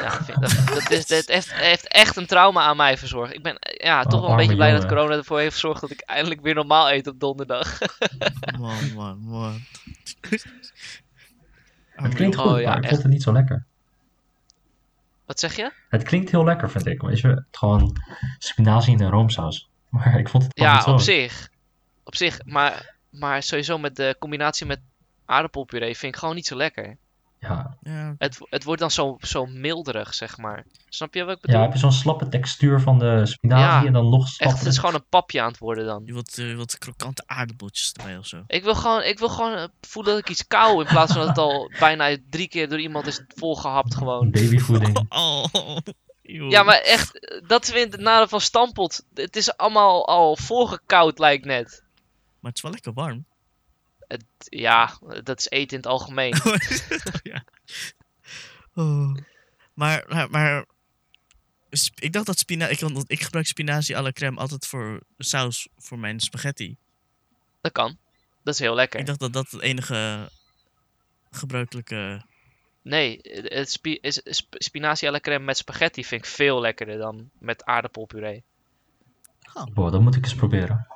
Ja, 0.00 0.24
vind- 0.24 0.40
dat, 0.40 0.66
dat, 0.66 0.90
is, 0.90 1.06
dat 1.06 1.26
heeft, 1.26 1.52
heeft 1.54 1.88
echt 1.88 2.16
een 2.16 2.26
trauma 2.26 2.62
aan 2.62 2.76
mij 2.76 2.98
verzorgd. 2.98 3.34
Ik 3.34 3.42
ben 3.42 3.56
ja, 3.60 4.02
toch 4.04 4.20
wel 4.20 4.30
een 4.30 4.36
beetje 4.36 4.54
blij 4.54 4.72
dat 4.72 4.86
corona 4.86 5.14
ervoor 5.16 5.38
heeft 5.38 5.54
gezorgd 5.54 5.80
dat 5.80 5.90
ik 5.90 6.00
eindelijk 6.00 6.40
weer 6.40 6.54
normaal 6.54 6.90
eet 6.90 7.06
op 7.06 7.20
donderdag. 7.20 7.78
Man, 8.58 8.92
man, 8.94 9.18
man. 9.18 9.60
Het 12.02 12.14
klinkt 12.14 12.36
Oh, 12.36 12.42
goed, 12.46 12.60
ja, 12.60 12.68
maar 12.68 12.76
ik 12.76 12.82
echt. 12.82 12.90
vond 12.92 13.02
het 13.02 13.12
niet 13.12 13.22
zo 13.22 13.32
lekker. 13.32 13.64
Wat 15.26 15.40
zeg 15.40 15.56
je? 15.56 15.72
Het 15.88 16.02
klinkt 16.02 16.30
heel 16.30 16.44
lekker, 16.44 16.70
vind 16.70 16.86
ik. 16.86 17.02
Weet 17.02 17.20
je, 17.20 17.28
het 17.28 17.44
gewoon 17.50 17.96
spinazie 18.38 18.92
in 18.94 19.00
een 19.02 19.10
roomsaus. 19.10 19.68
Maar 19.88 20.18
ik 20.18 20.28
vond 20.28 20.42
het 20.42 20.58
Ja, 20.58 20.74
niet 20.74 20.82
zo. 20.82 20.90
op 20.90 21.00
zich. 21.00 21.48
Op 22.04 22.14
zich, 22.14 22.40
maar, 22.44 22.94
maar 23.10 23.42
sowieso 23.42 23.78
met 23.78 23.96
de 23.96 24.16
combinatie 24.18 24.66
met 24.66 24.80
aardappelpuree 25.24 25.96
vind 25.96 26.14
ik 26.14 26.18
gewoon 26.20 26.34
niet 26.34 26.46
zo 26.46 26.56
lekker. 26.56 26.96
Ja, 27.40 27.76
Ja, 27.82 28.14
Het, 28.18 28.38
het 28.50 28.64
wordt 28.64 28.80
dan 28.80 28.90
zo, 28.90 29.16
zo 29.20 29.46
milderig, 29.46 30.14
zeg 30.14 30.38
maar. 30.38 30.64
Snap 30.88 31.14
je 31.14 31.24
wat 31.24 31.36
ik 31.36 31.40
ja, 31.40 31.46
bedoel? 31.46 31.62
heb 31.62 31.72
je 31.72 31.78
zo'n 31.78 31.92
slappe 31.92 32.28
textuur 32.28 32.80
van 32.80 32.98
de 32.98 33.26
spinazie 33.26 33.64
Ja, 33.66 33.84
en 33.86 33.92
dan 33.92 34.08
nog 34.08 34.22
Echt, 34.24 34.32
slapper. 34.34 34.58
het 34.58 34.66
is 34.66 34.78
gewoon 34.78 34.94
een 34.94 35.08
papje 35.08 35.40
aan 35.40 35.48
het 35.48 35.58
worden 35.58 35.84
dan. 35.86 36.02
je 36.04 36.12
wilt, 36.12 36.38
eh, 36.38 36.48
je 36.48 36.54
wilt 36.56 36.78
krokante 36.78 37.22
aardappeltjes 37.26 37.92
erbij 37.92 38.18
of 38.18 38.26
zo. 38.26 38.42
Ik 38.46 38.62
wil 38.62 38.74
gewoon, 38.74 39.02
ik 39.02 39.18
wil 39.18 39.28
gewoon 39.28 39.54
eh, 39.54 39.64
voelen 39.80 40.12
dat 40.12 40.20
ik 40.22 40.28
iets 40.30 40.46
kauw 40.46 40.80
in 40.80 40.86
plaats 40.86 41.12
van 41.12 41.20
dat 41.20 41.28
het 41.28 41.38
al 41.38 41.70
bijna 41.78 42.16
drie 42.30 42.48
keer 42.48 42.68
door 42.68 42.80
iemand 42.80 43.06
is 43.06 43.24
volgehapt 43.28 43.94
gewoon. 43.94 44.30
Babyvoeding. 44.30 44.98
Oh. 45.08 45.76
Ja, 46.22 46.62
maar 46.62 46.80
echt, 46.80 47.18
eh, 47.18 47.48
dat 47.48 47.64
vind 47.66 47.86
ik 47.86 47.92
het 47.92 48.00
nadeel 48.00 48.28
van 48.28 48.40
stampot. 48.40 49.04
Het 49.14 49.36
is 49.36 49.56
allemaal 49.56 50.06
al 50.06 50.36
voorgekoud 50.36 51.18
lijkt 51.18 51.44
net. 51.44 51.82
Maar 52.40 52.50
het 52.50 52.56
is 52.56 52.62
wel 52.62 52.72
lekker 52.72 52.92
warm. 52.92 53.24
Ja, 54.44 54.98
dat 55.22 55.38
is 55.38 55.50
eten 55.50 55.76
in 55.76 55.76
het 55.76 55.86
algemeen. 55.86 56.34
ja. 57.22 57.44
Oh. 58.74 59.16
Maar, 59.74 60.26
maar, 60.30 60.64
ik 61.94 62.12
dacht 62.12 62.26
dat 62.26 62.38
spinazie... 62.38 62.88
Ik, 62.88 63.04
ik 63.06 63.20
gebruik 63.20 63.46
spinazie 63.46 63.96
à 63.96 64.02
la 64.02 64.12
crème 64.12 64.40
altijd 64.40 64.66
voor 64.66 65.00
saus 65.18 65.68
voor 65.76 65.98
mijn 65.98 66.20
spaghetti. 66.20 66.76
Dat 67.60 67.72
kan. 67.72 67.98
Dat 68.42 68.54
is 68.54 68.60
heel 68.60 68.74
lekker. 68.74 69.00
Ik 69.00 69.06
dacht 69.06 69.20
dat 69.20 69.32
dat 69.32 69.50
het 69.50 69.60
enige 69.60 70.30
gebruikelijke... 71.30 72.22
Nee, 72.82 73.20
het 73.22 73.70
spi 73.70 73.98
is, 74.00 74.20
sp- 74.24 74.54
spinazie 74.58 75.08
à 75.08 75.10
la 75.10 75.20
crème 75.20 75.44
met 75.44 75.56
spaghetti 75.56 76.04
vind 76.04 76.24
ik 76.24 76.30
veel 76.30 76.60
lekkerder 76.60 76.98
dan 76.98 77.30
met 77.38 77.64
aardappelpuree. 77.64 78.42
Boah, 79.72 79.92
dat 79.92 80.00
moet 80.00 80.16
ik 80.16 80.24
eens 80.24 80.34
proberen. 80.34 80.86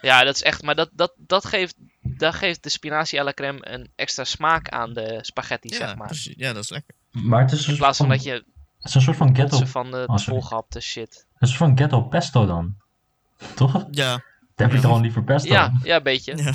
Ja, 0.00 0.24
dat 0.24 0.34
is 0.34 0.42
echt, 0.42 0.62
maar 0.62 0.74
dat, 0.74 0.90
dat, 0.92 1.12
dat, 1.16 1.44
geeft, 1.44 1.74
dat 2.18 2.34
geeft 2.34 2.62
de 2.62 2.68
spinazie 2.68 3.20
à 3.20 3.24
la 3.24 3.32
crème 3.32 3.58
een 3.72 3.90
extra 3.96 4.24
smaak 4.24 4.68
aan 4.68 4.92
de 4.92 5.18
spaghetti, 5.20 5.68
Ja, 5.68 5.76
zeg 5.76 5.96
maar. 5.96 6.06
precies. 6.06 6.34
ja, 6.36 6.52
dat 6.52 6.62
is 6.62 6.70
lekker. 6.70 6.94
Maar 7.10 7.40
het 7.40 7.52
is, 7.52 7.64
In 7.66 7.72
een 7.72 7.78
plaats 7.78 7.96
van 7.98 8.06
soort 8.06 8.18
dat 8.18 8.26
je 8.28 8.32
het 8.32 8.86
is 8.88 8.94
een 8.94 9.00
soort 9.00 9.16
van 9.16 9.34
ghetto, 9.36 9.64
van 9.64 9.90
de 9.90 10.04
Oh, 10.06 10.18
volgehapte 10.18 10.80
shit. 10.80 11.26
een 11.38 11.46
soort 11.48 11.58
van 11.58 11.76
ghetto 11.78 12.02
pesto 12.02 12.46
dan. 12.46 12.74
Toch? 13.54 13.86
Ja. 13.90 14.10
Dan 14.10 14.22
heb 14.66 14.70
je 14.70 14.74
toch 14.74 14.80
gewoon 14.86 15.00
liever 15.02 15.24
pesto. 15.24 15.52
Ja, 15.52 15.72
ja, 15.82 15.96
een 15.96 16.02
beetje. 16.02 16.36
ja. 16.36 16.52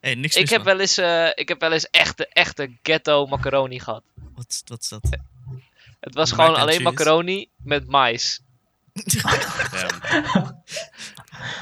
hey, 0.00 0.14
niks 0.14 0.36
Ik 0.36 0.48
heb, 0.48 0.62
wel 0.62 0.80
eens, 0.80 0.96
eh, 0.98 1.28
ik 1.34 1.48
heb 1.48 1.60
wel 1.60 1.72
eens 1.72 1.90
echte, 1.90 2.26
echte 2.28 2.76
ghetto 2.82 3.26
macaroni 3.26 3.80
gehad. 3.80 4.02
Wat, 4.34 4.62
wat 4.64 4.80
is 4.82 4.88
dat? 4.88 5.08
Het 6.00 6.14
was 6.14 6.30
Mac 6.32 6.40
gewoon 6.40 6.60
alleen 6.60 6.68
cheese? 6.76 6.82
macaroni 6.90 7.48
met 7.56 7.86
mais. 7.88 8.40
Ja. 9.04 9.22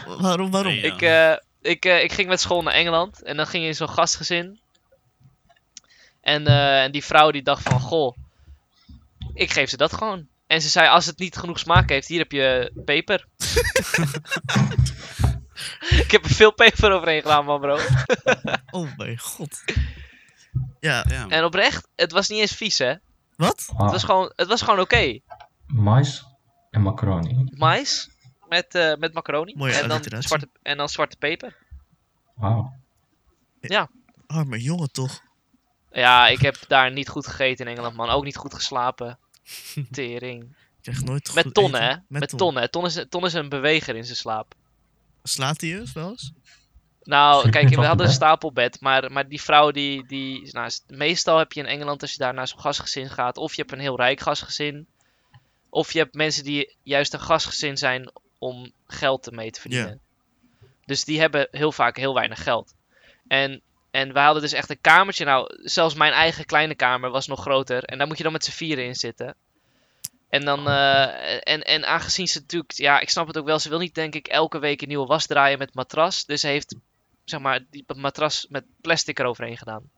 waarom, 0.20 0.50
waarom? 0.50 0.72
Nee, 0.72 0.82
ja. 0.82 0.92
Ik, 0.94 1.02
eh, 1.02 1.44
ik, 1.64 1.84
eh, 1.84 2.02
ik 2.02 2.12
ging 2.12 2.28
met 2.28 2.40
school 2.40 2.62
naar 2.62 2.74
Engeland 2.74 3.22
en 3.22 3.36
dan 3.36 3.46
ging 3.46 3.62
je 3.62 3.68
in 3.68 3.74
zo'n 3.74 3.88
gastgezin. 3.88 4.60
En, 6.20 6.46
eh, 6.46 6.82
en 6.82 6.92
die 6.92 7.04
vrouw 7.04 7.30
die 7.30 7.42
dacht 7.42 7.62
van, 7.62 7.80
goh, 7.80 8.16
ik 9.34 9.50
geef 9.52 9.70
ze 9.70 9.76
dat 9.76 9.92
gewoon. 9.92 10.26
En 10.46 10.60
ze 10.60 10.68
zei, 10.68 10.88
als 10.88 11.06
het 11.06 11.18
niet 11.18 11.36
genoeg 11.36 11.58
smaak 11.58 11.88
heeft, 11.88 12.08
hier 12.08 12.18
heb 12.18 12.32
je 12.32 12.72
peper. 12.84 13.26
ik 16.04 16.10
heb 16.10 16.24
er 16.24 16.30
veel 16.30 16.52
peper 16.52 16.92
overheen 16.92 17.22
gedaan, 17.22 17.44
man, 17.44 17.60
bro. 17.60 17.78
Oh 18.70 18.96
mijn 18.96 19.18
god. 19.18 19.62
Ja, 20.80 21.04
Ja. 21.08 21.28
En 21.28 21.44
oprecht, 21.44 21.88
het 21.96 22.12
was 22.12 22.28
niet 22.28 22.40
eens 22.40 22.54
vies, 22.54 22.78
hè. 22.78 22.94
wat? 23.36 23.68
Ah, 23.72 23.80
Het 23.82 23.90
was 23.90 24.04
gewoon, 24.04 24.32
het 24.36 24.48
was 24.48 24.62
gewoon 24.62 24.80
oké. 24.80 25.18
mais 25.66 26.24
en 26.70 26.82
macaroni. 26.82 27.44
Mais 27.50 28.10
met, 28.54 28.74
eh, 28.74 28.94
met 28.96 29.12
macaroni. 29.12 29.54
Mooie 29.56 29.72
en, 29.72 29.88
dan 29.88 30.02
zwarte, 30.18 30.48
en 30.62 30.76
dan 30.76 30.88
zwarte 30.88 31.16
peper. 31.16 31.56
Wauw. 32.34 32.72
Arme 34.26 34.62
jongen 34.62 34.92
toch. 34.92 35.22
Ja, 35.90 36.28
ik 36.28 36.40
heb 36.40 36.56
daar 36.68 36.92
niet 36.92 37.08
goed 37.08 37.26
gegeten 37.26 37.66
in 37.66 37.72
Engeland, 37.72 37.96
man. 37.96 38.08
Ook 38.08 38.24
niet 38.24 38.36
goed 38.36 38.54
geslapen. 38.54 39.18
Tering. 39.90 40.42
Ik 40.42 40.92
krijg 40.92 41.04
nooit 41.04 41.28
goed 41.28 41.44
Met 41.44 41.54
tonnen, 41.54 41.80
eten. 41.80 41.94
hè? 41.94 42.18
Met, 42.18 42.28
ton. 42.28 42.38
tonnen. 42.38 42.70
Ton 42.70 42.84
is, 42.84 43.04
ton 43.08 43.24
is 43.24 43.32
een 43.32 43.48
beweger 43.48 43.96
in 43.96 44.04
zijn 44.04 44.16
slaap. 44.16 44.54
Slaat 45.22 45.60
hij 45.60 45.70
je 45.70 45.84
wel 45.94 46.10
eens? 46.10 46.32
Nou, 47.02 47.48
kijk, 47.50 47.68
we 47.68 47.74
hadden 47.74 47.90
een 47.90 47.96
bed? 47.96 48.12
stapelbed, 48.14 48.80
maar, 48.80 49.12
maar 49.12 49.28
die 49.28 49.42
vrouw 49.42 49.70
die, 49.70 50.06
die 50.06 50.52
nou, 50.52 50.70
meestal 50.86 51.38
heb 51.38 51.52
je 51.52 51.60
in 51.60 51.66
Engeland 51.66 52.02
als 52.02 52.12
je 52.12 52.18
daar 52.18 52.34
naar 52.34 52.48
zo'n 52.48 52.60
gastgezin 52.60 53.10
gaat, 53.10 53.36
of 53.36 53.54
je 53.54 53.60
hebt 53.60 53.72
een 53.72 53.80
heel 53.80 53.96
rijk 53.96 54.20
gastgezin, 54.20 54.86
of 55.70 55.92
je 55.92 55.98
hebt 55.98 56.14
mensen 56.14 56.44
die 56.44 56.76
juist 56.82 57.12
een 57.12 57.20
gastgezin 57.20 57.76
zijn 57.76 58.10
om 58.38 58.72
geld 58.86 59.30
mee 59.30 59.50
te 59.50 59.60
verdienen. 59.60 60.00
Dus 60.86 61.04
die 61.04 61.20
hebben 61.20 61.48
heel 61.50 61.72
vaak 61.72 61.96
heel 61.96 62.14
weinig 62.14 62.42
geld. 62.42 62.74
En, 63.28 63.60
en 63.90 64.12
wij 64.12 64.24
hadden 64.24 64.42
dus 64.42 64.52
echt 64.52 64.70
een 64.70 64.80
kamertje, 64.80 65.24
nou, 65.24 65.54
zelfs 65.62 65.94
mijn 65.94 66.12
eigen 66.12 66.44
kleine 66.44 66.74
kamer 66.74 67.10
was 67.10 67.26
nog 67.26 67.40
groter, 67.40 67.84
en 67.84 67.98
daar 67.98 68.06
moet 68.06 68.16
je 68.16 68.22
dan 68.22 68.32
met 68.32 68.44
z'n 68.44 68.50
vieren 68.50 68.84
in 68.84 68.94
zitten. 68.94 69.34
En 70.28 70.44
dan, 70.44 70.68
eh, 70.68 71.52
en, 71.52 71.62
en 71.62 71.86
aangezien 71.86 72.28
ze 72.28 72.38
natuurlijk, 72.38 72.72
ja, 72.72 73.00
ik 73.00 73.10
snap 73.10 73.26
het 73.26 73.38
ook 73.38 73.46
wel, 73.46 73.58
ze 73.58 73.68
wil 73.68 73.78
niet 73.78 73.94
denk 73.94 74.14
ik 74.14 74.26
elke 74.26 74.58
week 74.58 74.82
een 74.82 74.88
nieuwe 74.88 75.06
was 75.06 75.26
draaien 75.26 75.58
met 75.58 75.74
matras. 75.74 76.24
Dus 76.24 76.40
ze 76.40 76.46
heeft, 76.46 76.74
zeg 77.24 77.40
maar, 77.40 77.60
die 77.70 77.84
matras 77.96 78.46
met 78.48 78.64
plastic 78.80 79.18
eroverheen 79.18 79.58
gedaan. 79.58 79.90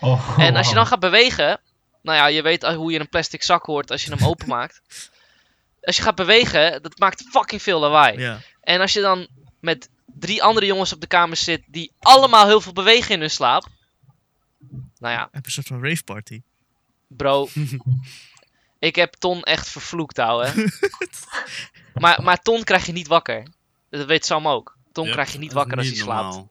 Oh, 0.00 0.36
En 0.38 0.56
als 0.56 0.68
je 0.68 0.74
dan 0.74 0.86
gaat 0.86 1.00
bewegen, 1.00 1.60
nou 2.02 2.18
ja, 2.18 2.26
je 2.26 2.42
weet 2.42 2.62
hoe 2.62 2.92
je 2.92 3.00
een 3.00 3.08
plastic 3.08 3.42
zak 3.42 3.64
hoort 3.64 3.90
als 3.90 4.04
je 4.04 4.14
hem 4.14 4.26
openmaakt. 4.26 4.80
Als 5.82 5.96
je 5.96 6.02
gaat 6.02 6.14
bewegen, 6.14 6.82
dat 6.82 6.98
maakt 6.98 7.22
fucking 7.30 7.62
veel 7.62 7.80
lawaai. 7.80 8.18
Ja. 8.18 8.40
En 8.60 8.80
als 8.80 8.92
je 8.92 9.00
dan 9.00 9.26
met 9.60 9.88
drie 10.06 10.42
andere 10.42 10.66
jongens 10.66 10.92
op 10.92 11.00
de 11.00 11.06
kamer 11.06 11.36
zit 11.36 11.62
die 11.66 11.92
allemaal 11.98 12.46
heel 12.46 12.60
veel 12.60 12.72
bewegen 12.72 13.14
in 13.14 13.20
hun 13.20 13.30
slaap. 13.30 13.66
Nou 14.98 15.14
ja, 15.14 15.20
Heb 15.20 15.30
je 15.32 15.40
een 15.44 15.50
soort 15.52 15.66
van 15.66 15.84
rave 15.84 16.04
party? 16.04 16.42
bro. 17.08 17.48
ik 18.78 18.96
heb 18.96 19.14
Ton 19.14 19.42
echt 19.42 19.68
vervloekt, 19.68 20.18
ouwe. 20.18 20.52
maar, 21.94 22.22
maar 22.22 22.38
Ton 22.42 22.64
krijg 22.64 22.86
je 22.86 22.92
niet 22.92 23.06
wakker. 23.06 23.46
Dat 23.90 24.06
weet 24.06 24.26
Sam 24.26 24.48
ook. 24.48 24.76
Ton 24.92 25.04
Yep, 25.04 25.12
krijg 25.12 25.32
je 25.32 25.38
niet 25.38 25.52
wakker 25.52 25.76
als 25.76 25.86
hij 25.86 25.96
slaapt. 25.96 26.22
normaal. 26.34 26.50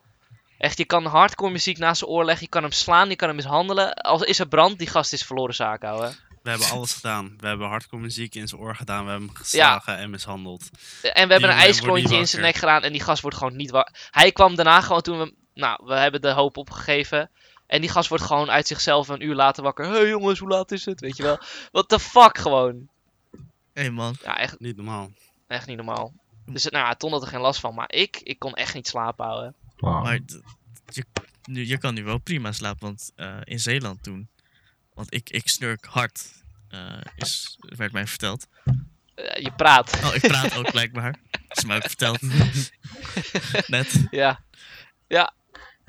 Echt, 0.57 0.77
je 0.77 0.85
kan 0.85 1.05
hardcore 1.05 1.51
muziek 1.51 1.77
naast 1.77 1.99
zijn 1.99 2.11
oor 2.11 2.25
leggen. 2.25 2.43
Je 2.43 2.49
kan 2.49 2.63
hem 2.63 2.71
slaan, 2.71 3.09
je 3.09 3.15
kan 3.15 3.27
hem 3.27 3.37
mishandelen. 3.37 3.93
Als 3.93 4.21
is 4.21 4.39
er 4.39 4.47
brand, 4.47 4.77
die 4.77 4.87
gast 4.87 5.13
is 5.13 5.23
verloren 5.25 5.55
zaak, 5.55 5.83
ouwe. 5.83 6.13
We 6.57 6.57
hebben 6.57 6.77
alles 6.77 6.93
gedaan. 6.99 7.33
We 7.37 7.47
hebben 7.47 7.67
hardcore 7.67 8.01
muziek 8.01 8.35
in 8.35 8.47
zijn 8.47 8.61
oor 8.61 8.75
gedaan. 8.75 9.03
We 9.03 9.09
hebben 9.09 9.27
hem 9.27 9.37
geslagen 9.37 9.97
en 9.97 10.09
mishandeld. 10.09 10.69
En 11.01 11.27
we 11.27 11.31
hebben 11.31 11.49
een 11.49 11.55
ijsklontje 11.55 12.17
in 12.17 12.27
zijn 12.27 12.41
nek 12.41 12.55
gedaan 12.55 12.83
en 12.83 12.91
die 12.91 13.01
gast 13.01 13.21
wordt 13.21 13.37
gewoon 13.37 13.55
niet 13.55 13.71
wakker. 13.71 14.07
Hij 14.11 14.31
kwam 14.31 14.55
daarna 14.55 14.81
gewoon 14.81 15.01
toen 15.01 15.19
we... 15.19 15.33
Nou, 15.53 15.81
we 15.85 15.93
hebben 15.93 16.21
de 16.21 16.31
hoop 16.31 16.57
opgegeven. 16.57 17.29
En 17.67 17.81
die 17.81 17.89
gast 17.89 18.09
wordt 18.09 18.23
gewoon 18.23 18.49
uit 18.49 18.67
zichzelf 18.67 19.07
een 19.07 19.23
uur 19.23 19.35
later 19.35 19.63
wakker. 19.63 19.85
Hé 19.85 19.91
hey 19.91 20.07
jongens, 20.07 20.39
hoe 20.39 20.49
laat 20.49 20.71
is 20.71 20.85
het? 20.85 20.99
Weet 20.99 21.17
je 21.17 21.23
wel. 21.23 21.39
What 21.71 21.89
the 21.89 21.99
fuck 21.99 22.37
gewoon. 22.37 22.89
Hé 23.73 23.81
hey 23.81 23.89
man. 23.91 24.15
Ja, 24.23 24.37
echt, 24.37 24.59
Niet 24.59 24.75
normaal. 24.75 25.11
echt 25.47 25.67
niet 25.67 25.77
normaal. 25.77 26.13
Dus 26.45 26.65
nou, 26.65 26.85
ja, 26.85 26.95
Ton 26.95 27.11
had 27.11 27.21
er 27.21 27.27
geen 27.27 27.39
last 27.39 27.59
van. 27.59 27.75
Maar 27.75 27.91
ik, 27.91 28.19
ik 28.23 28.39
kon 28.39 28.53
echt 28.53 28.73
niet 28.73 28.87
slapen 28.87 29.25
houden. 29.25 29.55
Maar 29.77 30.13
je, 30.89 31.05
nu, 31.43 31.67
je 31.67 31.77
kan 31.77 31.93
nu 31.93 32.03
wel 32.03 32.17
prima 32.17 32.51
slapen, 32.51 32.81
want 32.81 33.11
eh, 33.15 33.37
in 33.43 33.59
Zeeland 33.59 34.03
toen. 34.03 34.29
Want 34.93 35.13
ik, 35.13 35.29
ik 35.29 35.47
snurk 35.47 35.85
hard, 35.85 36.38
is, 37.15 37.57
werd 37.59 37.91
mij 37.91 38.07
verteld. 38.07 38.47
Eh, 39.15 39.43
je 39.43 39.51
praat. 39.51 39.99
Oh, 40.03 40.15
ik 40.15 40.21
praat 40.21 40.57
ook 40.57 40.71
blijkbaar. 40.77 41.15
is 41.49 41.63
mij 41.63 41.75
ook 41.75 41.87
verteld. 41.87 42.21
Net. 43.67 44.07
ja. 44.11 44.39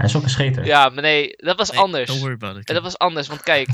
Hij 0.01 0.09
is 0.09 0.17
ook 0.17 0.23
een 0.23 0.31
scheter. 0.31 0.65
ja, 0.65 0.89
maar 0.89 1.03
nee, 1.03 1.35
dat 1.37 1.57
was 1.57 1.71
Nee, 1.71 1.81
anders. 1.81 2.07
Don't 2.07 2.21
worry 2.21 2.35
about 2.35 2.57
it. 2.57 2.69
En 2.69 2.75
dat 2.75 2.83
was 2.83 2.99
anders, 2.99 3.29
want 3.29 3.43
kijk, 3.43 3.69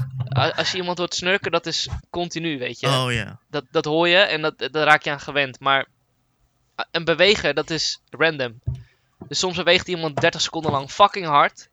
als 0.57 0.71
je 0.71 0.77
iemand 0.79 0.99
hoort 0.99 1.15
snurken, 1.15 1.51
dat 1.51 1.67
is 1.67 1.89
continu, 2.11 2.59
weet 2.59 2.81
je. 2.81 2.87
Oh 2.87 3.13
ja. 3.13 3.39
Dat, 3.51 3.65
dat 3.71 3.85
hoor 3.85 4.09
je 4.09 4.17
en 4.17 4.43
dat, 4.43 4.59
daar 4.59 4.87
raak 4.87 5.03
je 5.03 5.11
aan 5.11 5.21
gewend. 5.21 5.61
Maar 5.61 5.87
een 6.91 7.05
beweger, 7.05 7.55
dat 7.55 7.71
is 7.71 8.01
random. 8.11 8.61
Dus 9.29 9.39
soms 9.39 9.57
beweegt 9.57 9.89
iemand 9.89 10.21
30 10.21 10.41
seconden 10.41 10.71
lang 10.71 10.91
fucking 10.91 11.27
hard. 11.27 11.69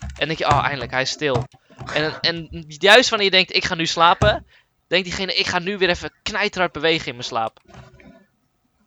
En 0.00 0.08
dan 0.14 0.26
denk 0.26 0.38
je, 0.38 0.46
oh, 0.46 0.64
eindelijk, 0.64 0.90
hij 0.90 1.02
is 1.02 1.10
stil. 1.10 1.46
En, 1.92 2.20
en 2.20 2.64
juist 2.68 3.08
wanneer 3.08 3.28
je 3.28 3.36
denkt, 3.36 3.54
ik 3.54 3.64
ga 3.64 3.74
nu 3.74 3.86
slapen, 3.86 4.46
denkt 4.88 5.06
diegene, 5.06 5.34
ik 5.34 5.46
ga 5.46 5.58
nu 5.58 5.78
weer 5.78 5.88
even 5.88 6.12
knijterhard 6.22 6.72
bewegen 6.72 7.06
in 7.06 7.12
mijn 7.14 7.26
slaap. 7.26 7.60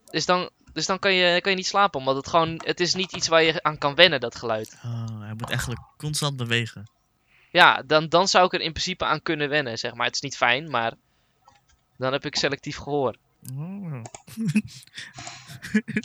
Dus 0.10 0.26
dan, 0.26 0.50
Dus 0.74 0.86
dan 0.86 1.00
kan 1.00 1.14
je, 1.14 1.42
kan 1.42 1.52
je 1.52 1.58
niet 1.58 1.68
slapen, 1.68 2.00
omdat 2.00 2.16
het 2.16 2.28
gewoon, 2.28 2.62
het 2.66 2.80
is 2.80 2.94
niet 2.94 3.12
iets 3.12 3.28
waar 3.28 3.44
je 3.44 3.64
aan 3.64 3.78
kan 3.78 3.96
wennen, 3.96 4.20
dat 4.20 4.36
geluid. 4.36 4.78
Oh, 4.86 5.20
hij 5.22 5.34
moet 5.38 5.50
eigenlijk 5.50 5.82
constant 5.98 6.38
bewegen. 6.38 6.90
Ja, 7.52 7.82
dan, 7.86 8.10
dan 8.10 8.28
zou 8.28 8.46
ik 8.46 8.54
er 8.54 8.62
in 8.62 8.72
principe 8.72 9.06
aan 9.06 9.22
kunnen 9.22 9.50
wennen, 9.50 9.78
zeg 9.78 9.94
maar. 9.94 10.06
Het 10.06 10.16
is 10.16 10.22
niet 10.22 10.38
fijn, 10.38 10.70
maar 10.70 10.94
dan 11.98 12.12
heb 12.12 12.26
ik 12.26 12.36
selectief 12.36 12.78
gehoor. 12.78 13.16
Oh. 13.56 14.04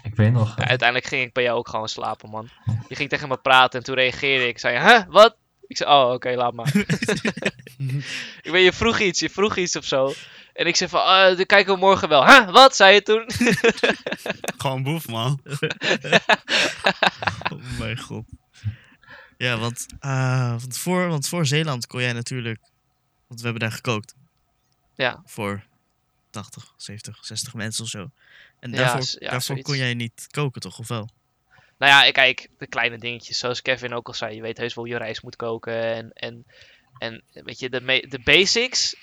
Ik 0.02 0.14
weet 0.14 0.32
nog, 0.32 0.56
Ja, 0.56 0.66
uiteindelijk 0.66 1.09
ging 1.09 1.22
ik 1.22 1.32
bij 1.32 1.42
jou 1.42 1.59
ook 1.59 1.68
gewoon 1.68 1.88
slapen, 1.88 2.30
man. 2.30 2.50
Je 2.88 2.94
ging 2.94 3.09
tegen 3.09 3.28
me 3.28 3.37
praten 3.37 3.78
en 3.78 3.85
toen 3.85 3.94
reageerde 3.94 4.44
ik. 4.44 4.50
Ik 4.50 4.59
zei, 4.59 4.78
huh, 4.78 5.02
wat? 5.09 5.37
Ik 5.66 5.76
zei, 5.76 5.90
oh, 5.90 6.12
oké, 6.12 6.35
laat 6.35 6.52
maar. 6.52 6.76
ik 8.42 8.50
weet, 8.50 8.64
je 8.64 8.72
vroeg 8.72 9.00
iets, 9.00 9.20
je 9.20 9.31
vroeg 9.31 9.57
iets 9.57 9.76
of 9.76 9.85
zo. 9.85 10.12
En 10.52 10.66
ik 10.66 10.76
zei 10.76 10.90
van, 10.90 11.00
uh, 11.00 11.37
dan 11.37 11.46
kijken 11.46 11.74
we 11.74 11.81
morgen 11.81 12.09
wel. 12.09 12.26
Huh, 12.26 12.50
wat, 12.50 12.76
zei 12.76 12.94
je 12.94 13.02
toen? 13.02 13.24
Gewoon 14.62 14.83
boef, 14.83 15.09
man. 15.09 15.40
oh 17.52 17.79
mijn 17.79 17.98
god. 17.98 18.24
Ja, 19.37 19.59
want, 19.59 19.87
eh, 20.00 20.50
want, 20.50 20.79
voor, 20.79 21.09
want 21.09 21.29
voor 21.29 21.46
Zeeland 21.46 21.87
kon 21.87 22.00
jij 22.00 22.12
natuurlijk... 22.12 22.61
Want 23.26 23.40
we 23.40 23.46
hebben 23.46 23.68
daar 23.68 23.76
gekookt. 23.76 24.14
Ja. 24.94 25.22
Voor 25.24 25.64
80, 26.31 26.74
70, 26.76 27.18
60 27.20 27.55
mensen 27.55 27.85
of 27.85 27.90
zo. 27.90 28.11
En 28.61 28.70
daarvoor, 28.70 29.20
ja, 29.22 29.31
daarvoor 29.31 29.62
kon 29.62 29.76
jij 29.76 29.94
niet 29.94 30.26
koken, 30.31 30.61
toch? 30.61 30.79
Of 30.79 30.88
wel? 30.88 31.09
Nou 31.79 31.93
ja, 31.93 32.05
ik- 32.05 32.12
kijk, 32.15 32.49
de 32.59 32.67
kleine 32.67 32.99
dingetjes, 32.99 33.39
zoals 33.39 33.62
Kevin 33.62 33.95
ook 33.95 34.07
al 34.07 34.15
zei. 34.15 34.35
Je 34.35 34.43
weet 34.43 34.59
heus 34.59 34.75
wel 34.75 34.85
hoe 34.85 34.93
je 34.93 34.99
rijst 34.99 35.23
moet 35.23 35.37
koken. 35.37 35.83
En, 35.95 36.11
en, 36.12 36.45
en 36.99 37.23
weet 37.33 37.59
je, 37.59 37.71
de, 37.71 37.81
me- 37.81 38.07
de 38.09 38.21
basics 38.25 38.97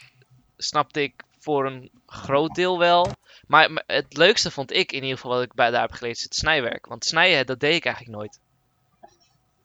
snapte 0.58 1.02
ik 1.02 1.14
voor 1.40 1.66
een 1.66 1.92
groot 2.06 2.56
deel 2.56 2.80
wel. 2.80 3.08
Maar, 3.48 3.72
maar 3.72 3.84
het 3.88 4.18
leukste 4.18 4.52
vond 4.52 4.72
ik 4.74 4.92
in 4.92 5.02
ieder 5.04 5.18
geval 5.18 5.32
wat 5.32 5.44
ik 5.44 5.54
bij 5.54 5.70
daar 5.72 5.82
heb 5.82 5.92
geleerd, 5.92 6.18
is 6.18 6.24
het 6.24 6.36
snijwerk. 6.36 6.86
Want 6.86 7.06
snijden, 7.06 7.46
dat 7.46 7.60
deed 7.60 7.76
ik 7.76 7.86
eigenlijk 7.86 8.18
nooit. 8.18 8.40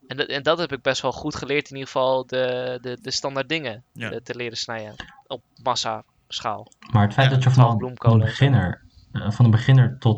En 0.06 0.16
dat, 0.16 0.28
en 0.28 0.42
dat 0.42 0.58
heb 0.58 0.72
ik 0.72 0.82
best 0.82 1.02
wel 1.02 1.12
goed 1.12 1.34
geleerd, 1.34 1.68
in 1.70 1.76
ieder 1.76 1.86
geval 1.92 2.26
de, 2.26 2.78
de, 2.82 2.98
de 3.00 3.10
standaard 3.10 3.48
dingen 3.48 3.84
Ja. 3.92 4.20
te 4.22 4.36
leren 4.36 4.56
snijden. 4.56 4.94
Op 5.26 5.42
massa 5.62 6.04
schaal. 6.28 6.72
maar 6.92 7.02
het 7.04 7.12
feit 7.12 7.28
Ja, 7.30 7.34
dat 7.34 7.44
je 7.44 7.50
12 7.50 7.80
van, 7.80 7.92
van, 7.96 8.12
een 8.12 8.18
beginner, 8.18 8.82
eh, 9.12 9.30
van 9.30 9.44
een 9.44 9.50
beginner 9.50 9.96
tot 9.98 10.14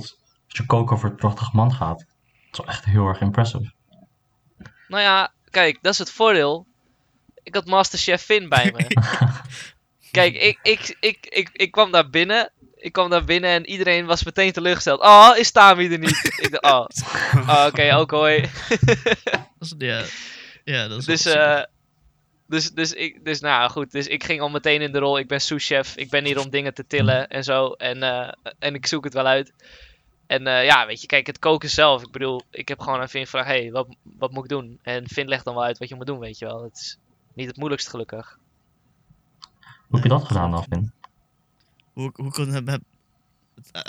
als 0.48 0.58
je 0.58 0.66
koken 0.66 0.98
voor 0.98 1.16
80 1.16 1.52
man 1.52 1.72
gaat, 1.74 2.04
is 2.52 2.58
wel 2.58 2.66
echt 2.66 2.84
heel 2.84 3.06
erg 3.06 3.20
impressive. 3.20 3.72
Nou 4.88 5.02
ja, 5.02 5.32
kijk, 5.50 5.78
dat 5.82 5.92
is 5.92 5.98
het 5.98 6.10
voordeel. 6.10 6.66
Ik 7.42 7.54
had 7.54 7.66
Masterchef 7.66 8.22
Finn 8.22 8.48
bij 8.48 8.72
me. 8.76 8.86
Kijk, 10.10 10.34
ik, 10.34 10.58
ik, 10.62 10.96
ik, 11.00 11.26
ik, 11.28 11.50
ik 11.52 11.70
kwam 11.70 11.90
daar 11.90 12.10
binnen. 12.10 12.52
Ik 12.76 12.92
kwam 12.92 13.10
daar 13.10 13.24
binnen 13.24 13.50
en 13.50 13.66
iedereen 13.66 14.06
was 14.06 14.24
meteen 14.24 14.52
teleurgesteld. 14.52 15.00
Oh, 15.00 15.32
is 15.36 15.50
Tami 15.50 15.92
er 15.92 15.98
niet? 15.98 16.24
ik 16.44 16.58
dacht, 16.60 16.74
oh, 16.74 17.48
oh 17.48 17.66
oké, 17.66 17.94
ook 17.94 18.10
hoi. 18.10 18.48
Ja, 19.78 20.04
ja, 20.64 20.88
dat 20.88 20.98
is 20.98 21.04
Dus, 21.04 21.26
eh 21.26 21.62
dus, 22.46 22.70
dus, 22.70 22.92
ik, 22.92 23.24
dus 23.24 23.40
nou 23.40 23.70
goed, 23.70 23.90
dus 23.90 24.06
ik 24.06 24.24
ging 24.24 24.40
al 24.40 24.50
meteen 24.50 24.82
in 24.82 24.92
de 24.92 24.98
rol. 24.98 25.18
Ik 25.18 25.28
ben 25.28 25.40
sous-chef. 25.40 25.96
Ik 25.96 26.10
ben 26.10 26.24
hier 26.24 26.38
om 26.38 26.50
dingen 26.50 26.74
te 26.74 26.86
tillen 26.86 27.28
en 27.28 27.44
zo. 27.44 27.72
En, 27.72 28.02
eh, 28.02 28.32
en 28.58 28.74
ik 28.74 28.86
zoek 28.86 29.04
het 29.04 29.14
wel 29.14 29.26
uit. 29.26 29.52
En 30.30 30.46
eh, 30.46 30.64
ja, 30.64 30.86
weet 30.86 31.00
je, 31.00 31.06
kijk, 31.06 31.26
het 31.26 31.38
koken 31.38 31.70
zelf. 31.70 32.02
Ik 32.02 32.10
bedoel, 32.10 32.42
ik 32.50 32.68
heb 32.68 32.80
gewoon 32.80 33.00
aan 33.00 33.08
Vin 33.08 33.22
gevraagd: 33.22 33.48
hey, 33.48 33.70
wat, 33.70 33.96
wat 34.02 34.32
moet 34.32 34.44
ik 34.44 34.50
doen? 34.50 34.78
En 34.82 35.08
Vin 35.08 35.28
legt 35.28 35.44
dan 35.44 35.54
wel 35.54 35.64
uit 35.64 35.78
wat 35.78 35.88
je 35.88 35.94
moet 35.94 36.06
doen, 36.06 36.18
weet 36.18 36.38
je 36.38 36.44
wel. 36.44 36.62
Het 36.62 36.76
is 36.76 36.98
niet 37.34 37.46
het 37.46 37.56
moeilijkst, 37.56 37.88
gelukkig. 37.88 38.38
Hoe 39.60 39.60
heb 39.90 40.02
je 40.02 40.08
dat 40.08 40.24
gedaan 40.24 40.50
dan, 40.50 40.64
Vin? 40.68 40.92
Hoe, 41.92 42.10
hoe 42.14 42.30
kon 42.30 42.48
het 42.48 42.64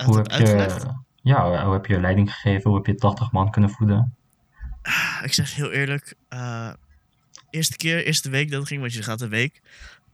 Hoe 0.06 0.18
heb 0.18 0.28
uitgelegd? 0.28 0.82
je, 0.82 0.94
ja, 1.22 1.66
hoe 1.66 1.74
heb 1.74 1.86
je 1.86 2.00
leiding 2.00 2.34
gegeven? 2.34 2.70
Hoe 2.70 2.78
heb 2.78 2.86
je 2.86 2.96
80 2.96 3.32
man 3.32 3.52
kunnen 3.52 3.70
voeden? 3.70 4.16
Ik 5.24 5.34
zeg 5.34 5.56
heel 5.56 5.72
eerlijk, 5.72 6.16
eh, 6.30 6.74
eerste 7.50 7.78
keer, 7.78 8.06
eerste 8.06 8.30
week 8.30 8.50
dat 8.50 8.60
het 8.60 8.68
ging, 8.68 8.82
want 8.82 8.94
je 8.94 9.04
gaat 9.04 9.22
een 9.22 9.30
week. 9.30 9.62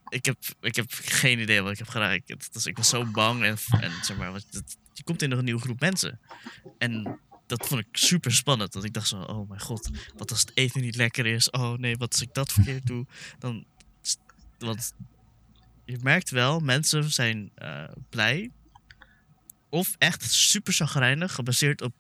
Ik 0.09 0.25
heb, 0.25 0.37
ik 0.61 0.75
heb 0.75 0.85
geen 0.89 1.39
idee 1.39 1.61
wat 1.61 1.71
ik 1.71 1.77
heb 1.77 1.87
gedaan. 1.87 2.11
Ik, 2.11 2.35
was- 2.51 2.65
ik 2.65 2.77
was 2.77 2.89
zo 2.89 3.05
bang 3.05 3.43
en, 3.43 3.57
en 3.81 3.91
zeg 4.01 4.17
maar, 4.17 4.33
je 4.93 5.03
komt 5.03 5.21
in 5.21 5.31
een 5.31 5.43
nieuwe 5.43 5.61
groep 5.61 5.79
mensen. 5.79 6.19
En 6.77 7.19
dat 7.45 7.67
vond 7.67 7.81
ik 7.81 7.87
super 7.91 8.33
spannend. 8.33 8.73
Dat 8.73 8.83
ik 8.83 8.93
dacht 8.93 9.07
zo, 9.07 9.21
oh 9.21 9.49
mijn 9.49 9.61
god, 9.61 9.89
wat 10.15 10.31
als 10.31 10.39
het 10.39 10.51
eten 10.53 10.81
niet 10.81 10.95
lekker 10.95 11.25
is? 11.25 11.49
Oh 11.49 11.73
nee, 11.73 11.97
wat 11.97 12.11
als 12.11 12.21
ik 12.21 12.33
dat 12.33 12.51
verkeerd 12.53 12.85
doe? 12.85 13.05
Dan, 13.39 13.65
want 14.59 14.93
je 15.85 15.97
merkt 16.01 16.29
wel, 16.29 16.59
mensen 16.59 17.11
zijn 17.11 17.51
eh, 17.55 17.83
blij. 18.09 18.51
Of 19.69 19.95
echt 19.97 20.31
super 20.31 20.73
chagrijnig, 20.73 21.33
gebaseerd 21.33 21.81
op 21.81 21.93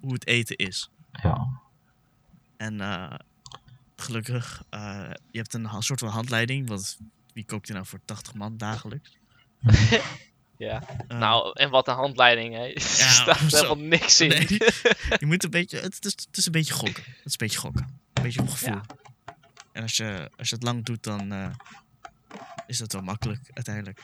hoe 0.00 0.12
het 0.12 0.26
eten 0.26 0.56
is. 0.56 0.90
Ja, 1.12 1.60
En 2.56 2.80
eh, 2.80 3.14
gelukkig, 3.96 4.62
eh, 4.70 5.10
je 5.30 5.38
hebt 5.38 5.54
een 5.54 5.68
soort 5.82 6.00
van 6.00 6.08
handleiding. 6.08 6.68
Want 6.68 6.98
wie 7.34 7.44
kookt 7.44 7.68
er 7.68 7.74
nou 7.74 7.86
voor 7.86 8.00
80 8.04 8.34
man 8.34 8.56
dagelijks? 8.56 9.18
Ja. 10.56 10.82
Eh, 11.08 11.18
nou, 11.18 11.50
en 11.52 11.70
wat 11.70 11.88
een 11.88 11.94
handleiding, 11.94 12.54
hè? 12.54 12.66
Er 12.74 12.80
staat 12.80 13.50
zo. 13.50 13.56
helemaal 13.56 13.84
niks 13.84 14.20
in. 14.20 14.28
nee, 14.28 14.46
je 15.20 15.26
moet 15.26 15.44
een 15.44 15.50
beetje, 15.50 15.80
het 15.80 16.04
is, 16.04 16.12
het 16.26 16.36
is 16.36 16.46
een 16.46 16.52
beetje 16.52 16.74
gokken. 16.74 17.02
Het 17.06 17.24
is 17.24 17.32
een 17.32 17.38
beetje 17.38 17.58
gokken. 17.58 18.00
Een 18.12 18.22
beetje 18.22 18.40
een 18.40 18.48
gevoel. 18.48 18.74
Ja. 18.74 18.82
En 19.72 19.82
als 19.82 19.96
je, 19.96 20.30
als 20.36 20.48
je 20.48 20.54
het 20.54 20.64
lang 20.64 20.84
doet, 20.84 21.02
dan 21.02 21.32
eh, 21.32 21.50
is 22.66 22.78
dat 22.78 22.92
wel 22.92 23.02
makkelijk 23.02 23.50
uiteindelijk. 23.52 24.00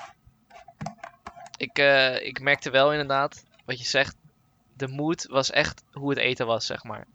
Ik, 1.56 1.78
eh, 1.78 2.26
ik 2.26 2.40
merkte 2.40 2.70
wel 2.70 2.90
inderdaad, 2.92 3.44
wat 3.64 3.78
je 3.78 3.86
zegt, 3.86 4.16
de 4.76 4.88
mood 4.88 5.26
was 5.26 5.50
echt 5.50 5.82
hoe 5.92 6.10
het 6.10 6.18
eten 6.18 6.46
was, 6.46 6.66
zeg 6.66 6.84
maar. 6.84 7.06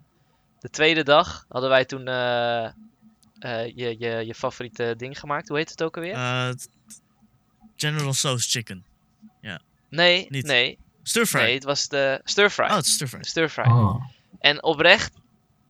De 0.59 0.69
tweede 0.69 1.03
dag 1.03 1.45
hadden 1.49 1.69
wij 1.69 1.85
toen 1.85 2.07
eh, 3.45 3.65
je, 3.75 3.95
je, 3.99 4.25
je 4.25 4.35
favoriete 4.35 4.93
ding 4.97 5.19
gemaakt. 5.19 5.47
Hoe 5.47 5.57
heet 5.57 5.69
het 5.69 5.83
ook 5.83 5.95
alweer? 5.95 6.13
Eh, 6.13 6.49
General 7.75 8.13
Sauce 8.13 8.49
Chicken. 8.49 8.85
nee, 9.89 10.25
niet. 10.29 10.45
nee, 10.45 10.77
Stir 11.03 11.25
fry. 11.25 11.41
nee, 11.41 11.53
het 11.53 11.63
was 11.63 11.87
de 11.87 12.21
stir 12.23 12.49
fry. 12.49 12.65
Oh, 12.65 12.75
het 12.75 12.85
is 12.85 12.93
stir 12.93 13.07
fry. 13.07 13.23
Stir 13.23 13.49
fry. 13.49 13.63
oh, 13.63 14.03
En 14.39 14.63
oprecht, 14.63 15.13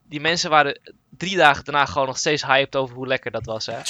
die 0.10 0.20
mensen 0.20 0.50
waren 0.50 0.80
drie 1.18 1.36
dagen 1.36 1.64
daarna 1.64 1.86
gewoon 1.86 2.08
nog 2.08 2.18
steeds 2.18 2.46
hyped 2.46 2.76
over 2.76 2.96
hoe 2.96 3.08
lekker 3.08 3.32
dat 3.32 3.46
was, 3.46 3.66
hè. 3.66 3.84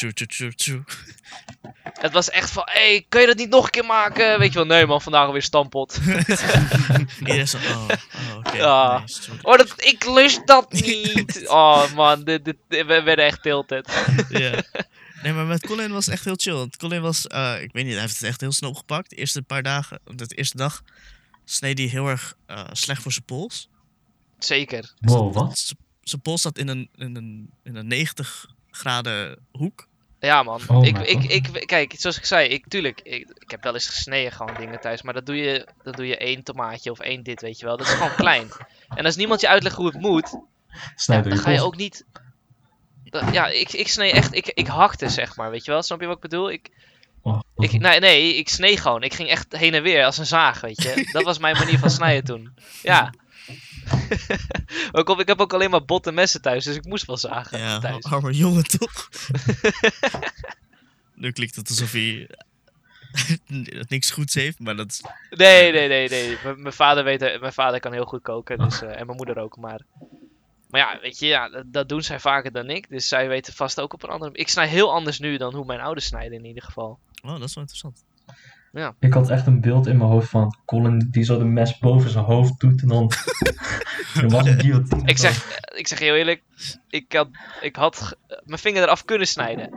Het 1.84 2.12
was 2.12 2.30
echt 2.30 2.52
van, 2.52 2.64
hé, 2.66 2.90
hey, 2.90 3.06
kun 3.10 3.22
je 3.22 3.28
dat 3.28 3.38
niet 3.38 3.50
nog 3.50 3.64
een 3.66 3.70
keer 3.70 3.86
maken? 3.86 4.40
Weet 4.40 4.52
je 4.52 4.58
wel, 4.58 4.68
nee 4.68 4.86
man, 4.86 5.02
vandaag 5.02 5.26
alweer 5.26 5.42
stampot. 5.42 6.00
Iedereen 7.20 7.48
zo, 7.48 7.58
oh, 7.58 7.90
oh 8.16 8.38
oké. 8.38 8.58
Ja. 8.58 8.98
nee, 8.98 9.08
sorry. 9.08 9.40
Oh, 9.42 9.58
dat, 9.58 9.74
ik 9.78 10.06
lust 10.06 10.48
dat 10.48 10.72
niet. 10.72 11.44
Oh 11.56 11.94
man, 11.94 12.24
dit, 12.24 12.46
dit, 12.46 12.58
we 12.68 13.02
werden 13.04 13.26
echt 13.26 13.42
tilted. 13.42 14.06
Ja. 14.30 14.64
Nee, 15.24 15.34
maar 15.34 15.46
met 15.46 15.66
Colin 15.66 15.92
was 15.92 16.06
het 16.06 16.14
echt 16.14 16.26
heel 16.26 16.36
chill. 16.38 16.54
Want 16.54 16.78
Colin 16.78 17.02
was, 17.02 17.28
eh, 17.28 17.62
ik 17.62 17.72
weet 17.72 17.84
niet, 17.84 17.94
hij 17.94 18.02
heeft 18.02 18.14
het 18.20 18.24
echt 18.24 18.42
heel 18.42 18.52
snel 18.52 18.70
opgepakt. 18.70 19.10
De 19.10 19.16
eerste 19.16 19.42
paar 19.42 19.64
dagen, 19.64 20.00
de 20.16 20.26
eerste 20.36 20.58
dag, 20.58 20.84
sneed 21.46 21.78
hij 21.78 21.88
heel 21.88 22.08
erg 22.08 22.36
eh, 22.46 22.64
slecht 22.72 23.02
voor 23.02 23.12
zijn 23.12 23.26
pols. 23.26 23.70
Zeker. 24.40 24.94
wow, 25.00 25.34
wat? 25.34 25.74
Zijn 26.06 26.22
pols 26.22 26.42
zat 26.42 26.58
in 26.58 26.68
een, 26.68 26.90
in, 26.96 27.16
een, 27.16 27.50
in 27.64 27.76
een 27.76 27.88
90 27.88 28.46
graden 28.72 29.38
hoek. 29.52 29.88
Ja 30.20 30.44
man, 30.44 30.62
Oh 30.68 30.86
ik, 30.86 30.98
ik, 30.98 31.24
ik, 31.24 31.68
kijk, 31.68 31.94
zoals 31.98 32.18
ik 32.18 32.26
zei, 32.26 32.48
ik, 32.50 32.68
tuurlijk, 32.68 33.02
ik, 33.04 33.30
ik 33.40 33.52
heb 33.52 33.64
wel 33.64 33.74
eens 33.74 33.88
gesneden 33.88 34.32
gewoon 34.32 34.54
dingen 34.60 34.80
thuis, 34.82 35.02
maar 35.02 35.14
dat 35.14 35.26
doe, 35.26 35.36
je, 35.36 35.68
dat 35.84 35.96
doe 35.96 36.08
je 36.08 36.18
één 36.18 36.44
tomaatje 36.44 36.92
of 36.92 37.00
één 37.00 37.24
dit, 37.24 37.42
weet 37.42 37.60
je 37.60 37.66
wel. 37.66 37.78
Dat 37.78 37.88
is 37.88 37.94
gewoon 37.94 38.16
klein. 38.26 38.48
En 38.88 39.06
als 39.06 39.16
niemand 39.16 39.42
je 39.42 39.48
uitlegt 39.48 39.76
hoe 39.76 39.86
het 39.86 40.00
moet, 40.00 40.30
ja, 40.32 41.22
dan 41.30 41.38
ga 41.38 41.50
je 41.52 41.62
ook 41.62 41.76
niet... 41.76 42.06
dat- 43.04 43.34
ja, 43.34 43.48
ik, 43.48 43.74
ik 43.74 43.88
snee 43.88 44.12
echt, 44.12 44.34
ik, 44.36 44.48
ik 44.48 44.68
hakte 44.68 45.10
zeg 45.10 45.36
maar, 45.36 45.52
weet 45.52 45.66
je 45.66 45.72
wel. 45.72 45.84
Snap 45.84 46.00
je 46.02 46.06
wat 46.08 46.16
ik 46.16 46.22
bedoel? 46.22 46.52
Ik, 46.52 46.70
Oh, 47.22 47.40
ik, 47.58 47.80
nee, 47.80 48.00
nee, 48.00 48.36
ik 48.36 48.50
snee 48.50 48.78
gewoon. 48.78 49.04
Ik 49.04 49.14
ging 49.14 49.30
echt 49.30 49.58
heen 49.58 49.74
en 49.74 49.84
weer 49.84 50.06
als 50.06 50.18
een 50.18 50.26
zaag, 50.26 50.62
weet 50.62 50.82
je. 50.82 51.10
Dat 51.12 51.24
was 51.24 51.38
mijn 51.40 51.58
manier 51.58 51.80
van 51.80 51.90
snijden 51.90 52.24
toen. 52.24 52.54
Ja. 52.82 53.14
ook 54.92 55.10
op, 55.10 55.20
ik 55.20 55.28
heb 55.28 55.40
ook 55.42 55.54
alleen 55.54 55.70
maar 55.70 55.86
botte 55.86 56.12
messen 56.12 56.42
thuis, 56.42 56.64
dus 56.64 56.76
ik 56.76 56.86
moest 56.86 57.06
wel 57.06 57.18
zagen 57.18 57.60
Ja, 57.60 57.80
thuis. 57.80 58.04
armer 58.14 58.32
jongen 58.32 58.64
toch? 58.64 59.10
nu 61.16 61.32
klinkt 61.32 61.56
het 61.56 61.70
alsof 61.70 61.92
hij 61.92 62.30
niks 63.88 64.12
goeds 64.12 64.34
heeft, 64.34 64.60
maar 64.60 64.76
dat 64.76 64.92
is... 64.92 65.02
Nee, 65.30 65.72
nee, 65.72 65.88
nee, 65.88 66.10
nee. 66.10 66.38
M- 66.46 66.62
Mijn 66.62 66.74
vader, 66.74 67.04
weet, 67.04 67.20
mijn 67.40 67.54
vader 67.54 67.80
kan 67.80 67.94
heel 67.94 68.06
goed 68.06 68.22
koken, 68.22 68.58
dus, 68.58 68.82
eh, 68.82 69.00
en 69.00 69.06
mijn 69.06 69.18
moeder 69.18 69.38
ook. 69.40 69.58
Maar, 69.58 69.82
maar 70.70 70.82
ja, 70.82 71.00
weet 71.02 71.20
je, 71.20 71.26
ja, 71.28 71.50
dat, 71.50 71.64
dat 71.74 71.90
doen 71.90 72.04
zij 72.04 72.20
vaker 72.20 72.52
dan 72.52 72.70
ik. 72.70 72.90
Dus 72.90 73.08
zij 73.08 73.28
weten 73.28 73.54
vast 73.54 73.80
ook 73.82 73.94
op 73.94 74.04
een 74.04 74.10
andere... 74.10 74.32
Ik 74.34 74.50
snij 74.50 74.68
heel 74.68 74.94
anders 74.94 75.20
nu 75.20 75.38
dan 75.38 75.54
hoe 75.56 75.66
mijn 75.66 75.80
ouders 75.80 76.06
snijden 76.06 76.38
in 76.38 76.46
ieder 76.46 76.64
geval. 76.64 77.00
Oh, 77.24 77.32
dat 77.32 77.50
is 77.50 77.54
wel 77.56 77.64
interessant. 77.64 78.04
Ik 79.00 79.14
had 79.14 79.30
echt 79.30 79.48
een 79.48 79.62
beeld 79.62 79.88
in 79.88 79.98
mijn 79.98 80.10
hoofd 80.10 80.30
van 80.30 80.58
Colin 80.66 81.08
die 81.12 81.24
zo 81.24 81.38
de 81.38 81.44
mes 81.44 81.78
boven 81.78 82.10
zijn 82.10 82.26
hoofd 82.26 82.60
doet 82.60 82.82
en 82.82 82.88
dan... 82.88 83.12
er 84.22 84.30
was 84.30 84.46
een 84.46 84.60
guillotine. 84.60 85.02
Ik 85.06 85.18
zeg, 85.18 85.50
eh, 85.50 85.80
ik 85.80 85.88
zeg 85.88 86.00
heel 86.00 86.16
eerlijk, 86.16 86.44
ik 86.90 87.14
had, 87.14 87.30
ik 87.62 87.76
had 87.76 88.18
mijn 88.44 88.60
vinger 88.60 88.84
eraf 88.84 89.06
kunnen 89.06 89.28
snijden. 89.28 89.74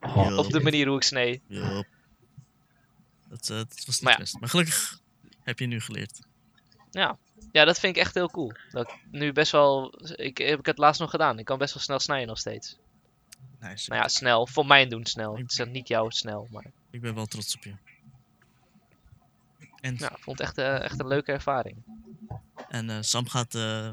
Oh, 0.00 0.36
Op 0.36 0.50
de 0.50 0.60
manier 0.60 0.86
hoe 0.86 0.96
ik 0.96 1.02
snee. 1.02 1.40
Ja. 1.46 1.84
Dat, 3.28 3.50
eh, 3.50 3.56
dat 3.56 3.84
was 3.86 3.86
niet 3.86 4.02
Maar 4.02 4.12
ja. 4.12 4.18
best. 4.18 4.40
Maar 4.40 4.48
gelukkig 4.48 5.00
heb 5.42 5.58
je 5.58 5.66
nu 5.66 5.80
geleerd. 5.80 6.20
Ja. 6.90 7.18
Ja, 7.52 7.64
dat 7.64 7.78
vind 7.78 7.96
ik 7.96 8.02
echt 8.02 8.14
heel 8.14 8.30
cool. 8.30 8.52
Dat 8.70 8.88
ik 8.88 8.98
nu 9.10 9.32
best 9.32 9.52
wel. 9.52 9.94
Ik 10.16 10.38
heb 10.38 10.58
ik 10.58 10.66
het 10.66 10.78
laatst 10.78 11.00
nog 11.00 11.10
gedaan. 11.10 11.38
Ik 11.38 11.44
kan 11.44 11.58
best 11.58 11.74
wel 11.74 11.82
snel 11.82 11.98
snijden 11.98 12.28
nog 12.28 12.38
steeds. 12.38 12.78
Nice. 13.60 13.90
Nou 13.90 14.02
ja, 14.02 14.08
snel. 14.08 14.46
Voor 14.46 14.66
mijn 14.66 14.88
doen 14.88 15.06
snel. 15.06 15.36
Het 15.36 15.58
is 15.58 15.64
niet 15.66 15.88
jouw 15.88 16.10
snel, 16.10 16.48
maar. 16.50 16.66
Ik 16.90 17.00
ben 17.00 17.14
wel 17.14 17.26
trots 17.26 17.56
op 17.56 17.64
je. 17.64 17.74
En, 19.82 19.96
Ja, 19.98 20.10
ik 20.10 20.18
vond 20.22 20.38
het 20.38 20.46
echt, 20.48 20.58
eh, 20.58 20.80
echt 20.80 21.00
een 21.00 21.06
leuke 21.06 21.32
ervaring. 21.32 21.76
en 22.68 22.90
eh, 22.90 22.96
Sam 23.00 23.28
gaat 23.28 23.54
eh, 23.54 23.90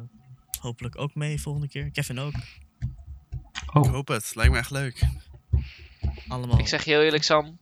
hopelijk 0.60 0.98
ook 0.98 1.16
mee 1.16 1.42
volgende 1.42 1.68
keer. 1.68 1.92
Kevin 1.92 2.20
ook. 2.20 2.34
Ik 2.34 3.76
Oh, 3.76 3.88
hoop 3.92 4.08
het. 4.08 4.36
Lijkt 4.36 4.52
me 4.52 4.58
echt 4.58 4.72
leuk. 4.72 5.02
Allemaal. 6.28 6.60
Ik 6.60 6.68
zeg 6.68 6.84
je 6.84 6.92
heel 6.92 7.02
eerlijk, 7.02 7.24
Sam. 7.24 7.58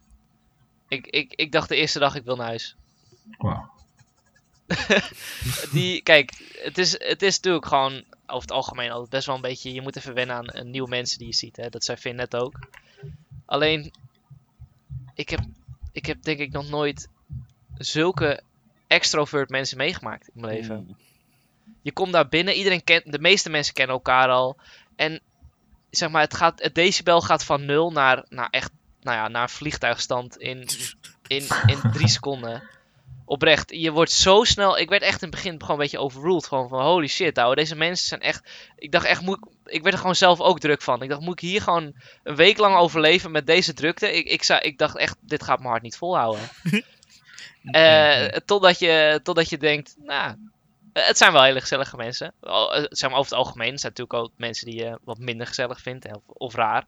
Ik, 0.88 1.08
ik, 1.08 1.34
ik 1.34 1.52
dacht 1.52 1.70
de 1.70 1.76
eerste 1.76 2.00
dag 2.00 2.16
ik 2.16 2.24
wil 2.24 2.36
naar 2.36 2.46
huis. 2.48 2.76
wauw. 3.38 3.72
Die, 5.74 6.02
kijk, 6.02 6.56
het 6.64 6.78
is, 6.78 6.92
het 6.92 7.22
is 7.22 7.36
natuurlijk 7.36 7.66
gewoon 7.66 7.94
over 8.26 8.42
het 8.42 8.52
algemeen 8.52 8.92
altijd 8.92 9.10
best 9.10 9.26
wel 9.26 9.36
een 9.36 9.42
beetje. 9.42 9.74
Je 9.74 9.82
moet 9.82 9.96
even 9.96 10.14
wennen 10.14 10.36
aan 10.36 10.48
eh, 10.48 10.64
nieuwe 10.64 10.90
mensen 10.90 11.18
die 11.18 11.28
je 11.28 11.34
ziet. 11.34 11.56
Hè? 11.58 11.70
Dat 11.70 11.84
zei 11.84 11.98
Finn 11.98 12.16
net 12.16 12.36
ook. 12.36 12.60
Alleen, 13.46 13.92
ik 15.14 15.30
heb, 15.30 15.40
ik 15.92 16.06
heb 16.06 16.22
denk 16.24 16.40
ik 16.40 16.52
nog 16.52 16.70
nooit 16.70 17.10
zulke 17.78 18.42
extrovert 18.88 19.50
mensen 19.50 19.78
meegemaakt 19.78 20.28
in 20.28 20.42
mijn 20.42 20.54
leven. 20.54 20.76
Oeh. 20.76 20.98
Je 21.82 21.92
komt 21.92 22.12
daar 22.12 22.28
binnen, 22.28 22.54
iedereen 22.54 22.84
kent, 22.84 23.12
de 23.12 23.20
meeste 23.20 23.50
mensen 23.50 23.74
kennen 23.74 23.96
elkaar 23.96 24.30
al. 24.30 24.58
En 24.96 25.22
zeg 25.90 26.10
maar, 26.10 26.22
het, 26.22 26.34
gaat, 26.34 26.62
het 26.62 26.76
decibel 26.76 27.22
gaat 27.22 27.44
van 27.44 27.66
nul 27.66 27.92
naar, 27.92 28.26
naar 28.30 28.50
echt, 28.50 28.72
nou 29.02 29.18
ja, 29.18 29.28
naar 29.28 29.50
vliegtuigstand 29.50 30.38
in, 30.38 30.68
in, 31.28 31.48
in 31.66 31.92
drie 31.92 32.08
seconden. 32.08 32.64
Oprecht, 33.26 33.72
je 33.72 33.92
wordt 33.92 34.12
zo 34.12 34.44
snel. 34.44 34.78
Ik 34.78 34.90
werd 34.90 35.02
echt 35.02 35.22
in 35.22 35.28
het 35.28 35.36
begin 35.36 35.60
gewoon 35.60 35.72
een 35.72 35.82
beetje 35.82 36.00
overruled. 36.00 36.48
Gewoon 36.48 36.70
van 36.70 36.82
holy 36.82 37.08
shit, 37.08 37.38
ouwe. 37.38 37.56
Deze 37.56 37.76
mensen 37.76 38.08
zijn 38.08 38.22
echt. 38.22 38.50
Ik 38.76 38.92
dacht 38.92 39.06
echt, 39.06 39.22
moet 39.22 39.38
ik, 39.38 39.74
ik 39.74 39.82
werd 39.82 39.94
er 39.94 40.00
gewoon 40.00 40.16
zelf 40.16 40.40
ook 40.40 40.60
druk 40.60 40.82
van. 40.82 41.02
Ik 41.02 41.10
dacht, 41.10 41.22
moet 41.22 41.42
ik 41.42 41.50
hier 41.50 41.62
gewoon 41.62 41.94
een 42.24 42.36
week 42.36 42.58
lang 42.58 42.76
overleven 42.76 43.32
met 43.32 43.48
deze 43.48 43.74
drukte? 43.74 44.14
Ik, 44.14 44.26
ik, 44.26 44.44
zou, 44.44 44.62
ik 44.62 44.78
dacht 44.78 44.98
echt, 44.98 45.18
dit 45.22 45.44
gaat 45.44 45.58
mijn 45.58 45.70
hart 45.70 45.82
niet 45.82 45.98
volhouden. 45.98 46.50
Eh, 47.72 48.26
totdat, 48.46 48.80
je, 48.80 49.20
totdat 49.24 49.50
je 49.50 49.58
denkt, 49.58 49.96
nou, 49.98 50.36
het 50.94 51.18
zijn 51.18 51.32
wel 51.32 51.44
hele 51.44 51.62
gezellige 51.62 51.96
mensen. 51.96 52.34
Al- 52.40 52.76
eh, 52.76 52.84
Zeg 52.90 53.10
maar 53.10 53.20
over 53.20 53.32
het 53.32 53.40
algemeen. 53.40 53.72
Er 53.74 53.80
zijn 53.80 53.94
natuurlijk 53.96 54.24
ook 54.26 54.32
mensen 54.38 54.66
die 54.66 54.76
je 54.76 55.00
wat 55.04 55.18
minder 55.18 55.48
gezellig 55.48 55.82
vindt 55.82 56.06
of, 56.16 56.22
of 56.28 56.56
raar. 56.56 56.86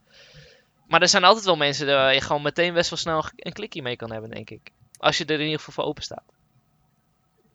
Maar 0.88 1.02
er 1.02 1.08
zijn 1.08 1.24
altijd 1.24 1.46
wel 1.46 1.56
mensen 1.56 1.88
waar 1.88 2.14
je 2.14 2.22
gewoon 2.22 2.42
meteen 2.42 2.74
best 2.74 2.90
wel 2.90 3.00
snel 3.00 3.26
een 3.36 3.54
klikje 3.54 3.82
mee 3.82 3.96
kan 3.96 4.12
hebben, 4.12 4.30
denk 4.30 4.50
ik. 4.50 4.72
Als 4.98 5.18
je 5.18 5.26
er 5.26 5.40
in 5.40 5.46
ieder 5.46 5.58
geval 5.60 5.74
voor 5.74 5.84
open 5.84 6.04
staat. 6.04 6.24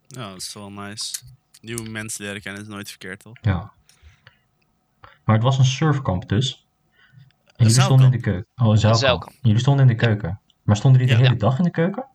Ja, 0.07 0.29
dat 0.29 0.41
is 0.41 0.53
wel 0.55 0.70
nice. 0.70 1.14
Nieuwe 1.61 1.89
mensen 1.91 2.25
leren 2.25 2.43
kennen 2.43 2.62
is 2.62 2.68
nooit 2.68 2.89
verkeerd, 2.89 3.20
toch? 3.20 3.37
Ja. 3.43 3.72
Maar 5.25 5.35
het 5.35 5.45
was 5.45 5.59
een 5.59 5.64
surfkamp 5.64 6.29
dus. 6.29 6.66
En 7.47 7.53
jullie 7.66 7.83
stonden 7.83 8.07
in 8.07 8.12
de 8.12 8.20
keuken. 8.20 8.47
Oh, 8.57 8.68
een 8.68 8.97
zeilkamp. 8.97 9.33
Jullie 9.43 9.61
stonden 9.61 9.89
in 9.89 9.97
de 9.97 10.05
keuken. 10.07 10.41
Maar 10.62 10.77
stonden 10.77 11.01
jullie 11.01 11.16
de 11.16 11.22
Ja. 11.22 11.29
hele 11.29 11.41
dag 11.41 11.59
in 11.59 11.64
de 11.64 11.70
keuken? 11.70 12.07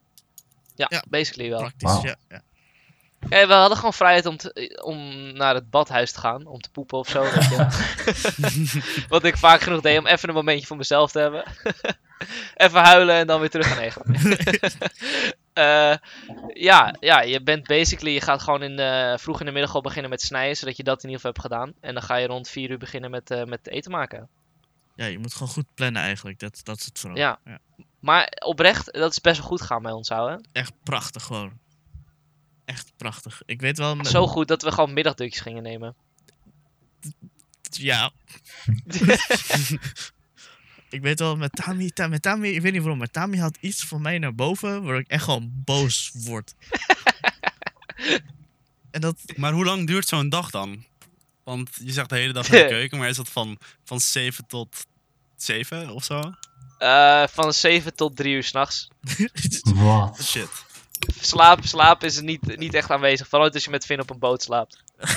Ja, 0.79 0.85
Ja. 0.89 1.03
basically 1.09 1.49
wel. 1.49 1.59
Praktisch, 1.59 2.01
ja. 2.01 2.15
ja. 2.29 2.41
Eh, 3.29 3.47
we 3.47 3.53
hadden 3.53 3.77
gewoon 3.77 3.93
vrijheid 3.93 4.25
om, 4.25 4.37
te- 4.37 4.79
om 4.83 4.97
naar 5.33 5.55
het 5.55 5.69
badhuis 5.69 6.11
te 6.11 6.19
gaan. 6.19 6.45
Om 6.45 6.61
te 6.61 6.69
poepen 6.71 6.97
of 6.97 7.07
zo. 7.09 7.21
weet 7.21 7.49
je. 7.49 9.05
Wat 9.09 9.23
ik 9.23 9.37
vaak 9.37 9.61
genoeg 9.61 9.81
deed 9.81 9.99
om 9.99 10.07
even 10.07 10.29
een 10.29 10.35
momentje 10.35 10.65
voor 10.67 10.77
mezelf 10.77 11.11
te 11.11 11.19
hebben. 11.19 11.43
even 12.65 12.79
huilen 12.81 13.15
en 13.15 13.27
dan 13.27 13.39
weer 13.39 13.49
terug 13.49 13.67
gaan 13.67 13.77
egen. 13.77 14.03
Eh, 15.53 15.95
ja, 16.53 16.95
ja, 16.99 17.21
je 17.21 17.41
bent 17.43 17.67
basically, 17.67 18.13
je 18.13 18.21
gaat 18.21 18.41
gewoon 18.41 18.63
in 18.63 18.75
de, 18.75 19.15
vroeg 19.19 19.39
in 19.39 19.45
de 19.45 19.51
middag 19.51 19.75
al 19.75 19.81
beginnen 19.81 20.09
met 20.09 20.21
snijden, 20.21 20.55
zodat 20.57 20.77
je 20.77 20.83
dat 20.83 21.03
in 21.03 21.09
ieder 21.09 21.15
geval 21.25 21.31
hebt 21.31 21.53
gedaan. 21.53 21.73
En 21.81 21.93
dan 21.93 22.03
ga 22.03 22.15
je 22.15 22.27
rond 22.27 22.49
4 22.49 22.69
uur 22.69 22.77
beginnen 22.77 23.11
met, 23.11 23.31
eh, 23.31 23.43
met 23.43 23.67
eten 23.67 23.91
maken. 23.91 24.27
Ja, 24.95 25.05
je 25.05 25.19
moet 25.19 25.33
gewoon 25.33 25.47
goed 25.47 25.65
plannen 25.73 26.01
eigenlijk. 26.01 26.39
Dat, 26.39 26.59
dat 26.63 26.77
is 26.77 26.85
het 26.85 26.99
vooral. 26.99 27.17
Ja. 27.17 27.39
Maar 27.99 28.31
oprecht, 28.45 28.93
dat 28.93 29.11
is 29.11 29.21
best 29.21 29.37
wel 29.39 29.47
goed 29.47 29.61
gaan 29.61 29.81
bij 29.81 29.91
ons, 29.91 30.09
houden. 30.09 30.47
Echt 30.51 30.71
prachtig 30.83 31.23
gewoon. 31.23 31.51
Echt 32.65 32.91
prachtig. 32.97 33.41
Ik 33.45 33.61
weet 33.61 33.77
wel... 33.77 33.95
met- 33.95 34.07
Zo 34.07 34.27
goed 34.27 34.47
dat 34.47 34.61
we 34.61 34.71
gewoon 34.71 34.93
middagdutjes 34.93 35.41
gingen 35.41 35.63
nemen. 35.63 35.95
Ja. 37.69 38.11
ik 40.89 41.01
weet 41.01 41.19
wel, 41.19 41.35
met 41.35 41.51
Tami, 41.51 41.89
Ta- 41.91 42.07
met 42.07 42.21
Tami, 42.21 42.49
ik 42.49 42.61
weet 42.61 42.71
niet 42.71 42.81
waarom, 42.81 42.99
maar 42.99 43.11
Tami 43.11 43.39
had 43.39 43.57
iets 43.59 43.83
van 43.85 44.01
mij 44.01 44.17
naar 44.19 44.35
boven, 44.35 44.83
waar 44.83 44.97
ik 44.99 45.07
echt 45.07 45.23
gewoon 45.23 45.51
boos 45.65 46.11
word. 46.13 46.55
en 48.91 49.01
dat, 49.01 49.21
Maar 49.37 49.53
hoe 49.53 49.65
lang 49.65 49.87
duurt 49.87 50.07
zo'n 50.07 50.29
dag 50.29 50.49
dan? 50.49 50.83
Want 51.43 51.69
je 51.83 51.91
zegt 51.91 52.09
de 52.09 52.15
hele 52.15 52.33
dag 52.33 52.49
in 52.49 52.61
de 52.61 52.67
keuken, 52.75 52.97
maar 52.97 53.09
is 53.09 53.15
dat 53.15 53.29
van, 53.29 53.57
van 53.83 53.99
7 53.99 54.45
tot 54.47 54.85
7 55.35 55.89
of 55.89 56.03
zo? 56.03 56.21
Eh, 56.79 57.27
van 57.27 57.53
7 57.53 57.95
tot 57.95 58.15
3 58.15 58.35
uur 58.35 58.43
s'nachts. 58.43 58.87
Wat? 59.75 60.21
Shit. 60.21 60.49
Slaap, 61.19 61.65
slaap 61.65 62.03
is 62.03 62.21
niet, 62.21 62.57
niet 62.57 62.73
echt 62.73 62.91
aanwezig. 62.91 63.27
Vooral 63.27 63.45
niet 63.45 63.55
als 63.55 63.63
je 63.63 63.69
met 63.69 63.85
Finn 63.85 64.01
op 64.01 64.09
een 64.09 64.19
boot 64.19 64.43
slaapt. 64.43 64.83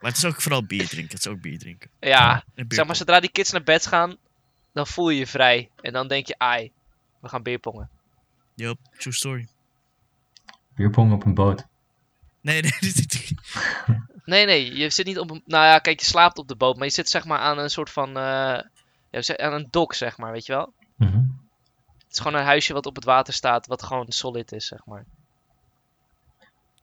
maar 0.00 0.10
het 0.10 0.16
is 0.16 0.24
ook 0.24 0.40
vooral 0.40 0.64
bier 0.64 0.88
drinken, 0.88 1.16
het 1.16 1.26
is 1.26 1.32
ook 1.32 1.40
bier 1.40 1.58
drinken. 1.58 1.90
Ja, 2.00 2.44
zeg 2.68 2.86
maar 2.86 2.96
zodra 2.96 3.20
die 3.20 3.30
kids 3.30 3.50
naar 3.50 3.62
bed 3.62 3.86
gaan, 3.86 4.16
dan 4.72 4.86
voel 4.86 5.10
je 5.10 5.18
je 5.18 5.26
vrij. 5.26 5.70
En 5.80 5.92
dan 5.92 6.08
denk 6.08 6.26
je, 6.26 6.38
ai, 6.38 6.72
we 7.20 7.28
gaan 7.28 7.42
beerpongen. 7.42 7.90
Yup, 8.54 8.78
true 8.98 9.14
story. 9.14 9.48
Bierpong 10.74 11.12
op 11.12 11.24
een 11.24 11.34
boot. 11.34 11.66
Nee, 12.40 12.62
nee, 12.62 12.72
dit 12.80 13.14
is 13.14 13.32
Nee, 14.24 14.46
nee, 14.46 14.76
je 14.76 14.90
zit 14.90 15.06
niet 15.06 15.18
op 15.18 15.30
een... 15.30 15.42
Nou 15.46 15.64
ja, 15.64 15.78
kijk, 15.78 16.00
je 16.00 16.06
slaapt 16.06 16.38
op 16.38 16.48
de 16.48 16.56
boot, 16.56 16.76
maar 16.76 16.86
je 16.86 16.92
zit 16.92 17.10
zeg 17.10 17.24
maar 17.24 17.38
aan 17.38 17.58
een 17.58 17.70
soort 17.70 17.90
van... 17.90 18.16
eh, 18.16 18.58
ja, 19.10 19.36
aan 19.36 19.52
een 19.52 19.68
dok, 19.70 19.94
zeg 19.94 20.18
maar, 20.18 20.32
weet 20.32 20.46
je 20.46 20.52
wel? 20.52 20.72
Mhm. 20.96 21.16
Het 21.98 22.12
is 22.12 22.18
gewoon 22.18 22.38
een 22.40 22.44
huisje 22.46 22.72
wat 22.72 22.86
op 22.86 22.94
het 22.94 23.04
water 23.04 23.34
staat, 23.34 23.66
wat 23.66 23.82
gewoon 23.82 24.12
solid 24.12 24.52
is, 24.52 24.66
zeg 24.66 24.84
maar. 24.84 25.04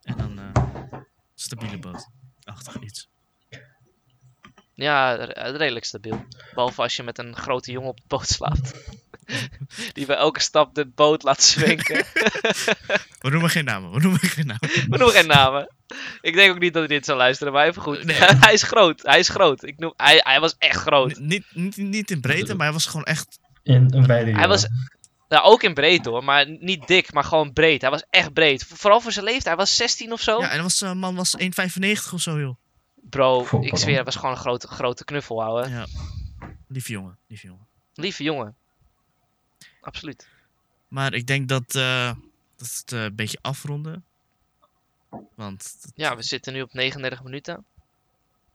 En 0.04 0.18
dan 0.18 0.40
eh 0.40 0.64
stabiele 1.36 1.80
boot. 1.80 2.10
Achtig 2.44 2.80
iets. 2.80 3.08
Ja, 4.74 5.14
re- 5.14 5.58
redelijk 5.58 5.86
stabiel. 5.86 6.26
Behalve 6.54 6.82
als 6.82 6.96
je 6.96 7.04
met 7.04 7.18
een 7.18 7.36
grote 7.36 7.72
jongen 7.72 7.90
op 7.90 7.98
de 7.98 8.04
boot 8.08 8.28
slaapt. 8.28 8.74
Die 9.94 10.06
bij 10.06 10.16
elke 10.16 10.40
stap 10.40 10.76
de 10.76 10.86
boot 10.86 11.24
laat 11.24 11.44
zwenken. 11.44 11.96
We 13.22 13.30
noemen 13.30 13.50
geen 13.50 13.66
namen, 13.66 13.92
we 13.92 14.00
noemen 14.00 14.20
geen 14.20 14.46
namen. 14.46 14.70
We 14.70 14.98
noemen 14.98 15.16
geen 15.16 15.28
namen. 15.28 15.76
Ik 16.22 16.34
denk 16.36 16.52
ook 16.52 16.60
niet 16.60 16.74
dat 16.74 16.88
hij 16.88 16.96
dit 16.98 17.06
zal 17.06 17.18
luisteren, 17.18 17.54
maar 17.54 17.68
even 17.68 17.82
goed. 17.82 18.04
Nee. 18.04 18.16
hij 18.46 18.54
is 18.54 18.64
groot, 18.64 19.02
hij 19.04 19.20
is 19.20 19.30
groot. 19.30 19.64
Ik 19.64 19.78
noem, 19.78 19.94
hij, 19.98 20.20
hij 20.24 20.40
was 20.40 20.56
echt 20.58 20.80
groot. 20.80 21.20
Niet, 21.20 21.46
niet, 21.54 21.78
niet 21.78 22.12
in 22.12 22.22
breedte, 22.22 22.56
maar 22.56 22.66
hij 22.66 22.76
was 22.76 22.86
gewoon 22.86 23.06
echt... 23.06 23.40
In 23.64 23.94
een 23.94 24.08
beide 24.08 24.32
Hij 24.32 24.48
was, 24.48 24.68
nou, 25.28 25.44
ook 25.44 25.64
in 25.64 25.74
breed 25.74 26.06
hoor, 26.06 26.24
maar 26.24 26.50
niet 26.50 26.88
dik, 26.88 27.14
maar 27.14 27.24
gewoon 27.24 27.54
breed. 27.54 27.82
Hij 27.82 27.90
was 27.90 28.04
echt 28.10 28.34
breed. 28.34 28.66
Vooral 28.74 29.02
voor 29.02 29.12
zijn 29.12 29.26
leeftijd, 29.26 29.46
hij 29.46 29.56
was 29.56 29.76
16 29.76 30.12
of 30.12 30.22
zo. 30.22 30.40
Ja, 30.40 30.50
en 30.50 30.62
was, 30.62 30.82
eh, 30.82 30.94
man 30.94 31.16
was 31.16 31.36
1,95 31.38 32.14
of 32.14 32.22
zo, 32.22 32.40
joh. 32.40 32.56
Bro, 33.10 33.48
ik 33.62 33.78
zweer, 33.78 33.96
hij 33.96 34.04
was 34.04 34.16
gewoon 34.16 34.32
een 34.32 34.38
grote, 34.38 34.68
grote 34.68 35.06
knuffel, 35.06 35.44
ouwe. 35.44 35.70
Ja. 35.70 35.86
Lieve 36.68 36.92
jongen, 36.92 37.18
lieve 37.28 37.48
jongen. 37.48 37.68
Lieve 37.94 38.24
jongen. 38.24 38.56
Absoluut. 39.88 40.28
Maar 40.88 41.14
ik 41.14 41.28
denk 41.28 41.48
dat, 41.48 41.76
eh, 41.76 42.14
dat 42.56 42.68
we 42.68 42.78
het 42.80 42.92
eh, 42.92 43.04
een 43.04 43.16
beetje 43.16 43.38
afronden. 43.42 44.04
Want 45.36 45.92
Ja, 45.96 46.16
we 46.16 46.24
zitten 46.24 46.54
nu 46.54 46.62
op 46.62 46.74
39 46.74 47.24
minuten. 47.24 47.66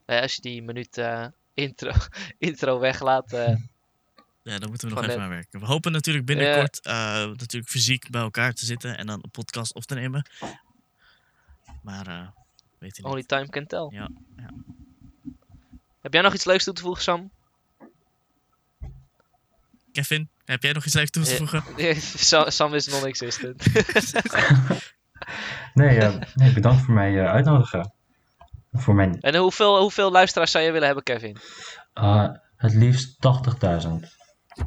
Als 0.06 0.34
je 0.34 0.42
die 0.42 0.62
minuut 0.62 0.98
eh, 0.98 1.26
intro, 1.54 1.92
intro 2.38 2.78
weglaat. 2.78 3.30
ja, 4.42 4.58
daar 4.58 4.68
moeten 4.68 4.88
we 4.88 4.94
nog 4.94 5.04
even 5.04 5.20
aan 5.22 5.28
werken. 5.28 5.60
We 5.60 5.66
hopen 5.66 5.92
natuurlijk 5.92 6.26
binnenkort 6.26 6.80
natuurlijk 6.84 7.70
fysiek 7.70 8.10
bij 8.10 8.22
elkaar 8.22 8.52
te 8.52 8.64
zitten 8.64 8.98
en 8.98 9.06
dan 9.06 9.18
een 9.22 9.30
podcast 9.30 9.74
op 9.74 9.82
te 9.82 9.94
nemen. 9.94 10.26
Maar 11.82 12.32
weet 12.78 12.96
je 12.96 13.02
niet. 13.02 13.12
only 13.12 13.24
time 13.24 13.48
can 13.48 13.66
tell. 13.66 13.88
Ja, 13.90 14.08
ja. 14.36 14.50
Heb 16.00 16.12
jij 16.12 16.22
nog 16.22 16.34
iets 16.34 16.44
leuks 16.44 16.64
toe 16.64 16.74
te 16.74 16.82
voegen, 16.82 17.02
Sam? 17.02 17.30
Kevin, 19.92 20.30
heb 20.44 20.62
jij 20.62 20.72
nog 20.72 20.84
iets 20.84 20.94
leuks 20.94 21.10
toe 21.10 21.22
te 21.22 21.36
voegen? 21.36 21.62
Sam, 22.52 22.74
is 22.74 22.86
non-existent. 22.86 23.64
Nee, 25.74 25.98
eh, 25.98 26.14
nee, 26.34 26.52
bedankt 26.52 26.84
voor 26.84 26.94
mij 26.94 27.20
eh, 27.20 27.30
uitnodigen. 27.30 27.92
Voor 28.72 28.94
mijn, 28.94 29.20
en 29.20 29.36
hoeveel, 29.36 29.80
hoeveel 29.80 30.10
luisteraars 30.10 30.50
zou 30.50 30.64
je 30.64 30.70
willen 30.70 30.86
hebben, 30.86 31.04
Kevin? 31.04 31.36
eh, 31.94 32.28
het 32.56 32.74
liefst 32.74 33.14
80.000. 33.14 33.20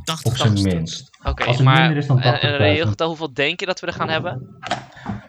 80 0.03 0.31
Op 0.31 0.37
zijn 0.37 0.53
minst. 0.53 1.09
Oké, 1.23 1.43
Als 1.43 1.55
het 1.55 1.65
maar 1.65 1.79
minder 1.79 1.97
is 1.97 2.07
dan 2.07 2.19
en, 2.21 2.41
en 2.41 2.53
80.000. 2.53 2.57
reëel 2.57 2.87
getal, 2.87 3.07
hoeveel 3.07 3.33
denk 3.33 3.59
je 3.59 3.65
dat 3.65 3.79
we 3.79 3.87
er 3.87 3.93
gaan 3.93 4.09
hebben? 4.09 4.59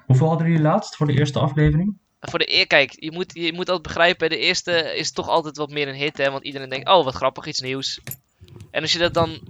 Hoeveel 0.06 0.28
hadden 0.28 0.46
jullie 0.46 0.62
laatst 0.62 0.96
voor 0.96 1.06
de 1.06 1.12
eerste 1.18 1.38
aflevering? 1.38 1.98
Voor 2.20 2.38
de 2.38 2.52
eer, 2.54 2.66
kijk, 2.66 2.96
je 2.98 3.12
moet, 3.12 3.30
je 3.34 3.52
moet 3.52 3.68
altijd 3.68 3.82
begrijpen, 3.82 4.28
de 4.28 4.38
eerste 4.38 4.96
is 4.96 5.12
toch 5.12 5.28
altijd 5.28 5.56
wat 5.56 5.70
meer 5.70 5.88
een 5.88 5.94
hit, 5.94 6.16
hè? 6.18 6.30
Want 6.30 6.44
iedereen 6.44 6.68
denkt, 6.68 6.88
oh, 6.88 7.04
wat 7.04 7.14
grappig, 7.14 7.46
iets 7.46 7.60
nieuws. 7.60 8.00
En 8.70 8.82
als 8.82 8.92
je 8.92 8.98
dat 8.98 9.14
dan 9.14 9.40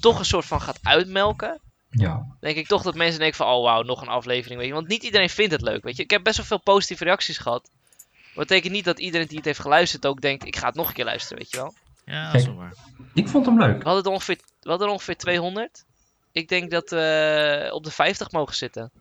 toch 0.00 0.18
een 0.18 0.24
soort 0.24 0.44
van 0.44 0.60
gaat 0.60 0.78
uitmelken, 0.82 1.60
Ja, 1.90 2.36
denk 2.40 2.56
ik 2.56 2.66
toch 2.66 2.82
dat 2.82 2.94
mensen 2.94 3.18
denken 3.18 3.36
van, 3.36 3.46
oh 3.46 3.62
wauw, 3.62 3.82
nog 3.82 4.02
een 4.02 4.08
aflevering, 4.08 4.58
weet 4.58 4.68
je. 4.68 4.74
Want 4.74 4.88
niet 4.88 5.02
iedereen 5.02 5.30
vindt 5.30 5.52
het 5.52 5.62
leuk, 5.62 5.82
weet 5.84 5.96
je. 5.96 6.02
Ik 6.02 6.10
heb 6.10 6.22
best 6.24 6.36
wel 6.36 6.46
veel 6.46 6.60
positieve 6.60 7.04
reacties 7.04 7.38
gehad. 7.38 7.70
Maar 8.12 8.20
dat 8.34 8.46
betekent 8.46 8.72
niet 8.72 8.84
dat 8.84 8.98
iedereen 8.98 9.26
die 9.26 9.36
het 9.36 9.46
heeft 9.46 9.58
geluisterd 9.60 10.06
ook 10.06 10.20
denkt, 10.20 10.46
ik 10.46 10.56
ga 10.56 10.66
het 10.66 10.74
nog 10.74 10.88
een 10.88 10.94
keer 10.94 11.04
luisteren, 11.04 11.38
weet 11.38 11.50
je 11.50 11.56
wel. 11.56 11.74
Ja, 12.04 12.26
dat 12.32 12.40
is 12.40 12.46
wel 12.46 12.54
waar. 12.56 12.74
ik 13.14 13.28
vond 13.28 13.46
hem 13.46 13.58
leuk. 13.58 13.78
We 13.78 13.84
hadden 13.84 14.04
er 14.04 14.10
ongeveer, 14.10 14.38
we 14.60 14.68
hadden 14.68 14.86
er 14.86 14.92
ongeveer 14.92 15.16
200. 15.16 15.84
Ik 16.32 16.48
denk 16.48 16.70
dat 16.70 16.90
we 16.90 17.68
op 17.72 17.84
de 17.84 17.90
50 17.90 18.30
mogen 18.30 18.54
zitten. 18.54 18.92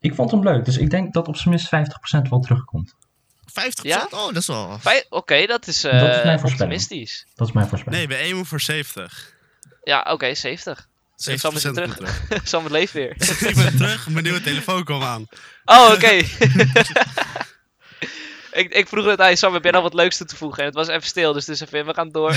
Ik 0.00 0.14
vond 0.14 0.30
hem 0.30 0.42
leuk, 0.42 0.64
dus 0.64 0.76
ik 0.76 0.90
denk 0.90 1.12
dat 1.12 1.28
op 1.28 1.36
zijn 1.36 1.48
minst 1.48 1.66
50% 2.26 2.28
wel 2.30 2.40
terugkomt. 2.40 2.94
50%? 3.48 3.82
Ja? 3.82 4.06
Oh, 4.10 4.26
dat 4.26 4.36
is 4.36 4.46
wel... 4.46 4.78
Oké, 5.08 5.46
dat 5.46 5.66
is 5.66 5.84
eh, 5.84 6.00
Dat 6.00 6.16
is 6.16 6.22
mijn 6.24 6.40
voorspelling. 6.40 6.80
optimistisch. 6.80 7.26
Dat 7.34 7.48
is 7.48 7.54
mijn 7.54 7.68
voorspelling. 7.68 8.08
Nee, 8.08 8.18
bij 8.18 8.26
1 8.26 8.36
moet 8.36 8.48
voor 8.48 8.60
70. 8.60 9.36
Ja, 9.82 10.06
oké, 10.10 10.34
70. 10.34 10.86
70% 10.86 10.88
Sam 11.16 11.56
is 11.56 11.62
weer 11.62 11.72
terug. 11.72 11.96
terug. 11.96 12.48
Sam 12.48 12.62
het 12.62 12.72
leeft 12.72 12.92
weer. 12.92 13.10
ik 13.48 13.54
ben 13.54 13.76
terug, 13.76 14.08
mijn 14.08 14.24
nieuwe 14.24 14.40
telefoon 14.40 14.84
kwam 14.84 15.02
aan. 15.02 15.26
Oh, 15.64 15.90
oké. 15.92 16.08
ik, 18.60 18.72
ik 18.72 18.88
vroeg 18.88 19.04
net 19.04 19.20
aan 19.20 19.36
Sam, 19.36 19.52
heb 19.52 19.62
jij 19.62 19.72
nou 19.72 19.82
wat 19.82 19.94
leuks 19.94 20.16
toe 20.16 20.26
te 20.26 20.36
voegen? 20.36 20.58
En 20.58 20.66
het 20.66 20.74
was 20.74 20.88
even 20.88 21.06
stil, 21.06 21.32
dus 21.32 21.46
het 21.46 21.54
is 21.54 21.60
even, 21.60 21.86
we 21.86 21.94
gaan 21.94 22.10
door. 22.10 22.36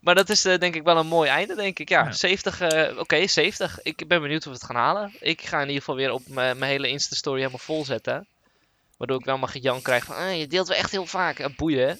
maar 0.00 0.14
dat 0.14 0.30
is 0.30 0.44
eh, 0.44 0.58
denk 0.58 0.74
ik 0.74 0.82
wel 0.82 0.96
een 0.96 1.06
mooi 1.06 1.30
einde, 1.30 1.54
denk 1.54 1.78
ik. 1.78 1.88
Ja, 1.88 2.04
Ja. 2.04 2.12
70, 2.12 2.60
eh, 2.60 2.98
oké, 2.98 3.26
70. 3.26 3.78
Ik 3.82 4.08
ben 4.08 4.20
benieuwd 4.20 4.46
of 4.46 4.52
we 4.52 4.58
het 4.58 4.64
gaan 4.64 4.76
halen. 4.76 5.12
Ik 5.20 5.42
ga 5.42 5.56
in 5.56 5.66
ieder 5.66 5.78
geval 5.78 5.96
weer 5.96 6.12
op 6.12 6.22
mijn 6.28 6.58
mijn 6.58 6.70
hele 6.70 6.88
Insta-story 6.88 7.38
helemaal 7.38 7.58
vol 7.58 7.84
zetten. 7.84 8.26
Waardoor 8.96 9.18
ik 9.18 9.24
wel 9.24 9.38
maar 9.38 9.48
gejank 9.48 9.82
krijg 9.82 10.04
van, 10.04 10.16
ah, 10.16 10.38
je 10.38 10.46
deelt 10.46 10.68
wel 10.68 10.76
echt 10.76 10.90
heel 10.90 11.06
vaak. 11.06 11.38
Eh, 11.38 11.46
boeien, 11.56 11.98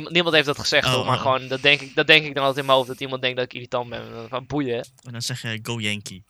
Niemand, 0.00 0.34
heeft 0.34 0.46
dat 0.46 0.58
gezegd, 0.58 0.86
Oh, 0.86 0.92
hoor, 0.92 1.04
maar 1.04 1.14
oh. 1.16 1.20
gewoon, 1.20 1.48
dat 1.48 1.62
denk, 1.62 1.80
ik, 1.80 1.94
dat 1.94 2.06
denk 2.06 2.24
ik 2.24 2.34
dan 2.34 2.42
altijd 2.42 2.60
in 2.60 2.64
mijn 2.64 2.76
hoofd, 2.76 2.90
dat 2.90 3.00
iemand 3.00 3.22
denkt 3.22 3.36
dat 3.36 3.44
ik 3.44 3.52
irritant 3.52 3.88
ben. 3.88 4.28
Van 4.28 4.46
boeien, 4.46 4.86
en 5.02 5.12
dan 5.12 5.22
zeg 5.22 5.42
je 5.42 5.58
Go 5.62 5.80
Yankee. 5.80 6.24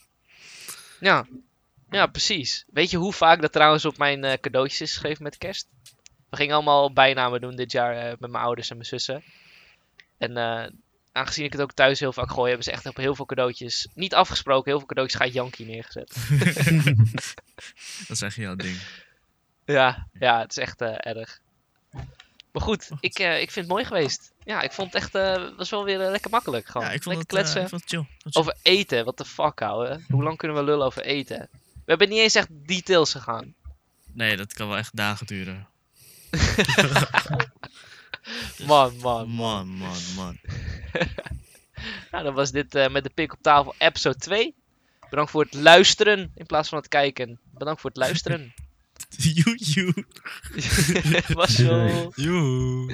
Ja. 1.01 1.27
ja, 1.91 2.07
precies. 2.07 2.65
Weet 2.73 2.91
je 2.91 2.97
hoe 2.97 3.13
vaak 3.13 3.41
dat 3.41 3.53
trouwens 3.53 3.85
op 3.85 3.99
mijn 3.99 4.25
eh, 4.25 4.39
cadeautjes 4.41 4.81
is 4.81 4.93
geschreven 4.93 5.23
met 5.23 5.39
kerst? 5.39 5.69
We 6.31 6.37
gingen 6.37 6.55
allemaal 6.55 6.93
bijnamen 6.93 7.41
doen 7.41 7.57
dit 7.57 7.73
jaar 7.73 7.97
eh, 7.97 8.11
met 8.19 8.31
mijn 8.31 8.45
ouders 8.45 8.71
en 8.71 8.77
mijn 8.77 8.89
zussen. 8.89 9.23
En 10.19 10.37
eh, 10.37 10.71
aangezien 11.13 11.45
ik 11.45 11.53
het 11.53 11.61
ook 11.61 11.73
thuis 11.73 12.01
heel 12.01 12.13
vaak 12.13 12.31
gooi, 12.31 12.49
hebben 12.49 12.65
ze 12.65 12.71
echt 12.71 12.87
op 12.87 12.97
heel 12.97 13.15
veel 13.15 13.27
cadeautjes, 13.27 13.89
niet 13.95 14.15
afgesproken, 14.15 14.71
heel 14.71 14.79
veel 14.79 14.89
cadeautjes 14.89 15.21
gaat 15.21 15.33
Yankee 15.33 15.67
neergezet. 15.67 16.17
Dat 18.09 18.17
is 18.17 18.23
echt 18.23 18.37
jouw 18.37 18.55
ding. 18.55 18.79
ja, 19.65 20.09
ja, 20.19 20.41
het 20.41 20.51
is 20.51 20.57
echt 20.57 20.81
erg. 20.81 21.41
Maar 22.55 22.63
goed, 22.63 22.91
ik, 23.01 23.19
eh, 23.19 23.41
ik 23.41 23.51
vind 23.51 23.67
het 23.67 23.75
mooi 23.75 23.85
geweest. 23.85 24.33
Ja, 24.45 24.63
ik 24.63 24.73
vond 24.73 24.93
het 24.93 25.03
echt, 25.03 25.15
eh 25.15 25.57
was 25.57 25.71
wel 25.71 25.85
weer 25.85 26.01
eh, 26.01 26.11
lekker 26.11 26.31
makkelijk 26.31 26.67
gewoon. 26.67 26.87
Ja, 26.87 26.93
ik 26.93 27.03
vond 27.03 27.17
lekker 27.17 27.37
het, 27.37 27.47
kletsen. 27.47 27.63
ik 27.63 27.69
vond 27.69 27.81
het 27.81 27.91
chill. 27.91 28.01
Ik 28.01 28.07
vond 28.07 28.25
het 28.25 28.35
chill. 28.35 28.43
Over 28.43 28.57
eten, 28.63 29.03
what 29.03 29.17
the 29.17 29.25
fuck, 29.25 29.63
ouwe. 29.63 30.01
Hoe 30.09 30.23
lang 30.23 30.37
kunnen 30.37 30.57
we 30.57 30.63
lullen 30.63 30.87
over 30.87 31.05
eten? 31.05 31.49
We 31.53 31.83
hebben 31.85 32.09
niet 32.09 32.19
eens 32.19 32.35
echt 32.35 32.49
details 32.51 33.13
gegaan. 33.13 33.55
Nee, 34.13 34.37
dat 34.37 34.53
kan 34.53 34.69
wel 34.69 34.77
echt 34.77 34.97
dagen 34.97 35.27
duren. 35.27 35.69
Man, 38.67 38.97
man. 38.97 39.29
Man, 39.29 39.69
man, 39.69 39.97
man. 40.17 40.39
Nou, 42.11 42.25
dan 42.25 42.35
was 42.35 42.51
dit 42.51 42.91
met 42.91 43.05
de 43.05 43.11
pik 43.15 43.33
op 43.33 43.39
tafel 43.43 43.75
episode 43.79 44.19
2. 44.19 44.55
Bedankt 45.11 45.31
voor 45.31 45.43
het 45.43 45.55
luisteren 45.55 46.33
in 46.35 46.47
plaats 46.47 46.69
van 46.69 46.79
het 46.79 46.89
kijken. 46.89 47.41
Bedankt 47.45 47.81
voor 47.81 47.91
het 47.91 47.99
luisteren. 47.99 48.55
Joe, 49.19 49.55
joe. 49.57 49.93
was 51.37 51.51
zo. 51.51 52.11
Joe. 52.17 52.89